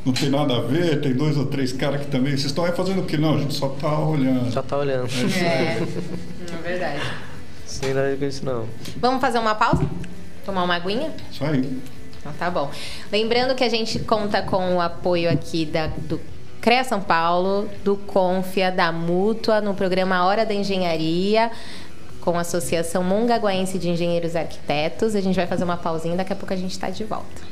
não 0.04 0.12
tem 0.12 0.30
nada 0.30 0.56
a 0.56 0.60
ver, 0.60 1.00
tem 1.00 1.12
dois 1.12 1.36
ou 1.36 1.46
três 1.46 1.72
caras 1.72 2.00
que 2.00 2.06
também. 2.06 2.32
Vocês 2.32 2.46
estão 2.46 2.64
aí 2.64 2.72
fazendo 2.72 3.00
o 3.02 3.04
que? 3.04 3.16
Não, 3.16 3.36
a 3.36 3.38
gente 3.38 3.54
só 3.54 3.68
tá 3.68 3.98
olhando. 3.98 4.50
Já 4.50 4.62
tá 4.62 4.76
olhando. 4.78 5.08
É, 5.36 5.78
é 5.82 6.62
verdade. 6.62 7.00
Sem 7.66 7.94
nada 7.94 8.16
com 8.16 8.24
isso, 8.24 8.44
não. 8.44 8.66
Vamos 8.96 9.20
fazer 9.20 9.38
uma 9.38 9.54
pausa? 9.54 9.84
Tomar 10.44 10.64
uma 10.64 10.74
aguinha? 10.74 11.10
Isso 11.30 11.44
aí. 11.44 11.80
Então 12.18 12.32
tá 12.38 12.50
bom. 12.50 12.70
Lembrando 13.10 13.54
que 13.54 13.64
a 13.64 13.68
gente 13.68 13.98
conta 14.00 14.42
com 14.42 14.76
o 14.76 14.80
apoio 14.80 15.30
aqui 15.30 15.64
da, 15.64 15.86
do 15.86 16.20
CREA 16.60 16.84
São 16.84 17.00
Paulo, 17.00 17.68
do 17.82 17.96
Confia, 17.96 18.70
da 18.70 18.92
Mútua, 18.92 19.60
no 19.60 19.74
programa 19.74 20.24
Hora 20.24 20.44
da 20.44 20.52
Engenharia, 20.52 21.50
com 22.20 22.36
a 22.36 22.40
Associação 22.40 23.02
Mongaguaense 23.02 23.78
de 23.78 23.88
Engenheiros 23.88 24.34
e 24.34 24.38
Arquitetos. 24.38 25.14
A 25.14 25.20
gente 25.20 25.36
vai 25.36 25.46
fazer 25.46 25.64
uma 25.64 25.78
pausinha, 25.78 26.16
daqui 26.16 26.32
a 26.32 26.36
pouco 26.36 26.52
a 26.52 26.56
gente 26.56 26.72
está 26.72 26.90
de 26.90 27.04
volta. 27.04 27.49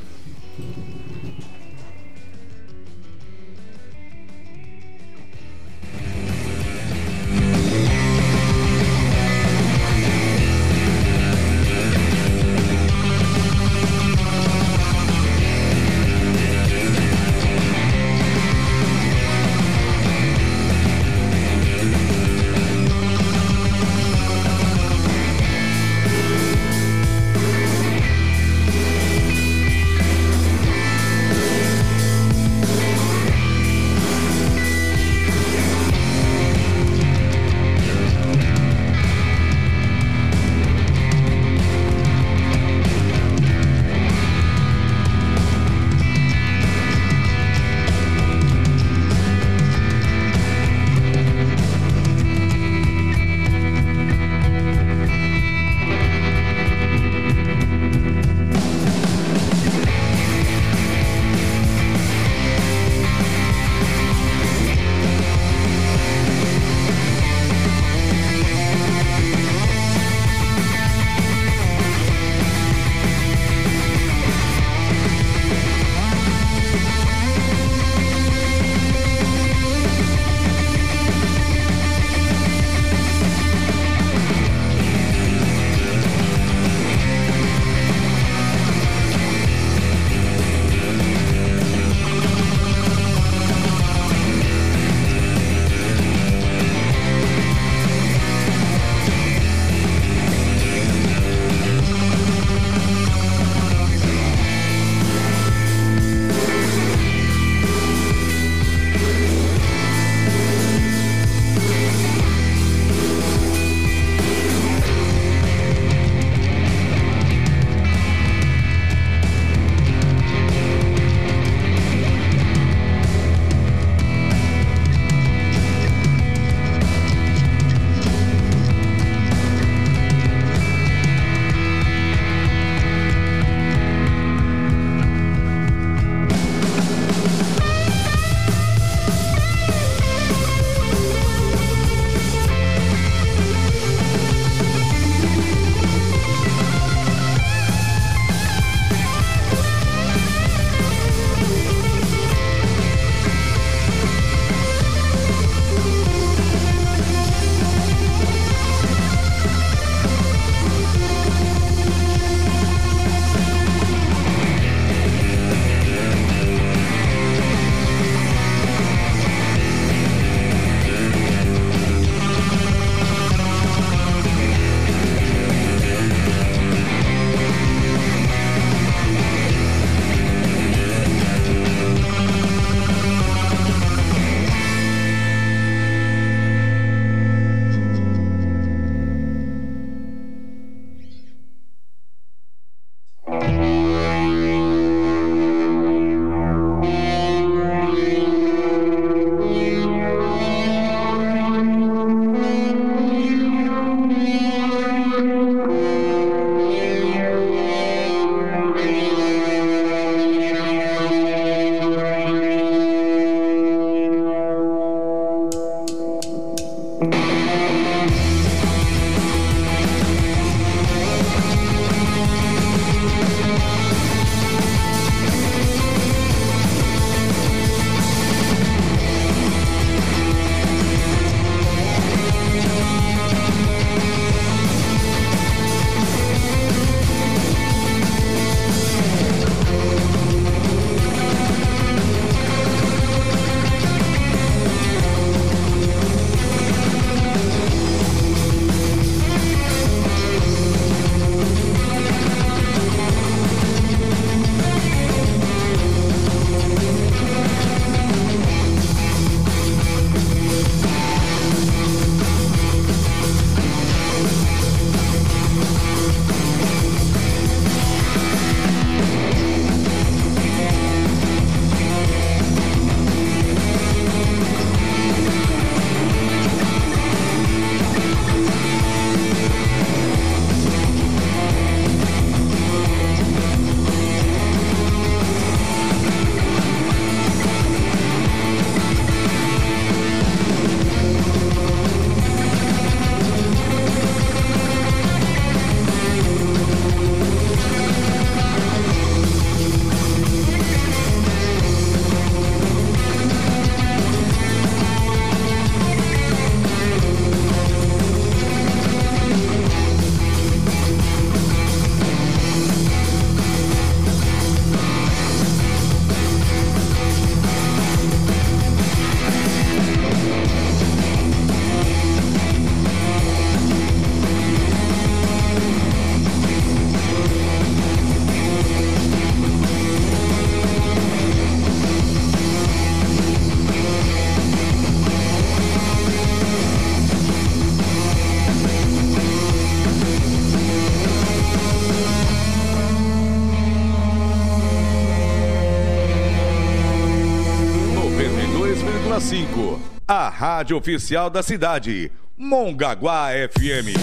Rádio 350.59 350.75
oficial 350.75 351.29
da 351.29 351.41
cidade. 351.41 352.11
Mongaguá 352.37 353.29
FM. 353.49 353.95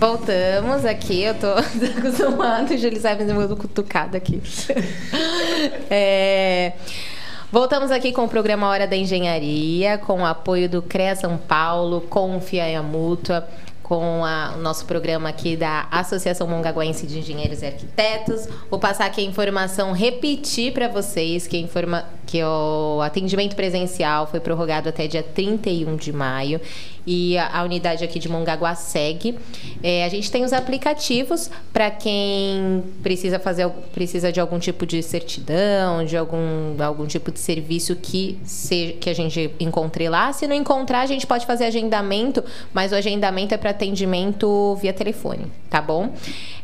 Voltamos 0.00 0.84
aqui, 0.84 1.22
eu 1.22 1.34
tô 1.36 1.52
acostumada, 1.98 2.76
Júlio 2.76 3.00
sai 3.00 3.16
fazendo 3.16 3.56
cutucada 3.56 4.16
aqui. 4.16 4.42
é, 5.88 6.72
voltamos 7.52 7.92
aqui 7.92 8.10
com 8.10 8.24
o 8.24 8.28
programa 8.28 8.66
Hora 8.66 8.88
da 8.88 8.96
Engenharia, 8.96 9.98
com 9.98 10.22
o 10.22 10.26
apoio 10.26 10.68
do 10.68 10.82
CREA 10.82 11.14
São 11.14 11.38
Paulo, 11.38 12.00
com 12.00 12.40
a 12.76 12.82
Mútua, 12.82 13.48
com 13.92 14.24
a, 14.24 14.54
o 14.56 14.62
nosso 14.62 14.86
programa 14.86 15.28
aqui 15.28 15.54
da 15.54 15.86
Associação 15.90 16.46
Mongaguense 16.46 17.06
de 17.06 17.18
Engenheiros 17.18 17.60
e 17.60 17.66
Arquitetos. 17.66 18.48
Vou 18.70 18.80
passar 18.80 19.04
aqui 19.04 19.20
a 19.20 19.24
informação, 19.24 19.92
repetir 19.92 20.72
para 20.72 20.88
vocês 20.88 21.46
que, 21.46 21.58
informa, 21.58 22.06
que 22.32 22.42
o 22.42 23.02
atendimento 23.02 23.54
presencial 23.54 24.26
foi 24.26 24.40
prorrogado 24.40 24.88
até 24.88 25.06
dia 25.06 25.22
31 25.22 25.96
de 25.96 26.10
maio 26.14 26.62
e 27.06 27.36
a, 27.36 27.58
a 27.58 27.62
unidade 27.62 28.02
aqui 28.02 28.18
de 28.18 28.26
Mongaguá 28.26 28.74
segue. 28.74 29.38
É, 29.82 30.02
a 30.02 30.08
gente 30.08 30.30
tem 30.30 30.42
os 30.42 30.54
aplicativos 30.54 31.50
para 31.74 31.90
quem 31.90 32.84
precisa 33.02 33.38
fazer 33.38 33.68
precisa 33.92 34.32
de 34.32 34.40
algum 34.40 34.58
tipo 34.58 34.86
de 34.86 35.02
certidão, 35.02 36.06
de 36.06 36.16
algum, 36.16 36.82
algum 36.82 37.06
tipo 37.06 37.30
de 37.30 37.38
serviço 37.38 37.96
que, 37.96 38.38
se, 38.44 38.96
que 38.98 39.10
a 39.10 39.14
gente 39.14 39.50
encontre 39.60 40.08
lá. 40.08 40.32
Se 40.32 40.46
não 40.46 40.56
encontrar, 40.56 41.02
a 41.02 41.06
gente 41.06 41.26
pode 41.26 41.44
fazer 41.44 41.66
agendamento, 41.66 42.42
mas 42.72 42.92
o 42.92 42.94
agendamento 42.94 43.52
é 43.52 43.58
para 43.58 43.70
atendimento 43.70 44.74
via 44.76 44.94
telefone, 44.94 45.52
tá 45.68 45.82
bom? 45.82 46.14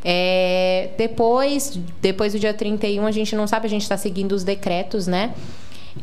É, 0.04 0.90
depois, 0.96 1.78
depois 2.00 2.32
do 2.32 2.38
dia 2.38 2.54
31, 2.54 3.06
a 3.06 3.10
gente 3.10 3.34
não 3.34 3.46
sabe, 3.46 3.66
a 3.66 3.70
gente 3.70 3.82
está 3.82 3.96
seguindo 3.96 4.32
os 4.32 4.44
decretos, 4.44 5.06
né? 5.06 5.34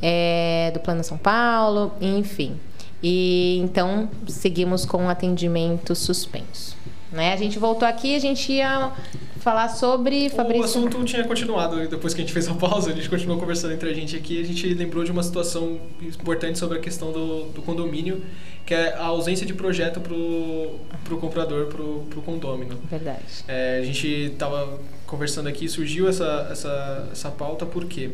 É, 0.02 0.72
do 0.74 0.80
Plano 0.80 1.04
São 1.04 1.18
Paulo, 1.18 1.94
enfim. 2.02 2.60
E 3.02 3.60
então 3.64 4.10
seguimos 4.28 4.86
com 4.86 5.06
o 5.06 5.10
atendimento 5.10 5.96
suspenso. 5.96 6.76
Né? 7.16 7.34
A 7.34 7.38
gente 7.38 7.58
voltou 7.58 7.88
aqui, 7.88 8.16
a 8.16 8.20
gente 8.20 8.52
ia 8.52 8.92
falar 9.40 9.70
sobre 9.70 10.30
Fabrício. 10.30 10.62
O 10.62 10.66
assunto 10.66 11.04
tinha 11.06 11.24
continuado 11.24 11.88
depois 11.88 12.14
que 12.14 12.22
a 12.22 12.24
gente 12.24 12.34
fez 12.34 12.48
a 12.48 12.54
pausa, 12.54 12.92
a 12.92 12.94
gente 12.94 13.10
continuou 13.10 13.40
conversando 13.40 13.74
entre 13.74 13.90
a 13.90 13.94
gente 13.94 14.16
aqui, 14.16 14.42
a 14.42 14.44
gente 14.44 14.74
lembrou 14.74 15.04
de 15.04 15.12
uma 15.12 15.24
situação 15.24 15.80
importante 16.02 16.60
sobre 16.60 16.78
a 16.78 16.82
questão 16.82 17.12
do, 17.12 17.46
do 17.46 17.62
condomínio, 17.62 18.22
que 18.66 18.74
é 18.74 18.96
a 18.96 19.06
ausência 19.06 19.46
de 19.46 19.54
projeto 19.54 20.02
para 20.02 20.14
o 20.14 21.18
comprador, 21.20 21.68
para 21.68 21.82
o 21.82 22.24
condômino. 22.26 22.78
Verdade. 22.90 23.24
É, 23.48 23.80
a 23.80 23.86
gente 23.86 24.08
estava 24.08 24.80
conversando 25.08 25.48
aqui, 25.48 25.70
surgiu 25.70 26.10
essa, 26.10 26.50
essa, 26.52 27.10
essa 27.12 27.32
pauta 27.32 27.66
por 27.66 27.86
quê? 27.86 28.10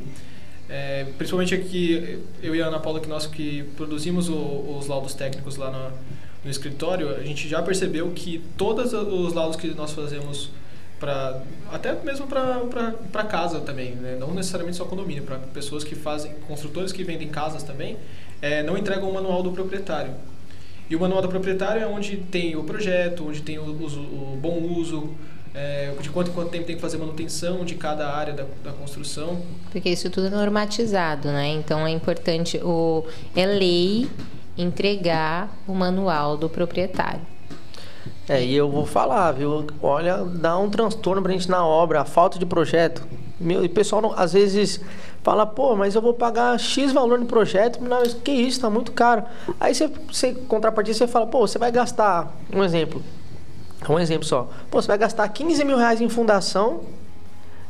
É, 0.69 1.05
principalmente 1.17 1.55
aqui, 1.55 2.19
eu 2.43 2.55
e 2.55 2.61
a 2.61 2.67
Ana 2.67 2.79
Paula, 2.79 2.99
que 2.99 3.07
nós 3.07 3.25
que 3.25 3.63
produzimos 3.75 4.29
o, 4.29 4.35
os 4.77 4.87
laudos 4.87 5.13
técnicos 5.13 5.55
lá 5.55 5.71
no, 5.71 5.91
no, 6.43 6.49
escritório, 6.49 7.15
a 7.15 7.23
gente 7.23 7.47
já 7.47 7.61
percebeu 7.61 8.11
que 8.11 8.41
todos 8.57 8.93
os 8.93 9.33
laudos 9.33 9.55
que 9.55 9.67
nós 9.73 9.91
fazemos 9.91 10.49
para 10.99 11.41
até 11.71 11.93
mesmo 12.03 12.27
para 12.27 13.23
casa 13.23 13.59
também, 13.61 13.95
né? 13.95 14.15
não 14.19 14.33
necessariamente 14.33 14.77
só 14.77 14.85
condomínio, 14.85 15.23
para 15.23 15.37
pessoas 15.37 15.83
que 15.83 15.95
fazem, 15.95 16.33
construtores 16.47 16.91
que 16.91 17.03
vendem 17.03 17.27
casas 17.27 17.63
também, 17.63 17.97
é, 18.41 18.61
não 18.61 18.77
entregam 18.77 19.09
o 19.09 19.13
manual 19.13 19.41
do 19.41 19.51
proprietário. 19.51 20.13
E 20.89 20.95
o 20.95 20.99
manual 20.99 21.21
do 21.21 21.29
proprietário 21.29 21.81
é 21.81 21.87
onde 21.87 22.17
tem 22.17 22.55
o 22.55 22.63
projeto, 22.63 23.27
onde 23.27 23.41
tem 23.41 23.57
o, 23.57 23.63
o, 23.63 24.33
o 24.33 24.37
bom 24.39 24.61
uso, 24.61 25.09
é, 25.53 25.93
de 25.99 26.09
quanto 26.09 26.31
em 26.31 26.33
quanto 26.33 26.49
tempo 26.49 26.65
tem 26.65 26.75
que 26.75 26.81
fazer 26.81 26.97
manutenção 26.97 27.65
de 27.65 27.75
cada 27.75 28.09
área 28.09 28.33
da, 28.33 28.45
da, 28.63 28.71
construção. 28.71 29.41
Porque 29.71 29.89
isso 29.89 30.09
tudo 30.09 30.27
é 30.27 30.29
normatizado, 30.29 31.29
né? 31.29 31.47
Então 31.49 31.85
é 31.85 31.91
importante, 31.91 32.57
o, 32.57 33.05
é 33.35 33.45
lei 33.45 34.07
entregar 34.61 35.49
o 35.67 35.73
manual 35.73 36.37
do 36.37 36.49
proprietário. 36.49 37.21
É, 38.27 38.43
e 38.43 38.55
eu 38.55 38.69
vou 38.69 38.85
falar, 38.85 39.31
viu? 39.33 39.67
Olha, 39.81 40.23
dá 40.23 40.57
um 40.57 40.69
transtorno 40.69 41.21
pra 41.21 41.31
gente 41.31 41.49
na 41.49 41.65
obra, 41.65 42.01
a 42.01 42.05
falta 42.05 42.39
de 42.39 42.45
projeto. 42.45 43.05
Meu, 43.39 43.63
e 43.63 43.67
o 43.67 43.69
pessoal 43.69 44.01
não, 44.01 44.13
às 44.13 44.33
vezes 44.33 44.79
fala, 45.23 45.45
pô, 45.45 45.75
mas 45.75 45.95
eu 45.95 46.01
vou 46.01 46.13
pagar 46.13 46.57
X 46.59 46.91
valor 46.91 47.19
no 47.19 47.25
projeto, 47.25 47.79
mas 47.81 48.13
que 48.13 48.31
isso, 48.31 48.61
tá 48.61 48.69
muito 48.69 48.91
caro. 48.91 49.23
Aí 49.59 49.73
você, 49.73 49.89
você 50.09 50.33
contrapartida, 50.33 50.97
você 50.97 51.07
fala, 51.07 51.27
pô, 51.27 51.47
você 51.47 51.57
vai 51.57 51.71
gastar, 51.71 52.31
um 52.53 52.63
exemplo, 52.63 53.03
um 53.89 53.99
exemplo 53.99 54.25
só. 54.25 54.47
Pô, 54.69 54.81
você 54.81 54.87
vai 54.87 54.97
gastar 54.97 55.27
15 55.27 55.65
mil 55.65 55.77
reais 55.77 55.99
em 55.99 56.07
fundação 56.09 56.81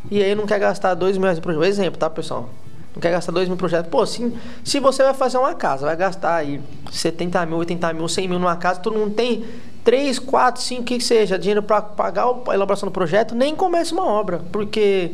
e 0.09 0.21
aí 0.21 0.35
não 0.35 0.45
quer 0.45 0.59
gastar 0.59 0.93
2 0.93 1.17
mil 1.17 1.23
reais 1.23 1.37
em 1.37 1.41
projeto. 1.41 1.63
Exemplo, 1.63 1.99
tá, 1.99 2.09
pessoal? 2.09 2.49
Não 2.93 3.01
quer 3.01 3.11
gastar 3.11 3.31
2 3.31 3.47
mil 3.47 3.55
em 3.55 3.57
projeto. 3.57 3.87
Pô, 3.87 4.05
se, 4.05 4.33
se 4.63 4.79
você 4.79 5.03
vai 5.03 5.13
fazer 5.13 5.37
uma 5.37 5.53
casa, 5.53 5.85
vai 5.85 5.95
gastar 5.95 6.35
aí 6.35 6.61
70 6.91 7.45
mil, 7.45 7.57
80 7.57 7.93
mil, 7.93 8.07
100 8.07 8.27
mil 8.27 8.39
numa 8.39 8.55
casa, 8.55 8.79
tu 8.79 8.91
não 8.91 9.09
tem 9.09 9.45
3, 9.83 10.19
4, 10.19 10.61
5, 10.61 10.81
o 10.81 10.85
que, 10.85 10.97
que 10.97 11.03
seja, 11.03 11.39
dinheiro 11.39 11.63
para 11.63 11.81
pagar 11.81 12.25
a 12.25 12.53
elaboração 12.53 12.87
do 12.87 12.91
projeto, 12.91 13.33
nem 13.33 13.55
comece 13.55 13.93
uma 13.93 14.05
obra. 14.05 14.41
Porque 14.51 15.11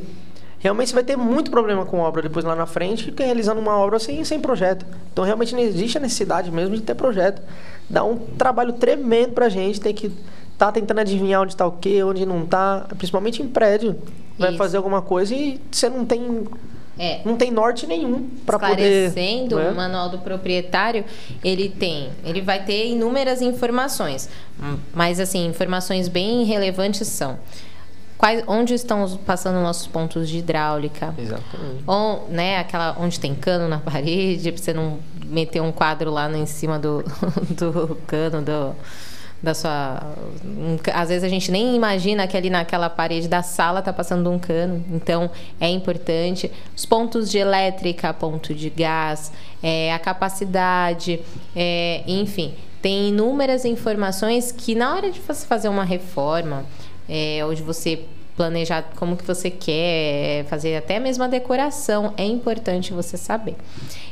realmente 0.60 0.90
você 0.90 0.96
vai 0.96 1.04
ter 1.04 1.16
muito 1.16 1.52
problema 1.52 1.86
com 1.86 2.00
obra 2.00 2.22
depois 2.22 2.44
lá 2.44 2.56
na 2.56 2.66
frente, 2.66 3.14
realizando 3.18 3.62
uma 3.62 3.78
obra 3.78 4.00
sem, 4.00 4.24
sem 4.24 4.40
projeto. 4.40 4.86
Então 5.14 5.24
realmente 5.24 5.54
não 5.54 5.62
existe 5.62 5.98
a 5.98 6.02
necessidade 6.02 6.52
mesmo 6.52 6.76
de 6.76 6.82
ter 6.82 6.96
projeto. 6.96 7.42
Dá 7.90 8.04
um 8.04 8.18
trabalho 8.18 8.74
tremendo 8.74 9.34
pra 9.34 9.48
gente, 9.48 9.80
tem 9.80 9.94
que 9.94 10.12
tá 10.58 10.72
tentando 10.72 11.00
adivinhar 11.00 11.44
onde 11.44 11.54
está 11.54 11.66
o 11.66 11.74
quê, 11.74 12.04
onde 12.04 12.26
não 12.26 12.44
está, 12.44 12.88
principalmente 12.98 13.42
em 13.42 13.48
prédio. 13.48 13.96
Vai 14.38 14.50
Isso. 14.50 14.58
fazer 14.58 14.78
alguma 14.78 15.02
coisa 15.02 15.34
e 15.36 15.62
você 15.72 15.88
não 15.90 16.04
tem 16.04 16.48
é. 17.00 17.22
Não 17.24 17.36
tem 17.36 17.52
norte 17.52 17.86
nenhum 17.86 18.30
para 18.46 18.58
poder. 18.58 19.08
Esclarecendo, 19.08 19.58
né? 19.58 19.70
o 19.70 19.76
manual 19.76 20.10
do 20.10 20.20
proprietário, 20.20 21.06
ele 21.44 21.70
tem, 21.70 22.10
ele 22.24 22.42
vai 22.42 22.64
ter 22.64 22.88
inúmeras 22.88 23.42
informações, 23.42 24.30
mas 24.94 25.20
assim, 25.20 25.46
informações 25.48 26.08
bem 26.08 26.44
relevantes 26.44 27.08
são 27.08 27.38
quais, 28.18 28.44
onde 28.48 28.74
estão 28.74 29.18
passando 29.26 29.62
nossos 29.62 29.88
pontos 29.88 30.28
de 30.28 30.40
hidráulica. 30.40 31.14
Exatamente. 31.18 31.84
On, 31.88 32.26
né, 32.30 32.60
aquela 32.60 32.96
onde 33.00 33.20
tem 33.20 33.36
cano 33.36 33.68
na 33.68 33.80
parede, 33.80 34.52
para 34.52 34.62
você 34.62 34.74
não 34.74 35.00
meter 35.26 35.62
um 35.62 35.72
quadro 35.72 36.10
lá 36.10 36.28
no, 36.28 36.38
em 36.38 36.46
cima 36.46 36.80
do, 36.80 37.04
do 37.52 37.96
cano 38.08 38.42
do 38.42 38.76
da 39.42 39.54
sua. 39.54 40.02
Às 40.94 41.10
vezes 41.10 41.24
a 41.24 41.30
gente 41.30 41.52
nem 41.52 41.76
imagina 41.76 42.28
que 42.28 42.36
ali 42.36 42.50
naquela 42.50 42.90
parede 42.90 43.28
da 43.28 43.44
sala 43.44 43.82
tá 43.82 43.94
passando 43.94 44.30
um 44.32 44.40
cano. 44.40 44.84
Então 44.92 45.30
é 45.60 45.70
importante. 45.70 46.52
Os 46.76 46.86
pontos 46.86 47.30
de 47.30 47.38
elétrica, 47.38 48.14
ponto 48.14 48.54
de 48.54 48.70
gás, 48.70 49.32
é, 49.62 49.94
a 49.94 50.00
capacidade, 50.00 51.20
é, 51.56 52.04
enfim, 52.08 52.54
tem 52.82 53.10
inúmeras 53.10 53.66
informações 53.66 54.52
que 54.52 54.76
na 54.76 54.96
hora 54.96 55.12
de 55.12 55.20
você 55.20 55.46
fazer 55.46 55.70
uma 55.70 55.84
reforma, 55.84 56.66
é, 57.10 57.44
ou 57.46 57.54
de 57.54 57.64
você 57.64 58.06
planejar 58.38 58.92
como 58.96 59.18
que 59.18 59.26
você 59.26 59.50
quer, 59.50 60.46
fazer 60.46 60.76
até 60.78 61.00
mesmo 61.00 61.24
a 61.24 61.28
decoração, 61.28 62.14
é 62.16 62.24
importante 62.24 62.94
você 62.94 63.18
saber. 63.18 63.56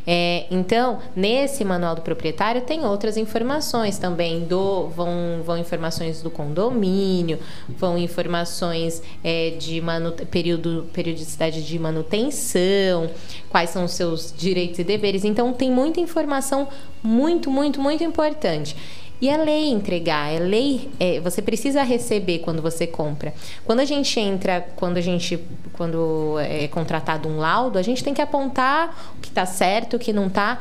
É, 0.07 0.45
então, 0.51 0.99
nesse 1.15 1.63
manual 1.63 1.95
do 1.95 2.01
proprietário 2.01 2.61
tem 2.61 2.86
outras 2.86 3.17
informações 3.17 3.97
também, 3.97 4.43
do, 4.43 4.88
vão, 4.89 5.41
vão 5.43 5.57
informações 5.57 6.21
do 6.21 6.30
condomínio, 6.32 7.39
vão 7.69 7.97
informações 7.97 9.01
é, 9.23 9.51
de 9.51 9.80
manu, 9.80 10.11
período, 10.11 10.88
periodicidade 10.91 11.63
de 11.63 11.78
manutenção, 11.78 13.09
quais 13.49 13.69
são 13.69 13.86
os 13.86 13.91
seus 13.91 14.34
direitos 14.36 14.80
e 14.80 14.84
deveres. 14.84 15.23
Então, 15.23 15.53
tem 15.53 15.71
muita 15.71 15.99
informação 15.99 16.67
muito, 17.03 17.51
muito, 17.51 17.80
muito 17.80 18.03
importante. 18.03 18.76
E 19.22 19.30
é 19.30 19.38
lei 19.38 19.70
entregar, 19.70 20.32
é 20.34 20.39
lei. 20.39 20.91
É, 20.99 21.20
você 21.20 21.41
precisa 21.41 21.84
receber 21.84 22.39
quando 22.39 22.61
você 22.61 22.86
compra. 22.86 23.34
Quando 23.63 23.80
a 23.80 23.86
gente 23.86 24.20
entra, 24.20 24.68
quando 24.76 24.97
a 24.97 25.01
gente, 25.01 25.39
quando 25.74 26.38
é 26.39 26.68
contratado 26.68 27.30
um 27.30 27.38
laudo, 27.38 27.78
a 27.80 27.82
gente 27.82 28.03
tem 28.03 28.13
que 28.13 28.22
apontar 28.22 29.13
o 29.18 29.22
que 29.22 29.30
está 29.30 29.45
certo, 29.45 29.95
o 29.95 29.99
que 29.99 30.11
não 30.11 30.28
está. 30.28 30.59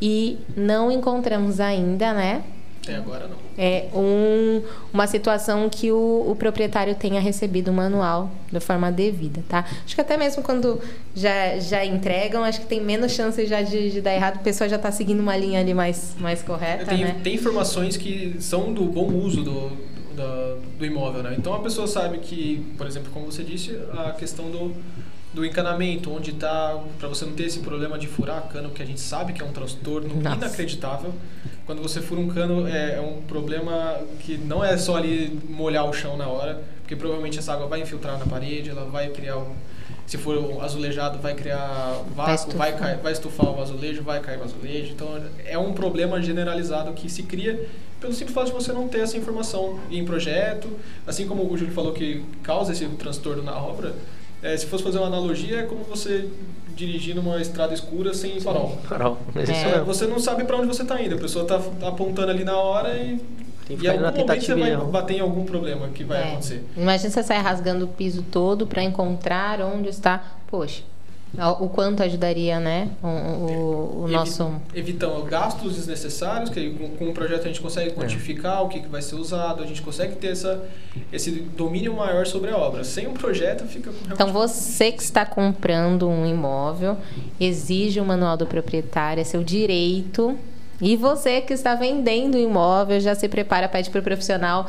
E 0.00 0.38
não 0.56 0.90
encontramos 0.90 1.60
ainda, 1.60 2.12
né? 2.12 2.42
Até 2.82 2.96
agora 2.96 3.28
não. 3.28 3.36
É 3.56 3.86
um, 3.94 4.60
uma 4.92 5.06
situação 5.06 5.68
que 5.70 5.92
o, 5.92 6.26
o, 6.28 6.34
proprietário 6.34 6.96
tenha 6.96 7.20
recebido 7.20 7.70
o 7.70 7.72
manual 7.72 8.28
de 8.50 8.58
forma 8.58 8.90
devida, 8.90 9.42
tá? 9.48 9.64
Acho 9.84 9.94
que 9.94 10.00
até 10.00 10.16
mesmo 10.16 10.42
quando 10.42 10.80
já, 11.14 11.58
já 11.60 11.84
entregam, 11.84 12.42
acho 12.42 12.60
que 12.60 12.66
tem 12.66 12.80
menos 12.80 13.12
chance 13.12 13.46
já 13.46 13.62
de, 13.62 13.90
de 13.90 14.00
dar 14.00 14.12
errado, 14.14 14.36
o 14.36 14.40
pessoal 14.40 14.68
já 14.68 14.76
está 14.76 14.90
seguindo 14.90 15.20
uma 15.20 15.36
linha 15.36 15.60
ali 15.60 15.72
mais, 15.72 16.16
mais 16.18 16.42
correta, 16.42 16.86
tem, 16.86 17.04
né? 17.04 17.20
Tem 17.22 17.36
informações 17.36 17.96
que 17.96 18.36
são 18.40 18.72
do 18.72 18.84
bom 18.86 19.12
uso 19.12 19.44
do, 19.44 19.68
do, 20.16 20.56
do 20.78 20.84
imóvel, 20.84 21.22
né? 21.22 21.36
Então 21.38 21.54
a 21.54 21.60
pessoa 21.60 21.86
sabe 21.86 22.18
que, 22.18 22.66
por 22.76 22.88
exemplo, 22.88 23.12
como 23.12 23.26
você 23.26 23.44
disse, 23.44 23.78
a 23.92 24.10
questão 24.10 24.50
do 24.50 24.74
do 25.32 25.44
encanamento, 25.44 26.12
onde 26.12 26.30
está, 26.30 26.78
para 26.98 27.08
você 27.08 27.24
não 27.24 27.32
ter 27.32 27.44
esse 27.44 27.60
problema 27.60 27.98
de 27.98 28.06
furar 28.06 28.42
cano, 28.48 28.70
que 28.70 28.82
a 28.82 28.86
gente 28.86 29.00
sabe 29.00 29.32
que 29.32 29.40
é 29.40 29.44
um 29.44 29.52
transtorno 29.52 30.14
Nossa. 30.20 30.36
inacreditável. 30.36 31.14
Quando 31.64 31.80
você 31.80 32.00
fura 32.00 32.20
um 32.20 32.28
cano, 32.28 32.66
é, 32.66 32.96
é, 32.96 33.00
um 33.00 33.22
problema 33.22 33.98
que 34.20 34.36
não 34.36 34.64
é 34.64 34.76
só 34.76 34.96
ali 34.96 35.40
molhar 35.48 35.88
o 35.88 35.92
chão 35.92 36.16
na 36.16 36.26
hora, 36.26 36.62
porque 36.80 36.94
provavelmente 36.94 37.38
essa 37.38 37.54
água 37.54 37.66
vai 37.66 37.80
infiltrar 37.80 38.18
na 38.18 38.26
parede, 38.26 38.68
ela 38.68 38.84
vai 38.84 39.08
criar 39.08 39.38
um, 39.38 39.54
se 40.06 40.18
for 40.18 40.62
azulejado, 40.62 41.18
vai 41.18 41.34
criar 41.34 42.02
vácuo, 42.14 42.52
vai, 42.56 42.72
vai, 42.72 42.96
vai, 42.96 43.12
estufar 43.12 43.50
o 43.50 43.62
azulejo, 43.62 44.02
vai 44.02 44.20
cair 44.20 44.38
o 44.38 44.44
azulejo. 44.44 44.92
Então 44.92 45.22
é 45.44 45.56
um 45.56 45.72
problema 45.72 46.20
generalizado 46.20 46.92
que 46.92 47.08
se 47.08 47.22
cria 47.22 47.66
pelo 48.00 48.12
simples 48.12 48.34
fato 48.34 48.46
de 48.48 48.52
você 48.52 48.72
não 48.72 48.88
ter 48.88 48.98
essa 48.98 49.16
informação 49.16 49.80
em 49.90 50.04
projeto. 50.04 50.68
Assim 51.06 51.26
como 51.26 51.50
o 51.50 51.56
Júlio 51.56 51.72
falou 51.72 51.92
que 51.92 52.22
causa 52.42 52.72
esse 52.72 52.84
transtorno 52.88 53.42
na 53.42 53.56
obra, 53.56 53.94
é, 54.42 54.56
se 54.56 54.66
fosse 54.66 54.82
fazer 54.82 54.98
uma 54.98 55.06
analogia, 55.06 55.60
é 55.60 55.62
como 55.62 55.84
você 55.84 56.28
dirigir 56.74 57.14
numa 57.14 57.40
estrada 57.40 57.72
escura 57.72 58.12
sem 58.14 58.40
farol. 58.40 58.78
Farol. 58.88 59.18
É. 59.36 59.80
Você 59.80 60.06
não 60.06 60.18
sabe 60.18 60.44
para 60.44 60.56
onde 60.56 60.66
você 60.66 60.82
está 60.82 61.00
indo. 61.00 61.14
A 61.14 61.18
pessoa 61.18 61.42
está 61.42 61.58
tá 61.58 61.88
apontando 61.88 62.30
ali 62.30 62.44
na 62.44 62.56
hora 62.56 62.96
e 62.96 63.20
e 63.70 63.86
em 63.86 63.88
algum 63.88 64.04
momento 64.04 64.40
você 64.40 64.54
vai 64.54 64.76
bater 64.76 65.16
em 65.16 65.20
algum 65.20 65.44
problema 65.44 65.88
que 65.88 66.04
vai 66.04 66.20
é. 66.20 66.28
acontecer. 66.28 66.64
Imagina 66.76 67.10
você 67.10 67.22
sair 67.22 67.38
rasgando 67.38 67.84
o 67.84 67.88
piso 67.88 68.22
todo 68.22 68.66
para 68.66 68.82
encontrar 68.82 69.60
onde 69.60 69.88
está. 69.88 70.22
Poxa, 70.48 70.82
o 71.60 71.68
quanto 71.68 72.02
ajudaria, 72.02 72.60
né? 72.60 72.90
O, 73.02 73.06
o, 73.06 74.04
o 74.04 74.08
nosso. 74.08 74.54
Evitando 74.74 75.22
gastos 75.24 75.76
desnecessários, 75.76 76.50
que 76.50 76.70
com, 76.70 76.90
com 76.90 77.08
o 77.08 77.12
projeto 77.14 77.44
a 77.44 77.46
gente 77.48 77.60
consegue 77.60 77.90
é. 77.90 77.92
quantificar 77.92 78.58
é. 78.58 78.60
o 78.60 78.68
que, 78.68 78.80
que 78.80 78.88
vai 78.88 79.00
ser 79.00 79.14
usado, 79.14 79.62
a 79.62 79.66
gente 79.66 79.80
consegue 79.80 80.16
ter 80.16 80.28
essa, 80.28 80.62
esse 81.12 81.30
domínio 81.30 81.94
maior 81.94 82.26
sobre 82.26 82.50
a 82.50 82.56
obra. 82.56 82.84
Sem 82.84 83.06
um 83.06 83.14
projeto 83.14 83.64
fica 83.64 83.90
Então 84.10 84.32
você 84.32 84.92
que 84.92 85.02
está 85.02 85.24
comprando 85.24 86.08
um 86.08 86.26
imóvel, 86.26 86.98
exige 87.40 87.98
o 87.98 88.04
manual 88.04 88.36
do 88.36 88.46
proprietário, 88.46 89.20
é 89.20 89.24
seu 89.24 89.42
direito 89.42 90.38
e 90.82 90.96
você 90.96 91.40
que 91.40 91.52
está 91.52 91.76
vendendo 91.76 92.36
imóvel, 92.36 92.98
já 92.98 93.14
se 93.14 93.28
prepara, 93.28 93.68
pede 93.68 93.88
para 93.88 94.00
o 94.00 94.02
profissional, 94.02 94.66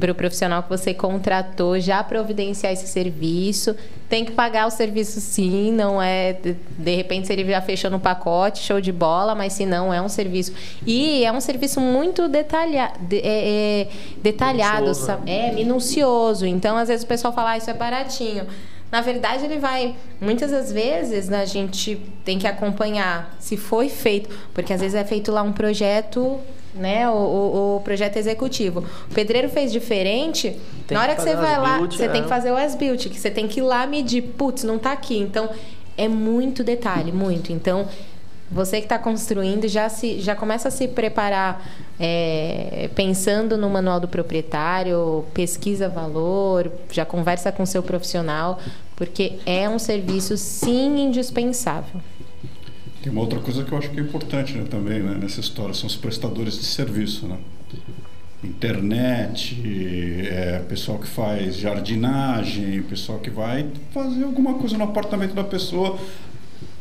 para 0.00 0.10
o 0.10 0.14
profissional 0.16 0.64
que 0.64 0.68
você 0.68 0.92
contratou 0.92 1.78
já 1.78 2.02
providenciar 2.02 2.72
esse 2.72 2.88
serviço. 2.88 3.76
Tem 4.08 4.24
que 4.24 4.32
pagar 4.32 4.66
o 4.66 4.70
serviço 4.70 5.20
sim, 5.20 5.70
não 5.70 6.02
é. 6.02 6.32
De 6.76 6.96
repente, 6.96 7.28
se 7.28 7.32
ele 7.32 7.44
já 7.44 7.60
fechou 7.60 7.88
no 7.88 8.00
pacote, 8.00 8.64
show 8.64 8.80
de 8.80 8.90
bola, 8.90 9.32
mas 9.32 9.52
se 9.52 9.64
não, 9.64 9.94
é 9.94 10.02
um 10.02 10.08
serviço. 10.08 10.52
E 10.84 11.24
é 11.24 11.30
um 11.30 11.40
serviço 11.40 11.80
muito 11.80 12.26
detalha, 12.26 12.90
de, 13.00 13.18
é, 13.18 13.82
é, 13.82 13.88
detalhado, 14.20 14.82
minucioso. 14.82 15.24
Né? 15.24 15.50
é 15.50 15.52
minucioso. 15.52 16.46
Então, 16.46 16.76
às 16.76 16.88
vezes 16.88 17.04
o 17.04 17.06
pessoal 17.06 17.32
fala, 17.32 17.52
ah, 17.52 17.56
isso 17.58 17.70
é 17.70 17.74
baratinho. 17.74 18.44
Na 18.92 19.00
verdade, 19.00 19.46
ele 19.46 19.58
vai. 19.58 19.96
Muitas 20.20 20.50
das 20.50 20.70
vezes 20.70 21.28
né, 21.30 21.40
a 21.40 21.46
gente 21.46 21.96
tem 22.24 22.38
que 22.38 22.46
acompanhar 22.46 23.34
se 23.40 23.56
foi 23.56 23.88
feito, 23.88 24.28
porque 24.52 24.70
às 24.70 24.80
vezes 24.82 24.94
é 24.94 25.02
feito 25.02 25.32
lá 25.32 25.42
um 25.42 25.52
projeto 25.52 26.38
né, 26.74 27.08
o, 27.08 27.12
o, 27.12 27.76
o, 27.76 27.80
projeto 27.80 28.16
executivo. 28.16 28.84
O 29.10 29.14
pedreiro 29.14 29.48
fez 29.48 29.72
diferente. 29.72 30.58
Tem 30.86 30.96
na 30.96 31.02
hora 31.02 31.14
que, 31.14 31.22
que 31.22 31.28
você 31.28 31.36
vai 31.36 31.58
lá, 31.58 31.78
você 31.78 32.04
é. 32.04 32.08
tem 32.08 32.22
que 32.22 32.28
fazer 32.28 32.50
o 32.50 32.56
as-built, 32.56 33.08
que 33.08 33.18
você 33.18 33.30
tem 33.30 33.48
que 33.48 33.60
ir 33.60 33.62
lá 33.62 33.86
medir. 33.86 34.22
Putz, 34.22 34.64
não 34.64 34.76
está 34.76 34.92
aqui. 34.92 35.18
Então, 35.18 35.50
é 35.96 36.08
muito 36.08 36.64
detalhe, 36.64 37.12
muito. 37.12 37.52
Então, 37.52 37.88
você 38.50 38.78
que 38.78 38.84
está 38.84 38.98
construindo 38.98 39.66
já, 39.66 39.88
se, 39.88 40.20
já 40.20 40.36
começa 40.36 40.68
a 40.68 40.70
se 40.70 40.86
preparar 40.86 41.66
é, 41.98 42.90
pensando 42.94 43.56
no 43.56 43.70
manual 43.70 43.98
do 43.98 44.08
proprietário, 44.08 45.24
pesquisa 45.32 45.88
valor, 45.88 46.70
já 46.90 47.04
conversa 47.04 47.50
com 47.50 47.64
seu 47.64 47.82
profissional, 47.82 48.58
porque 48.96 49.38
é 49.46 49.68
um 49.68 49.78
serviço 49.78 50.36
sim 50.36 51.06
indispensável. 51.06 52.00
Tem 53.02 53.10
uma 53.10 53.20
outra 53.20 53.40
coisa 53.40 53.64
que 53.64 53.72
eu 53.72 53.78
acho 53.78 53.90
que 53.90 53.98
é 53.98 54.02
importante 54.02 54.54
né, 54.54 54.64
também 54.70 55.02
né, 55.02 55.18
nessa 55.20 55.40
história, 55.40 55.74
são 55.74 55.88
os 55.88 55.96
prestadores 55.96 56.58
de 56.58 56.64
serviço. 56.64 57.26
Né? 57.26 57.36
Internet, 58.44 59.60
é, 60.30 60.58
pessoal 60.68 60.98
que 60.98 61.06
faz 61.06 61.56
jardinagem, 61.56 62.82
pessoal 62.82 63.18
que 63.18 63.30
vai 63.30 63.68
fazer 63.92 64.24
alguma 64.24 64.54
coisa 64.54 64.76
no 64.76 64.84
apartamento 64.84 65.34
da 65.34 65.44
pessoa, 65.44 65.98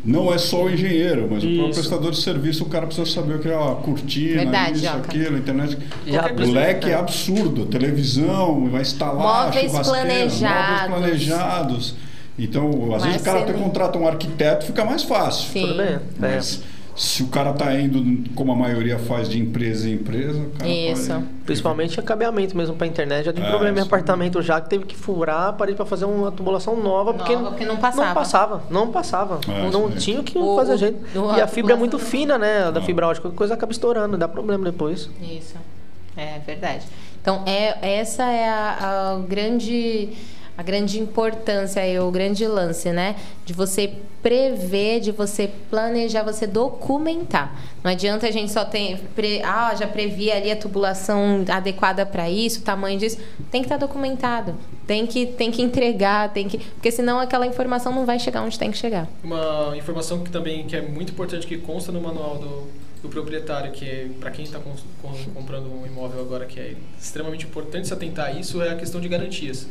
não 0.04 0.34
é 0.34 0.38
só 0.38 0.64
o 0.64 0.70
engenheiro, 0.70 1.28
mas 1.30 1.43
isso. 1.43 1.54
o 1.54 1.56
próprio 1.56 1.76
prestador 1.76 2.12
de 2.12 2.18
serviço, 2.22 2.64
o 2.64 2.70
cara 2.70 2.88
precisa 2.88 3.10
saber 3.10 3.36
o 3.36 3.39
que 3.39 3.47
é 3.47 3.56
a 3.56 3.76
cortina, 3.76 4.41
Verdade, 4.41 4.78
isso, 4.78 4.88
aquilo, 4.89 5.36
a 5.36 5.39
internet. 5.39 5.78
Já, 6.08 6.32
o 6.32 6.52
leque 6.52 6.89
é 6.89 6.95
absurdo, 6.95 7.66
televisão, 7.68 8.68
vai 8.70 8.82
instalar 8.82 9.45
móveis 9.45 9.72
planejados. 9.72 10.89
móveis 10.89 11.26
planejados. 11.28 11.95
Então, 12.39 12.70
às 12.95 13.04
mas 13.04 13.04
vezes 13.04 13.22
o 13.22 13.24
cara 13.24 13.41
até 13.41 13.54
contrata 13.54 13.99
um 13.99 14.08
arquiteto, 14.08 14.66
fica 14.66 14.84
mais 14.84 15.04
fácil. 15.04 15.52
Sim. 15.52 15.68
Tudo 15.68 15.78
bem. 15.78 15.99
Mas, 16.18 16.64
é 16.64 16.81
se 17.02 17.24
o 17.24 17.28
cara 17.30 17.49
está 17.49 17.74
indo, 17.74 18.30
como 18.36 18.52
a 18.52 18.56
maioria 18.56 18.99
faz, 18.99 19.28
de 19.28 19.39
empresa 19.39 19.89
em 19.89 19.93
empresa, 19.93 20.39
Isso. 20.64 21.12
Pode... 21.12 21.26
Principalmente 21.45 21.99
acabeamento 21.99 22.56
mesmo 22.56 22.76
para 22.76 22.86
internet. 22.86 23.26
Já 23.26 23.34
tem 23.34 23.43
é, 23.43 23.49
problema 23.49 23.80
em 23.80 23.82
apartamento 23.82 24.39
já 24.39 24.62
que 24.62 24.70
teve 24.70 24.86
que 24.86 24.95
furar 24.95 25.47
a 25.47 25.54
parede 25.54 25.76
para 25.76 25.86
fazer 25.88 26.06
uma 26.06 26.32
tubulação 26.32 26.76
nova, 26.76 27.12
porque, 27.12 27.36
nova, 27.36 27.49
porque 27.49 27.66
não 27.66 27.78
passava. 27.78 28.06
Não 28.06 28.14
passava, 28.14 28.64
não 28.70 28.91
passava. 28.91 29.39
É, 29.47 29.72
não 29.72 29.89
tinha 29.89 30.20
o 30.20 30.24
que 30.24 30.38
o, 30.38 30.56
fazer 30.56 30.78
jeito. 30.78 31.04
e 31.36 31.41
a 31.41 31.47
fibra 31.47 31.74
é 31.74 31.76
muito 31.76 31.97
fina, 31.97 32.38
né? 32.38 32.72
Da 32.72 32.84
fibra 32.84 33.08
ótica, 33.08 33.32
coisa 33.32 33.56
acaba 33.56 33.72
estourando, 33.72 34.16
dá 34.16 34.28
problema 34.28 34.64
depois. 34.66 35.10
Isso. 35.20 35.56
É 36.16 36.38
verdade. 36.45 36.86
Então, 37.20 37.41
é, 37.47 37.99
essa 37.99 38.26
é 38.26 38.47
a, 38.47 39.16
a 39.16 39.20
grande 39.28 40.10
a 40.62 40.64
grande 40.64 40.99
importância 40.99 41.86
e 41.88 41.99
o 41.99 42.12
grande 42.12 42.45
lance, 42.45 42.91
né? 42.91 43.16
De 43.43 43.51
você 43.51 43.91
prever, 44.22 44.99
de 44.99 45.12
você 45.12 45.49
planejar, 45.72 46.22
você 46.22 46.45
documentar. 46.45 47.59
Não 47.84 47.89
adianta 47.89 48.28
a 48.28 48.32
gente 48.32 48.51
só 48.51 48.64
ter, 48.64 48.99
pre, 49.16 49.41
ah, 49.43 49.74
já 49.74 49.88
previ 49.88 50.32
ali 50.32 50.51
a 50.51 50.55
tubulação 50.55 51.43
adequada 51.49 52.05
para 52.05 52.30
isso, 52.30 52.59
o 52.59 52.62
tamanho 52.62 52.99
disso. 52.99 53.18
Tem 53.49 53.62
que 53.62 53.66
estar 53.66 53.80
tá 53.80 53.88
documentado. 53.88 54.53
Tem 54.86 55.07
que, 55.07 55.26
tem 55.26 55.49
que 55.49 55.64
entregar, 55.64 56.32
tem 56.32 56.47
que, 56.47 56.59
porque 56.59 56.91
senão 56.91 57.20
aquela 57.20 57.47
informação 57.47 57.91
não 57.91 58.05
vai 58.05 58.20
chegar 58.20 58.43
onde 58.43 58.59
tem 58.59 58.70
que 58.70 58.78
chegar. 58.78 59.07
Uma 59.24 59.76
informação 59.76 60.24
que 60.24 60.30
também 60.30 60.68
que 60.68 60.76
é 60.76 60.82
muito 60.82 61.12
importante 61.12 61.47
que 61.47 61.57
consta 61.57 61.91
no 61.91 62.01
manual 62.01 62.38
do, 62.38 62.68
do 63.01 63.09
proprietário, 63.09 63.72
que 63.72 63.84
é, 63.84 64.07
para 64.20 64.30
quem 64.30 64.45
está 64.45 64.59
comprando 65.34 65.74
um 65.74 65.88
imóvel 65.88 66.22
agora, 66.22 66.45
que 66.45 66.59
é 66.59 66.76
extremamente 66.99 67.47
importante 67.47 67.88
se 67.88 67.93
atentar 67.93 68.28
a 68.28 68.32
isso, 68.32 68.62
é 68.62 68.70
a 68.70 68.76
questão 68.76 69.01
de 69.01 69.07
garantias. 69.07 69.66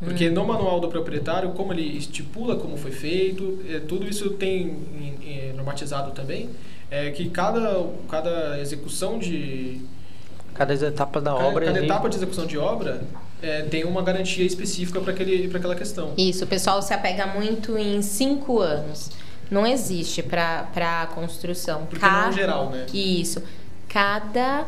Porque 0.00 0.28
hum. 0.28 0.32
no 0.32 0.46
manual 0.46 0.80
do 0.80 0.88
proprietário, 0.88 1.50
como 1.50 1.72
ele 1.72 1.98
estipula 1.98 2.56
como 2.56 2.76
foi 2.76 2.92
feito, 2.92 3.58
é, 3.68 3.80
tudo 3.80 4.08
isso 4.08 4.30
tem 4.30 4.76
é, 5.26 5.52
normatizado 5.54 6.12
também, 6.12 6.48
é 6.90 7.10
que 7.10 7.28
cada, 7.28 7.84
cada 8.08 8.58
execução 8.60 9.18
de... 9.18 9.80
Cada 10.54 10.74
etapa 10.74 11.20
da 11.20 11.32
cada, 11.32 11.44
obra... 11.44 11.66
Cada 11.66 11.84
etapa 11.84 12.08
de 12.08 12.16
execução 12.16 12.46
de 12.46 12.56
obra 12.56 13.02
é, 13.42 13.62
tem 13.62 13.84
uma 13.84 14.02
garantia 14.02 14.44
específica 14.44 15.00
para 15.00 15.12
aquela 15.12 15.74
questão. 15.74 16.12
Isso, 16.16 16.44
o 16.44 16.46
pessoal 16.46 16.80
se 16.82 16.94
apega 16.94 17.26
muito 17.26 17.76
em 17.76 18.00
cinco 18.02 18.60
anos. 18.60 19.10
Não 19.50 19.66
existe 19.66 20.22
para 20.22 20.68
a 20.76 21.06
construção. 21.06 21.86
Porque 21.86 22.00
cada, 22.00 22.22
não 22.22 22.28
é 22.28 22.32
geral, 22.32 22.70
né? 22.70 22.86
Isso. 22.92 23.42
Cada 23.88 24.66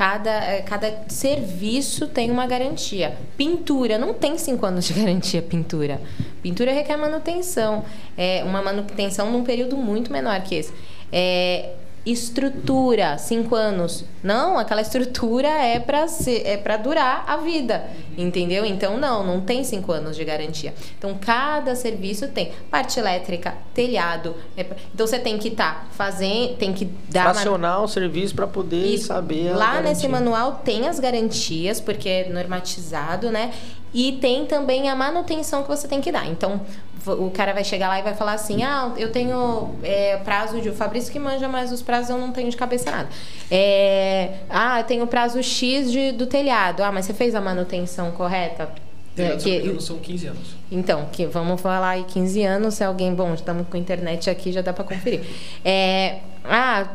Cada, 0.00 0.30
é, 0.30 0.62
cada 0.62 1.04
serviço 1.08 2.06
tem 2.06 2.30
uma 2.30 2.46
garantia. 2.46 3.18
Pintura, 3.36 3.98
não 3.98 4.14
tem 4.14 4.38
cinco 4.38 4.64
anos 4.64 4.86
de 4.86 4.94
garantia 4.94 5.42
pintura. 5.42 6.00
Pintura 6.42 6.72
requer 6.72 6.96
manutenção. 6.96 7.84
É 8.16 8.42
uma 8.42 8.62
manutenção 8.62 9.30
num 9.30 9.44
período 9.44 9.76
muito 9.76 10.10
menor 10.10 10.40
que 10.40 10.54
esse. 10.54 10.72
É, 11.12 11.74
estrutura, 12.04 13.18
cinco 13.18 13.54
anos. 13.54 14.04
Não, 14.22 14.58
aquela 14.58 14.80
estrutura 14.80 15.48
é 15.48 15.78
para 15.78 16.06
é 16.44 16.56
para 16.56 16.76
durar 16.76 17.24
a 17.26 17.36
vida, 17.36 17.84
entendeu? 18.16 18.64
Então 18.64 18.98
não, 18.98 19.24
não 19.24 19.40
tem 19.40 19.62
cinco 19.64 19.92
anos 19.92 20.16
de 20.16 20.24
garantia. 20.24 20.74
Então 20.98 21.16
cada 21.20 21.74
serviço 21.74 22.28
tem 22.28 22.52
parte 22.70 22.98
elétrica, 22.98 23.54
telhado. 23.74 24.34
É 24.56 24.66
então 24.94 25.06
você 25.06 25.18
tem 25.18 25.38
que 25.38 25.48
estar 25.48 25.74
tá 25.74 25.86
fazendo, 25.90 26.56
tem 26.56 26.72
que 26.72 26.86
dar 27.10 27.24
racional 27.24 27.84
o 27.84 27.88
serviço 27.88 28.34
para 28.34 28.46
poder 28.46 28.94
Isso. 28.94 29.06
saber. 29.06 29.54
Lá 29.54 29.80
nesse 29.80 30.08
manual 30.08 30.60
tem 30.64 30.88
as 30.88 30.98
garantias 30.98 31.80
porque 31.80 32.08
é 32.08 32.28
normatizado, 32.28 33.30
né? 33.30 33.52
E 33.92 34.12
tem 34.12 34.46
também 34.46 34.88
a 34.88 34.94
manutenção 34.94 35.62
que 35.62 35.68
você 35.68 35.88
tem 35.88 36.00
que 36.00 36.12
dar. 36.12 36.26
Então, 36.26 36.60
o 37.06 37.30
cara 37.30 37.52
vai 37.52 37.64
chegar 37.64 37.88
lá 37.88 37.98
e 37.98 38.02
vai 38.02 38.14
falar 38.14 38.34
assim: 38.34 38.62
ah, 38.62 38.92
eu 38.96 39.10
tenho 39.10 39.74
é, 39.82 40.16
prazo 40.18 40.60
de. 40.60 40.68
O 40.68 40.74
Fabrício 40.74 41.12
que 41.12 41.18
manja, 41.18 41.48
mas 41.48 41.72
os 41.72 41.82
prazos 41.82 42.10
eu 42.10 42.18
não 42.18 42.32
tenho 42.32 42.50
de 42.50 42.56
cabeça 42.56 42.90
nada. 42.90 43.08
É, 43.50 44.34
ah, 44.48 44.80
eu 44.80 44.84
tenho 44.84 45.06
prazo 45.06 45.42
X 45.42 45.90
de, 45.90 46.12
do 46.12 46.26
telhado. 46.26 46.82
Ah, 46.82 46.92
mas 46.92 47.06
você 47.06 47.14
fez 47.14 47.34
a 47.34 47.40
manutenção 47.40 48.10
correta? 48.12 48.68
É, 49.16 49.36
que, 49.36 49.80
são 49.80 49.98
15 49.98 50.26
anos. 50.28 50.56
Então, 50.70 51.06
que 51.12 51.26
vamos 51.26 51.60
falar 51.60 51.90
aí 51.90 52.04
15 52.04 52.42
anos, 52.44 52.74
se 52.74 52.84
alguém, 52.84 53.14
bom, 53.14 53.34
estamos 53.34 53.66
com 53.68 53.76
internet 53.76 54.30
aqui, 54.30 54.52
já 54.52 54.62
dá 54.62 54.72
para 54.72 54.84
conferir. 54.84 55.22
É, 55.64 56.20
ah, 56.44 56.88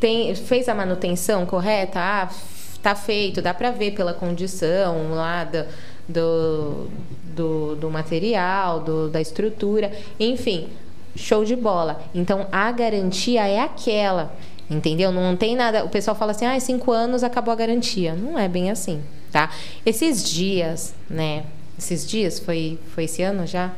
tem, 0.00 0.34
fez 0.34 0.68
a 0.68 0.74
manutenção 0.74 1.46
correta? 1.46 1.98
Ah, 2.00 2.28
tá 2.82 2.94
feito, 2.94 3.40
dá 3.40 3.54
para 3.54 3.70
ver 3.70 3.92
pela 3.92 4.12
condição 4.12 5.14
lá 5.14 5.44
do, 5.44 5.64
do 6.08 6.90
do, 7.34 7.74
do 7.76 7.90
material, 7.90 8.80
do, 8.80 9.08
da 9.08 9.20
estrutura, 9.20 9.92
enfim, 10.18 10.68
show 11.16 11.44
de 11.44 11.56
bola. 11.56 12.02
Então 12.14 12.46
a 12.52 12.70
garantia 12.72 13.46
é 13.46 13.60
aquela, 13.60 14.34
entendeu? 14.70 15.10
Não 15.12 15.36
tem 15.36 15.56
nada. 15.56 15.84
O 15.84 15.88
pessoal 15.88 16.16
fala 16.16 16.32
assim, 16.32 16.46
ah, 16.46 16.58
cinco 16.60 16.92
anos 16.92 17.22
acabou 17.22 17.52
a 17.52 17.56
garantia. 17.56 18.14
Não 18.14 18.38
é 18.38 18.48
bem 18.48 18.70
assim. 18.70 19.02
tá? 19.30 19.50
Esses 19.84 20.22
dias, 20.22 20.94
né? 21.08 21.44
Esses 21.78 22.06
dias, 22.06 22.38
foi, 22.38 22.78
foi 22.94 23.04
esse 23.04 23.22
ano 23.22 23.46
já? 23.46 23.72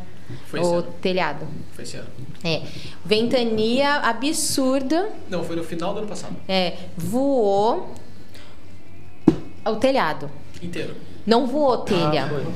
Foi 0.46 0.60
o 0.60 0.62
esse 0.62 0.74
ano. 0.74 0.94
telhado. 1.00 1.46
Foi 1.72 1.84
esse 1.84 1.96
ano. 1.96 2.08
É. 2.42 2.62
Ventania 3.04 3.96
absurda. 3.96 5.10
Não, 5.30 5.44
foi 5.44 5.56
no 5.56 5.64
final 5.64 5.92
do 5.92 6.00
ano 6.00 6.08
passado. 6.08 6.34
É. 6.48 6.74
Voou 6.96 7.94
o 9.64 9.76
telhado. 9.76 10.30
Inteiro. 10.62 10.94
Não 11.26 11.46
voou 11.46 11.78
telha. 11.78 12.24
Ah, 12.24 12.28
foi. 12.28 12.46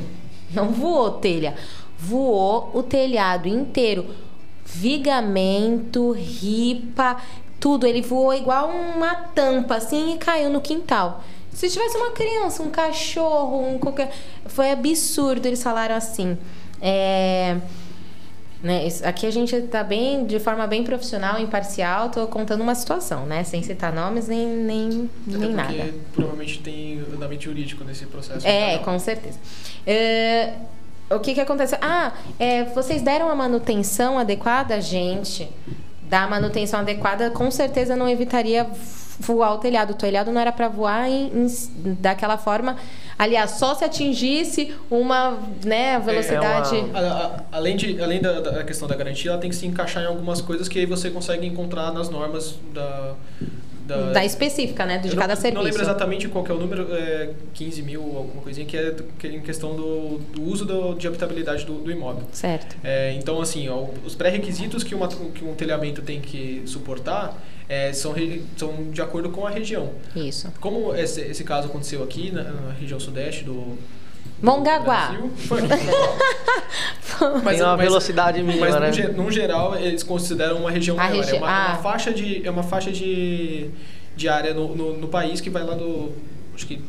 Não 0.52 0.70
voou 0.70 1.12
telha. 1.12 1.54
Voou 1.98 2.70
o 2.74 2.82
telhado 2.82 3.48
inteiro. 3.48 4.06
Vigamento, 4.64 6.12
ripa, 6.12 7.16
tudo. 7.58 7.86
Ele 7.86 8.02
voou 8.02 8.34
igual 8.34 8.68
uma 8.68 9.14
tampa, 9.14 9.76
assim, 9.76 10.14
e 10.14 10.18
caiu 10.18 10.50
no 10.50 10.60
quintal. 10.60 11.22
Se 11.52 11.68
tivesse 11.68 11.96
uma 11.96 12.12
criança, 12.12 12.62
um 12.62 12.70
cachorro, 12.70 13.66
um 13.66 13.78
qualquer. 13.78 14.12
Foi 14.46 14.70
absurdo, 14.70 15.46
eles 15.46 15.62
falaram 15.62 15.96
assim. 15.96 16.38
É. 16.80 17.56
Né, 18.60 18.88
aqui 19.04 19.24
a 19.24 19.30
gente 19.30 19.56
tá 19.62 19.84
bem, 19.84 20.26
de 20.26 20.40
forma 20.40 20.66
bem 20.66 20.82
profissional, 20.82 21.38
imparcial, 21.38 22.08
tô 22.08 22.26
contando 22.26 22.60
uma 22.60 22.74
situação, 22.74 23.24
né? 23.24 23.44
Sem 23.44 23.62
citar 23.62 23.92
nomes 23.92 24.26
nem, 24.26 24.46
nem, 24.46 25.10
Até 25.28 25.38
nem 25.38 25.54
porque 25.54 25.76
nada. 25.76 25.94
provavelmente 26.12 26.58
tem 26.58 26.98
andamento 27.14 27.44
jurídico 27.44 27.84
nesse 27.84 28.04
processo. 28.06 28.44
É, 28.44 28.74
Então, 28.74 28.84
com 28.84 28.98
certeza. 28.98 29.38
É, 29.86 30.54
o 31.08 31.20
que 31.20 31.34
que 31.34 31.40
aconteceu? 31.40 31.78
Ah, 31.80 32.12
é, 32.36 32.64
vocês 32.64 33.00
deram 33.00 33.30
a 33.30 33.34
manutenção 33.36 34.18
adequada? 34.18 34.80
Gente, 34.80 35.48
dar 36.02 36.28
manutenção 36.28 36.80
adequada 36.80 37.30
com 37.30 37.50
certeza 37.52 37.94
não 37.94 38.08
evitaria 38.08 38.66
voar 39.18 39.54
o 39.54 39.58
telhado. 39.58 39.90
O 39.90 39.94
telhado 39.94 40.30
não 40.32 40.40
era 40.40 40.52
para 40.52 40.68
voar 40.68 41.08
em- 41.08 41.26
em- 41.46 41.94
daquela 42.00 42.36
forma. 42.38 42.76
Aliás, 43.18 43.52
só 43.52 43.74
se 43.74 43.84
atingisse 43.84 44.72
uma 44.90 45.36
né, 45.64 45.98
velocidade... 45.98 46.76
É 46.76 46.80
uma- 46.82 46.98
A- 46.98 47.26
a- 47.26 47.42
além 47.52 47.76
de, 47.76 48.00
além 48.00 48.20
da, 48.20 48.40
da 48.40 48.64
questão 48.64 48.86
da 48.86 48.94
garantia, 48.94 49.30
ela 49.32 49.40
tem 49.40 49.50
que 49.50 49.56
se 49.56 49.66
encaixar 49.66 50.02
em 50.04 50.06
algumas 50.06 50.40
coisas 50.40 50.68
que 50.68 50.78
aí 50.78 50.86
você 50.86 51.10
consegue 51.10 51.46
encontrar 51.46 51.92
nas 51.92 52.08
normas 52.08 52.54
da. 52.72 53.14
Da, 53.88 54.12
Da 54.12 54.22
específica, 54.22 54.84
né? 54.84 54.98
De 54.98 55.08
cada 55.16 55.28
não, 55.34 55.40
serviço. 55.40 55.54
Não 55.54 55.62
lembro 55.62 55.80
exatamente 55.80 56.28
qual 56.28 56.44
que 56.44 56.52
é 56.52 56.54
o 56.54 56.58
número, 56.58 56.88
é 56.92 57.30
15 57.54 57.80
mil, 57.82 58.02
alguma 58.02 58.42
coisinha, 58.42 58.66
que 58.66 58.76
é, 58.76 58.94
que 59.18 59.26
é 59.26 59.30
em 59.30 59.40
questão 59.40 59.74
do, 59.74 60.18
do 60.30 60.42
uso 60.42 60.66
do- 60.66 60.92
de 60.94 61.06
habitabilidade 61.08 61.64
do, 61.64 61.72
do 61.78 61.90
imóvel. 61.90 62.22
Certo. 62.30 62.76
É, 62.84 63.14
então, 63.14 63.40
assim, 63.40 63.66
ó, 63.70 63.86
os 64.04 64.14
pré-requisitos 64.14 64.84
que, 64.84 64.94
uma- 64.94 65.08
que 65.08 65.42
um 65.42 65.54
telhamento 65.54 66.02
tem 66.02 66.20
que 66.20 66.62
suportar 66.66 67.34
é, 67.68 67.92
são, 67.92 68.14
são 68.56 68.90
de 68.90 69.02
acordo 69.02 69.30
com 69.30 69.46
a 69.46 69.50
região. 69.50 69.90
Isso. 70.16 70.52
Como 70.60 70.94
esse, 70.94 71.20
esse 71.20 71.44
caso 71.44 71.68
aconteceu 71.68 72.02
aqui 72.02 72.30
na, 72.30 72.42
na 72.44 72.72
região 72.72 72.98
sudeste 72.98 73.44
do, 73.44 73.76
Mongaguá. 74.42 75.18
Foi 75.36 75.60
Mongaguá. 75.62 75.82
Tem 77.50 77.62
uma 77.62 77.76
velocidade 77.76 78.42
mínima, 78.42 78.66
mas 78.70 78.80
né? 78.80 78.86
no, 78.86 78.92
ge- 78.92 79.08
no 79.08 79.30
geral 79.30 79.76
eles 79.76 80.02
consideram 80.02 80.58
uma 80.58 80.70
região 80.70 80.98
A 80.98 81.04
maior. 81.04 81.16
regi- 81.16 81.36
é, 81.36 81.38
uma, 81.38 81.48
é 81.48 81.50
ah. 81.50 81.68
uma 81.72 81.82
faixa 81.82 82.12
de 82.12 82.46
é 82.46 82.50
uma 82.50 82.62
faixa 82.62 82.92
de, 82.92 83.68
de 84.16 84.28
área 84.28 84.54
no, 84.54 84.74
no, 84.76 84.96
no 84.96 85.08
país 85.08 85.40
que 85.40 85.50
vai 85.50 85.64
lá 85.64 85.74
do 85.74 86.12
acho 86.54 86.66
que 86.66 86.80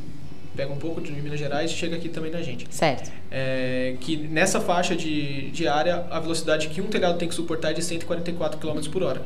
pega 0.56 0.72
um 0.72 0.78
pouco 0.78 1.02
de 1.02 1.12
Minas 1.12 1.40
Gerais 1.40 1.72
e 1.72 1.74
chega 1.74 1.96
aqui 1.96 2.10
também 2.10 2.30
na 2.32 2.42
gente. 2.42 2.68
Certo. 2.70 3.12
É, 3.32 3.96
que 4.02 4.18
nessa 4.18 4.60
faixa 4.60 4.96
de, 4.96 5.50
de 5.52 5.68
área 5.68 6.06
a 6.12 6.20
velocidade 6.20 6.68
que 6.68 6.82
um 6.82 6.88
telhado 6.88 7.18
tem 7.18 7.28
que 7.30 7.34
suportar 7.34 7.72
é 7.72 7.74
de 7.74 7.82
144 7.84 8.60
km 8.60 8.80
por 8.92 9.02
hora. 9.02 9.22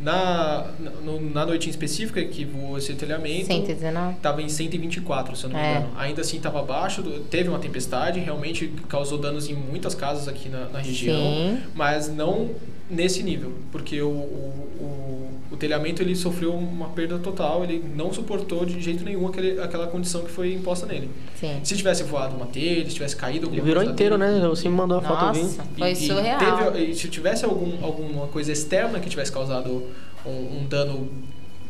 Na, 0.00 0.66
na, 0.78 0.90
na 1.34 1.46
noite 1.46 1.66
em 1.66 1.70
específica 1.70 2.24
que 2.24 2.44
voou 2.44 2.78
esse 2.78 2.94
telhamento, 2.94 3.46
119. 3.46 4.14
Estava 4.16 4.40
em 4.40 4.48
124, 4.48 5.36
se 5.36 5.44
eu 5.44 5.50
não 5.50 5.58
me 5.58 5.62
É. 5.66 5.70
engano. 5.72 5.90
Ainda 5.98 6.22
assim 6.22 6.38
estava 6.38 6.60
abaixo, 6.60 7.02
teve 7.30 7.48
uma 7.50 7.58
tempestade, 7.58 8.18
realmente 8.18 8.72
causou 8.88 9.18
danos 9.18 9.48
em 9.50 9.54
muitas 9.54 9.94
casas 9.94 10.26
aqui 10.26 10.48
na, 10.48 10.66
na 10.70 10.78
região, 10.78 11.16
Sim. 11.16 11.58
mas 11.74 12.08
não 12.08 12.50
nesse 12.90 13.22
nível, 13.22 13.52
porque 13.70 14.00
o, 14.02 14.08
o, 14.08 14.68
o, 14.80 15.30
o 15.52 15.56
telhamento 15.56 16.02
ele 16.02 16.14
sofreu 16.16 16.52
uma 16.54 16.88
perda 16.88 17.18
total, 17.18 17.62
ele 17.64 17.82
não 17.94 18.12
suportou 18.12 18.64
de 18.66 18.80
jeito 18.80 19.04
nenhum 19.04 19.26
aquele, 19.28 19.60
aquela 19.60 19.86
condição 19.86 20.22
que 20.24 20.30
foi 20.30 20.52
imposta 20.54 20.86
nele. 20.86 21.08
Sim. 21.38 21.60
Se 21.62 21.76
tivesse 21.76 22.02
voado 22.02 22.36
uma 22.36 22.46
telha, 22.46 22.84
se 22.88 22.94
tivesse 22.94 23.14
caído 23.16 23.46
alguma 23.46 23.56
Ele 23.60 23.66
virou 23.66 23.80
coisa 23.82 23.92
inteiro, 23.92 24.18
dele, 24.18 24.40
né? 24.40 24.48
Você 24.48 24.68
me 24.68 24.74
mandou 24.74 24.98
a 24.98 25.02
foto 25.02 25.24
eu 25.26 25.32
vi. 25.34 25.42
Nossa, 25.42 25.62
foi 25.78 25.88
e- 25.88 25.92
e 25.92 25.96
surreal. 25.96 26.38
teve- 26.72 26.84
e 26.86 26.94
se 26.94 27.08
tivesse 27.08 27.44
algum, 27.44 27.84
alguma 27.84 28.26
coisa 28.26 28.50
externa 28.52 28.98
que 29.00 29.08
tivesse 29.08 29.30
causado 29.30 29.84
um, 30.26 30.30
um 30.60 30.66
dano 30.68 31.08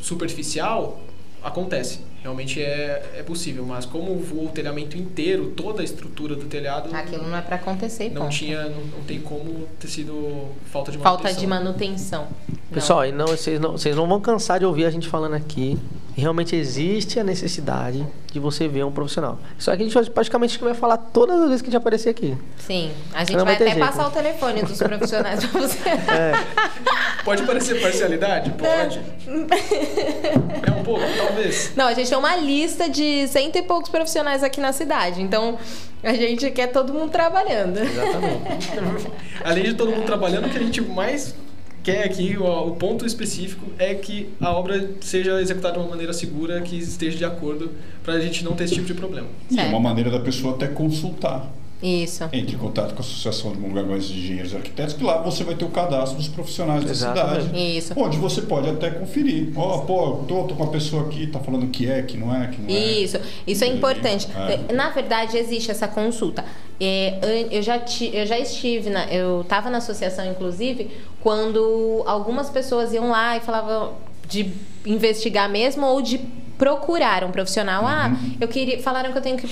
superficial, 0.00 1.00
acontece. 1.42 2.00
Realmente 2.22 2.60
é, 2.60 3.14
é 3.16 3.22
possível. 3.22 3.64
Mas 3.64 3.86
como 3.86 4.14
voou 4.18 4.46
o 4.46 4.50
telhamento 4.50 4.96
inteiro, 4.96 5.52
toda 5.56 5.80
a 5.80 5.84
estrutura 5.84 6.34
do 6.34 6.44
telhado, 6.44 6.94
Aquilo 6.94 7.26
não 7.26 7.36
é 7.36 7.40
para 7.40 7.56
acontecer, 7.56 8.10
não 8.10 8.22
ponto. 8.22 8.34
tinha, 8.34 8.62
não, 8.68 8.80
não 8.80 9.02
tem 9.06 9.20
como 9.20 9.66
ter 9.78 9.88
sido 9.88 10.48
falta 10.66 10.92
de 10.92 10.98
Falta 10.98 11.24
manutenção. 11.24 11.40
de 11.40 11.46
manutenção. 11.46 12.28
Não. 12.48 12.56
Pessoal, 12.74 13.06
e 13.06 13.12
não, 13.12 13.26
vocês, 13.26 13.58
não, 13.58 13.72
vocês 13.72 13.96
não 13.96 14.06
vão 14.06 14.20
cansar 14.20 14.58
de 14.58 14.66
ouvir 14.66 14.84
a 14.84 14.90
gente 14.90 15.08
falando 15.08 15.34
aqui. 15.34 15.78
Realmente 16.16 16.54
existe 16.54 17.18
a 17.18 17.24
necessidade 17.24 18.06
de 18.32 18.38
você 18.38 18.68
ver 18.68 18.84
um 18.84 18.92
profissional. 18.92 19.38
Só 19.58 19.74
que 19.76 19.82
a 19.82 19.88
gente 19.88 20.10
praticamente 20.10 20.58
vai 20.58 20.74
falar 20.74 20.96
todas 20.96 21.40
as 21.40 21.46
vezes 21.48 21.62
que 21.62 21.68
a 21.68 21.70
gente 21.70 21.80
aparecer 21.80 22.10
aqui. 22.10 22.36
Sim, 22.58 22.90
a 23.14 23.20
gente 23.20 23.36
Não 23.36 23.44
vai 23.44 23.56
vai 23.56 23.66
até 23.68 23.74
jeito. 23.76 23.86
passar 23.86 24.06
o 24.06 24.10
telefone 24.10 24.62
dos 24.62 24.78
profissionais 24.78 25.44
pra 25.44 25.60
você. 25.60 25.78
Pode 27.24 27.42
parecer 27.42 27.80
parcialidade? 27.80 28.50
Pode. 28.52 29.00
é 30.66 30.70
um 30.80 30.82
pouco, 30.84 31.04
talvez. 31.16 31.72
Não, 31.76 31.86
a 31.86 31.94
gente 31.94 32.08
tem 32.08 32.18
uma 32.18 32.36
lista 32.36 32.88
de 32.88 33.26
cento 33.28 33.56
e 33.56 33.62
poucos 33.62 33.90
profissionais 33.90 34.42
aqui 34.42 34.60
na 34.60 34.72
cidade. 34.72 35.22
Então, 35.22 35.58
a 36.02 36.12
gente 36.14 36.50
quer 36.50 36.68
todo 36.68 36.92
mundo 36.92 37.10
trabalhando. 37.10 37.78
Exatamente. 37.78 38.72
Além 39.44 39.64
de 39.64 39.74
todo 39.74 39.90
mundo 39.90 40.04
trabalhando, 40.06 40.46
o 40.46 40.50
que 40.50 40.58
a 40.58 40.62
gente 40.62 40.80
mais 40.80 41.34
quer 41.82 42.04
aqui, 42.04 42.36
o, 42.38 42.44
o 42.68 42.76
ponto 42.76 43.04
específico, 43.06 43.66
é 43.78 43.94
que 43.94 44.28
a 44.40 44.50
obra 44.52 44.90
seja 45.00 45.40
executada 45.40 45.74
de 45.74 45.80
uma 45.80 45.88
maneira 45.90 46.12
segura, 46.12 46.60
que 46.60 46.76
esteja 46.76 47.16
de 47.16 47.24
acordo, 47.24 47.72
para 48.02 48.14
a 48.14 48.20
gente 48.20 48.44
não 48.44 48.52
ter 48.52 48.64
esse 48.64 48.74
tipo 48.74 48.86
de 48.86 48.94
problema. 48.94 49.28
E 49.50 49.54
é 49.54 49.62
Certo. 49.62 49.70
uma 49.70 49.80
maneira 49.80 50.10
da 50.10 50.20
pessoa 50.20 50.54
até 50.54 50.66
consultar. 50.66 51.50
Isso. 51.82 52.24
Entre 52.30 52.54
em 52.56 52.58
contato 52.58 52.90
com 52.92 52.98
a 52.98 53.00
Associação 53.00 53.52
de 53.52 53.58
Mongaguões 53.58 54.04
de 54.06 54.12
Engenheiros 54.18 54.52
e 54.52 54.56
Arquitetos, 54.56 54.92
que 54.94 55.02
lá 55.02 55.22
você 55.22 55.42
vai 55.42 55.54
ter 55.54 55.64
o 55.64 55.70
cadastro 55.70 56.18
dos 56.18 56.28
profissionais 56.28 56.84
da 56.84 56.94
cidade. 56.94 57.48
Isso. 57.58 57.94
Onde 57.96 58.18
você 58.18 58.42
pode 58.42 58.68
até 58.68 58.90
conferir. 58.90 59.50
Ó, 59.56 59.78
pô, 59.78 60.16
tô, 60.28 60.42
tô 60.44 60.54
com 60.54 60.62
uma 60.64 60.70
pessoa 60.70 61.06
aqui, 61.06 61.26
tá 61.28 61.38
falando 61.40 61.68
que 61.68 61.90
é, 61.90 62.02
que 62.02 62.18
não 62.18 62.34
é, 62.36 62.48
que 62.48 62.60
não 62.60 62.68
é. 62.68 62.72
Isso, 62.78 63.18
isso 63.46 63.64
é 63.64 63.68
importante. 63.68 64.28
É. 64.68 64.74
Na 64.74 64.90
verdade, 64.90 65.38
existe 65.38 65.70
essa 65.70 65.88
consulta. 65.88 66.44
É, 66.78 67.46
eu, 67.50 67.62
já 67.62 67.78
ti- 67.78 68.10
eu 68.12 68.26
já 68.26 68.38
estive, 68.38 68.90
na, 68.90 69.06
eu 69.06 69.40
estava 69.40 69.70
na 69.70 69.78
associação, 69.78 70.30
inclusive, 70.30 70.90
quando 71.22 72.02
algumas 72.06 72.50
pessoas 72.50 72.92
iam 72.92 73.10
lá 73.10 73.36
e 73.36 73.40
falavam 73.40 73.94
de 74.26 74.52
investigar 74.86 75.48
mesmo 75.48 75.86
ou 75.86 76.00
de 76.00 76.18
procurar 76.56 77.24
um 77.24 77.30
profissional. 77.30 77.84
Ah, 77.86 78.10
eu 78.38 78.46
queria. 78.46 78.82
Falaram 78.82 79.12
que 79.12 79.18
eu 79.18 79.22
tenho 79.22 79.36
que 79.38 79.48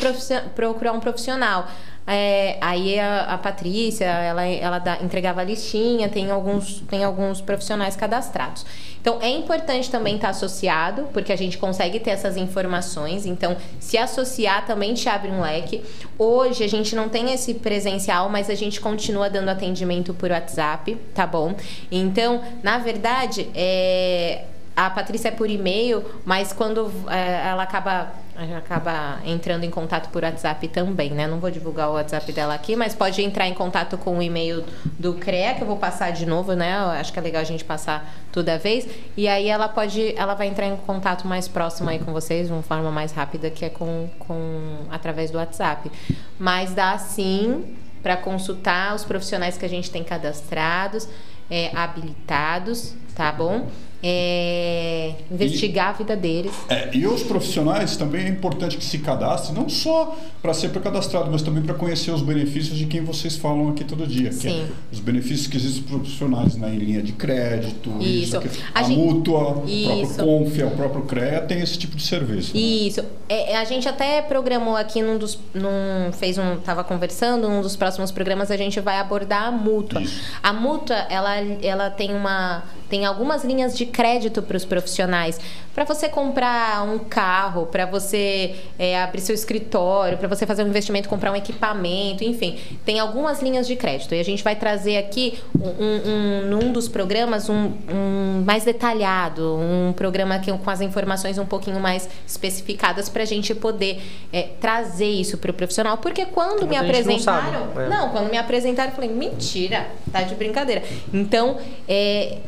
procurar 0.54 0.92
um 0.92 1.00
profissional. 1.00 1.66
É, 2.11 2.56
aí 2.62 2.98
a, 2.98 3.34
a 3.34 3.38
Patrícia, 3.38 4.06
ela, 4.06 4.42
ela 4.46 4.78
dá- 4.78 4.98
entregava 5.02 5.42
a 5.42 5.44
listinha, 5.44 6.09
tem 6.09 6.30
alguns, 6.30 6.80
tem 6.88 7.04
alguns 7.04 7.42
profissionais 7.42 7.94
cadastrados. 7.96 8.64
Então 8.98 9.18
é 9.20 9.28
importante 9.28 9.90
também 9.90 10.16
estar 10.16 10.30
associado, 10.30 11.09
porque 11.12 11.30
a 11.32 11.36
gente 11.36 11.59
consegue 11.59 12.00
ter 12.00 12.11
essas 12.11 12.36
informações. 12.38 13.26
Então, 13.26 13.56
se 13.78 13.98
associar 13.98 14.64
também 14.66 14.94
te 14.94 15.06
abre 15.09 15.30
um 15.30 15.42
leque. 15.42 15.82
Hoje 16.18 16.64
a 16.64 16.68
gente 16.68 16.96
não 16.96 17.11
tem 17.11 17.30
esse 17.32 17.52
presencial, 17.54 18.30
mas 18.30 18.48
a 18.48 18.54
gente 18.54 18.80
continua 18.80 19.28
dando 19.28 19.50
atendimento 19.50 20.14
por 20.14 20.30
WhatsApp, 20.30 20.96
tá 21.14 21.26
bom? 21.26 21.54
Então, 21.92 22.42
na 22.62 22.78
verdade, 22.78 23.48
é, 23.54 24.44
a 24.74 24.88
Patrícia 24.88 25.28
é 25.28 25.32
por 25.32 25.50
e-mail, 25.50 26.04
mas 26.24 26.52
quando 26.52 26.90
é, 27.11 27.48
ela 27.48 27.64
acaba 27.64 28.12
acaba 28.57 29.18
entrando 29.24 29.64
em 29.64 29.70
contato 29.70 30.11
por 30.11 30.22
WhatsApp 30.22 30.68
também, 30.68 31.11
né? 31.11 31.26
Não 31.26 31.41
vou 31.41 31.51
divulgar 31.51 31.91
o 31.91 31.95
WhatsApp 31.95 32.32
dela 32.32 32.55
aqui, 32.55 32.76
mas 32.76 32.95
pode 32.95 33.20
entrar 33.20 33.49
em 33.49 33.55
contato 33.55 33.99
com 33.99 34.18
o 34.18 34.22
e-mail 34.22 34.64
do 34.99 35.14
CREA, 35.14 35.55
que 35.55 35.62
eu 35.62 35.66
vou 35.66 35.76
passar 35.76 36.12
de 36.12 36.24
novo, 36.24 36.53
né? 36.53 36.76
Eu 36.76 36.91
acho 36.91 37.12
que 37.12 37.18
é 37.18 37.22
legal 37.22 37.43
a 37.43 37.45
gente 37.45 37.64
passar 37.64 38.09
toda 38.30 38.57
vez. 38.57 38.86
E 39.16 39.26
aí 39.26 39.49
ela 39.49 39.68
pode, 39.68 40.14
ela 40.16 40.34
vai 40.34 40.47
entrar 40.47 40.66
em 40.66 40.76
contato 40.76 41.26
mais 41.26 41.49
próximo 41.49 41.91
aí 41.91 41.99
com 41.99 42.12
vocês, 42.12 42.47
de 42.47 42.53
uma 42.53 42.62
forma 42.62 42.91
mais 42.91 43.12
rápida, 43.12 43.51
que 43.51 43.64
é 43.64 43.68
com, 43.68 44.09
com 44.20 44.86
através 44.91 45.30
do 45.30 45.39
WhatsApp. 45.39 45.91
Mas 46.39 46.72
dá 46.72 46.97
sim 46.97 47.76
para 48.03 48.16
consultar 48.16 48.95
os 48.95 49.05
profissionais 49.05 49.59
que 49.59 49.64
a 49.64 49.68
gente 49.68 49.91
tem 49.91 50.05
cadastrados, 50.05 51.09
é, 51.51 51.76
habilitados, 51.76 52.95
tá 53.14 53.32
bom? 53.32 53.66
É, 54.03 55.14
investigar 55.30 55.86
e, 55.86 55.88
a 55.88 55.92
vida 55.92 56.16
deles. 56.16 56.53
É, 56.68 56.90
e 56.94 57.07
os 57.07 57.22
profissionais 57.22 57.96
também 57.96 58.26
é 58.26 58.28
importante 58.28 58.76
que 58.76 58.84
se 58.84 58.99
cadastrem, 58.99 59.55
não 59.55 59.68
só 59.68 60.16
para 60.40 60.55
ser 60.55 60.70
cadastrado, 60.70 61.30
mas 61.30 61.42
também 61.42 61.62
para 61.62 61.74
conhecer 61.74 62.11
os 62.11 62.22
benefícios 62.22 62.78
de 62.78 62.86
quem 62.86 63.03
vocês 63.03 63.36
falam 63.36 63.68
aqui 63.68 63.84
todo 63.84 64.07
dia. 64.07 64.32
Sim. 64.32 64.62
É 64.62 64.68
os 64.92 65.01
benefícios 65.01 65.46
que 65.46 65.57
existem 65.57 65.82
para 65.82 65.99
profissionais 65.99 66.57
na 66.57 66.68
né, 66.68 66.76
linha 66.76 67.03
de 67.03 67.12
crédito, 67.12 67.90
isso. 68.01 68.36
isso 68.36 68.61
a, 68.74 68.80
a 68.80 68.82
gente, 68.82 68.99
mútua, 68.99 69.62
isso. 69.66 70.12
o 70.12 70.14
próprio 70.14 70.38
Confia, 70.38 70.66
o 70.66 70.70
próprio 70.70 71.03
CREA 71.03 71.40
tem 71.42 71.61
esse 71.61 71.78
tipo 71.78 71.96
de 71.96 72.03
serviço. 72.03 72.55
Né? 72.55 72.61
Isso. 72.61 73.05
É, 73.28 73.57
a 73.57 73.64
gente 73.64 73.88
até 73.88 74.22
programou 74.22 74.76
aqui 74.76 75.03
num 75.03 75.18
dos. 75.18 75.38
Num, 75.55 76.12
fez 76.12 76.38
um. 76.38 76.57
Tava 76.57 76.82
conversando, 76.82 77.49
num 77.49 77.61
dos 77.61 77.76
próximos 77.76 78.11
programas 78.11 78.51
a 78.51 78.57
gente 78.57 78.80
vai 78.80 78.99
abordar 78.99 79.44
a 79.44 79.51
mútua. 79.53 80.01
Isso. 80.01 80.20
A 80.42 80.53
mútua, 80.53 80.96
ela, 81.11 81.36
ela 81.62 81.90
tem 81.90 82.14
uma. 82.14 82.62
Tem 82.89 83.05
algumas 83.05 83.45
linhas 83.45 83.76
de 83.76 83.86
crédito 83.86 84.43
para 84.43 84.57
os 84.57 84.64
profissionais. 84.64 85.41
Para 85.74 85.84
você 85.84 86.09
comprar 86.09 86.82
um 86.82 86.99
carro, 86.99 87.66
para 87.66 87.86
você 87.86 88.57
é, 88.78 89.01
abrir 89.01 89.20
seu 89.20 89.34
escritório, 89.34 90.18
para 90.18 90.26
você 90.26 90.45
fazer 90.45 90.64
um 90.64 90.68
investimento, 90.68 91.09
comprar 91.09 91.30
um 91.30 91.36
equipamento, 91.36 92.24
enfim. 92.24 92.59
Tem 92.84 92.99
algumas 92.99 93.41
linhas 93.41 93.66
de 93.66 93.76
crédito. 93.76 94.14
E 94.14 94.20
a 94.20 94.24
gente 94.24 94.43
vai 94.43 94.57
trazer 94.57 94.97
aqui, 94.97 95.39
um, 95.55 96.11
um, 96.11 96.47
num 96.49 96.72
dos 96.72 96.89
programas, 96.89 97.49
um, 97.49 97.72
um 97.89 98.43
mais 98.45 98.64
detalhado, 98.64 99.57
um 99.57 99.93
programa 99.93 100.39
que, 100.39 100.53
com 100.53 100.70
as 100.70 100.80
informações 100.80 101.39
um 101.39 101.47
pouquinho 101.47 101.78
mais 101.78 102.09
especificadas 102.26 103.09
para 103.09 103.22
a 103.22 103.26
gente 103.26 103.55
poder 103.55 104.03
é, 104.32 104.43
trazer 104.61 105.09
isso 105.09 105.39
para 105.39 105.51
o 105.51 105.55
profissional. 105.55 105.99
Porque 105.99 106.26
quando 106.26 106.66
me 106.66 106.76
apresentaram. 106.76 107.68
Não, 107.74 107.82
é. 107.82 107.89
não, 107.89 108.09
quando 108.11 108.30
me 108.30 108.39
apresentaram, 108.39 108.91
eu 108.91 108.95
falei, 108.97 109.11
mentira, 109.11 109.86
tá 110.11 110.22
de 110.22 110.34
brincadeira. 110.34 110.82
Então, 111.12 111.59
é, 111.89 112.39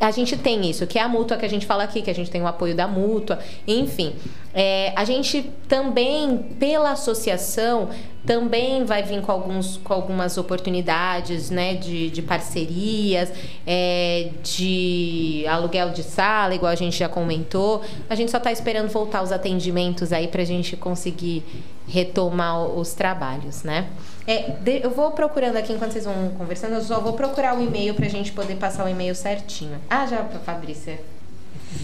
a 0.00 0.10
gente 0.10 0.36
tem 0.36 0.68
isso, 0.68 0.86
que 0.86 0.98
é 0.98 1.02
a 1.02 1.08
mútua 1.08 1.36
que 1.36 1.44
a 1.44 1.48
gente 1.48 1.66
fala 1.66 1.84
aqui, 1.84 2.02
que 2.02 2.10
a 2.10 2.14
gente 2.14 2.30
tem 2.30 2.42
o 2.42 2.46
apoio 2.46 2.74
da 2.74 2.86
mútua, 2.86 3.38
enfim. 3.66 4.14
É, 4.54 4.92
a 4.96 5.04
gente 5.04 5.50
também, 5.68 6.38
pela 6.58 6.92
associação, 6.92 7.90
também 8.26 8.84
vai 8.84 9.02
vir 9.02 9.20
com, 9.22 9.30
alguns, 9.30 9.76
com 9.78 9.92
algumas 9.92 10.36
oportunidades 10.36 11.50
né, 11.50 11.74
de, 11.74 12.10
de 12.10 12.22
parcerias, 12.22 13.32
é, 13.66 14.30
de 14.42 15.44
aluguel 15.48 15.90
de 15.90 16.02
sala, 16.02 16.54
igual 16.54 16.72
a 16.72 16.76
gente 16.76 16.98
já 16.98 17.08
comentou. 17.08 17.82
A 18.08 18.14
gente 18.14 18.30
só 18.30 18.38
está 18.38 18.50
esperando 18.50 18.88
voltar 18.88 19.22
os 19.22 19.32
atendimentos 19.32 20.12
aí 20.12 20.28
para 20.28 20.42
a 20.42 20.46
gente 20.46 20.76
conseguir 20.76 21.44
retomar 21.86 22.66
os 22.66 22.92
trabalhos, 22.92 23.62
né? 23.62 23.88
É, 24.28 24.52
eu 24.84 24.90
vou 24.90 25.12
procurando 25.12 25.56
aqui 25.56 25.72
enquanto 25.72 25.92
vocês 25.92 26.04
vão 26.04 26.28
conversando, 26.36 26.74
eu 26.74 26.82
só 26.82 27.00
vou 27.00 27.14
procurar 27.14 27.58
o 27.58 27.62
e-mail 27.62 27.94
para 27.94 28.04
a 28.04 28.10
gente 28.10 28.30
poder 28.30 28.56
passar 28.56 28.84
o 28.84 28.88
e-mail 28.88 29.14
certinho. 29.14 29.78
Ah, 29.88 30.06
já, 30.06 30.22
Fabrícia 30.44 31.00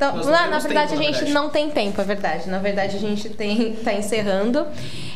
Então, 0.01 0.15
na, 0.15 0.47
na, 0.47 0.57
verdade, 0.57 0.89
tempo, 0.89 0.99
a 0.99 1.05
gente 1.05 1.13
verdade. 1.13 1.31
não 1.31 1.47
tem 1.47 1.69
tempo, 1.69 2.01
é 2.01 2.03
verdade. 2.03 2.49
Na 2.49 2.57
verdade, 2.57 2.95
a 2.95 2.99
gente 2.99 3.29
tem 3.29 3.73
tá 3.85 3.93
encerrando. 3.93 4.65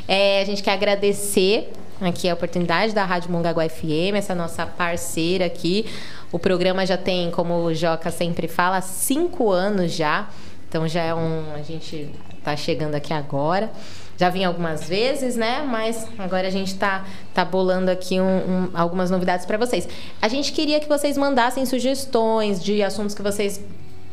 É, 0.08 0.42
a 0.42 0.46
gente 0.46 0.62
quer 0.62 0.74
agradecer 0.74 1.74
aqui 2.00 2.30
a 2.30 2.36
oportunidade 2.36 2.94
da 2.94 3.04
Rádio 3.04 3.32
Mongaguá 3.32 3.68
FM, 3.68 4.14
essa 4.16 4.36
nossa 4.36 4.64
parceira 4.64 5.48
aqui. 5.48 5.88
O 6.32 6.38
programa 6.38 6.86
já 6.86 6.98
tem, 6.98 7.32
como 7.32 7.56
o 7.64 7.74
Joca 7.74 8.12
sempre 8.12 8.48
fala, 8.48 8.80
cinco 8.80 9.50
anos 9.52 9.92
já. 9.92 10.30
Então 10.70 10.88
já 10.88 11.02
é 11.02 11.16
um. 11.16 11.56
A 11.56 11.64
gente 11.64 12.12
está 12.38 12.56
chegando 12.56 12.94
aqui 12.94 13.12
agora. 13.12 13.72
Já 14.20 14.30
vim 14.30 14.44
algumas 14.44 14.88
vezes, 14.88 15.36
né? 15.36 15.66
Mas 15.68 16.08
agora 16.20 16.48
a 16.48 16.52
gente 16.52 16.68
está 16.68 17.06
tá 17.34 17.44
bolando 17.44 17.90
aqui 17.90 18.22
um, 18.22 18.24
um, 18.24 18.70
algumas 18.72 19.10
novidades 19.10 19.48
para 19.48 19.58
vocês. 19.58 19.90
A 20.22 20.28
gente 20.28 20.52
queria 20.52 20.80
que 20.80 20.88
vocês 20.88 21.18
mandassem 21.18 21.66
sugestões 21.66 22.64
de 22.64 22.84
assuntos 22.84 23.16
que 23.16 23.24
vocês 23.24 23.60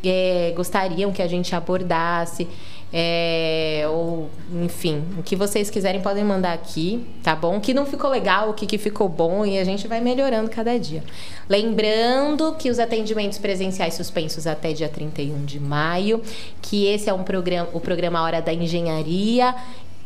é, 0.04 0.52
gostariam 0.56 1.12
que 1.12 1.22
a 1.22 1.28
gente 1.28 1.54
abordasse. 1.54 2.48
É, 2.94 3.86
ou, 3.88 4.28
enfim, 4.62 5.02
o 5.18 5.22
que 5.22 5.34
vocês 5.34 5.70
quiserem 5.70 6.02
podem 6.02 6.22
mandar 6.22 6.52
aqui, 6.52 7.06
tá 7.22 7.34
bom? 7.34 7.56
O 7.56 7.60
que 7.60 7.72
não 7.72 7.86
ficou 7.86 8.10
legal, 8.10 8.50
o 8.50 8.52
que, 8.52 8.66
que 8.66 8.76
ficou 8.76 9.08
bom 9.08 9.46
e 9.46 9.58
a 9.58 9.64
gente 9.64 9.88
vai 9.88 9.98
melhorando 9.98 10.50
cada 10.50 10.78
dia. 10.78 11.02
Lembrando 11.48 12.54
que 12.58 12.68
os 12.68 12.78
atendimentos 12.78 13.38
presenciais 13.38 13.94
suspensos 13.94 14.46
até 14.46 14.74
dia 14.74 14.90
31 14.90 15.42
de 15.46 15.58
maio, 15.58 16.20
que 16.60 16.84
esse 16.86 17.08
é 17.08 17.14
um 17.14 17.22
programa, 17.22 17.70
o 17.72 17.80
programa 17.80 18.20
Hora 18.20 18.42
da 18.42 18.52
Engenharia 18.52 19.54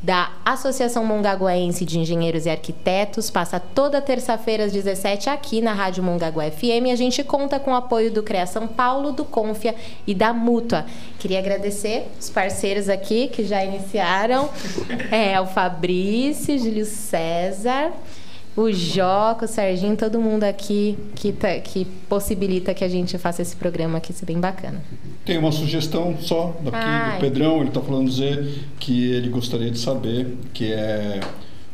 da 0.07 0.31
Associação 0.45 1.05
Mongaguaense 1.05 1.85
de 1.85 1.99
Engenheiros 1.99 2.47
e 2.47 2.51
Arquitetos. 2.51 3.29
Passa 3.29 3.59
toda 3.59 4.01
terça-feira 4.01 4.65
às 4.65 4.73
17 4.73 5.29
aqui 5.29 5.61
na 5.61 5.73
Rádio 5.73 6.01
Mongaguá 6.01 6.49
FM. 6.49 6.93
A 6.93 6.95
gente 6.95 7.25
conta 7.25 7.59
com 7.59 7.73
o 7.73 7.75
apoio 7.75 8.13
do 8.13 8.23
CREA 8.23 8.47
São 8.47 8.69
Paulo, 8.69 9.11
do 9.11 9.25
Confia 9.25 9.75
e 10.07 10.15
da 10.15 10.33
Mútua. 10.33 10.87
Queria 11.19 11.41
agradecer 11.41 12.07
os 12.21 12.31
parceiros 12.31 12.89
aqui 12.89 13.27
que 13.27 13.45
já 13.45 13.65
iniciaram. 13.65 14.49
É, 15.11 15.41
o 15.41 15.47
Fabrício, 15.47 16.57
Júlio 16.57 16.87
César 16.87 17.91
o 18.57 18.73
Joca, 18.73 19.45
o 19.45 19.49
Serginho, 19.49 19.97
todo 19.97 20.19
mundo 20.19 20.45
aqui 20.45 20.97
que, 21.15 21.31
tá, 21.31 21.59
que 21.61 21.85
possibilita 22.09 22.73
que 22.73 22.83
a 22.83 22.89
gente 22.89 23.19
faça 23.19 23.43
esse 23.43 23.55
programa 23.55 23.99
aqui 23.99 24.13
ser 24.13 24.25
bem 24.25 24.41
bacana. 24.41 24.83
Tem 25.25 25.37
uma 25.37 25.53
sugestão 25.53 26.17
só 26.21 26.57
daqui 26.63 26.77
Ai. 26.77 27.17
do 27.17 27.21
Pedrão, 27.21 27.59
ele 27.59 27.69
está 27.69 27.81
falando 27.83 28.09
dizer 28.09 28.65
que 28.79 29.13
ele 29.13 29.29
gostaria 29.29 29.71
de 29.71 29.79
saber 29.79 30.39
que 30.55 30.73
é 30.73 31.21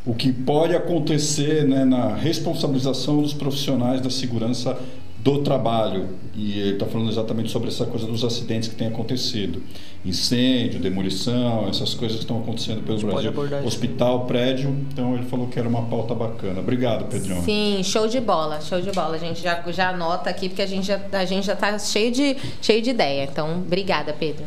o 0.05 0.14
que 0.14 0.33
pode 0.33 0.74
acontecer 0.74 1.64
né, 1.64 1.85
na 1.85 2.16
responsabilização 2.16 3.22
dos 3.22 3.33
profissionais 3.33 4.01
da 4.01 4.11
segurança 4.11 4.76
do 5.23 5.43
trabalho. 5.43 6.09
E 6.35 6.59
ele 6.59 6.73
está 6.73 6.87
falando 6.87 7.11
exatamente 7.11 7.51
sobre 7.51 7.68
essa 7.68 7.85
coisa 7.87 8.07
dos 8.07 8.25
acidentes 8.25 8.68
que 8.68 8.75
têm 8.75 8.89
acontecido. 8.89 9.62
Incêndio, 10.05 10.81
demolição, 10.81 11.68
essas 11.68 11.95
coisas 11.95 12.16
que 12.16 12.25
estão 12.25 12.41
acontecendo 12.41 12.83
pelo 12.83 12.99
Brasil. 12.99 13.33
Hospital, 13.64 14.27
prédio. 14.27 14.70
Então 14.91 15.14
ele 15.14 15.25
falou 15.27 15.47
que 15.47 15.59
era 15.59 15.68
uma 15.68 15.83
pauta 15.83 16.14
bacana. 16.14 16.61
Obrigado, 16.61 17.05
Pedrão. 17.05 17.43
Sim, 17.43 17.83
show 17.85 18.09
de 18.09 18.20
bola, 18.20 18.61
show 18.61 18.81
de 18.81 18.91
bola. 18.91 19.14
A 19.14 19.18
gente 19.18 19.41
já, 19.41 19.62
já 19.70 19.91
anota 19.91 20.29
aqui, 20.29 20.49
porque 20.49 20.62
a 20.62 20.66
gente 20.66 20.87
já 20.87 21.01
a 21.12 21.25
gente 21.25 21.47
já 21.47 21.53
está 21.53 21.79
cheio 21.79 22.11
de, 22.11 22.37
cheio 22.61 22.83
de 22.83 22.91
ideia. 22.91 23.29
Então, 23.31 23.59
obrigada, 23.59 24.12
Pedro. 24.12 24.45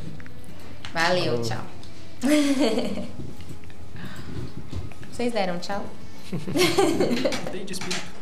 Valeu, 0.93 1.41
tchau. 1.41 1.63
Vocês 5.11 5.31
deram 5.31 5.57
tchau? 5.59 5.85
Tem 7.51 7.63
de 7.63 7.71
espírito. 7.73 8.14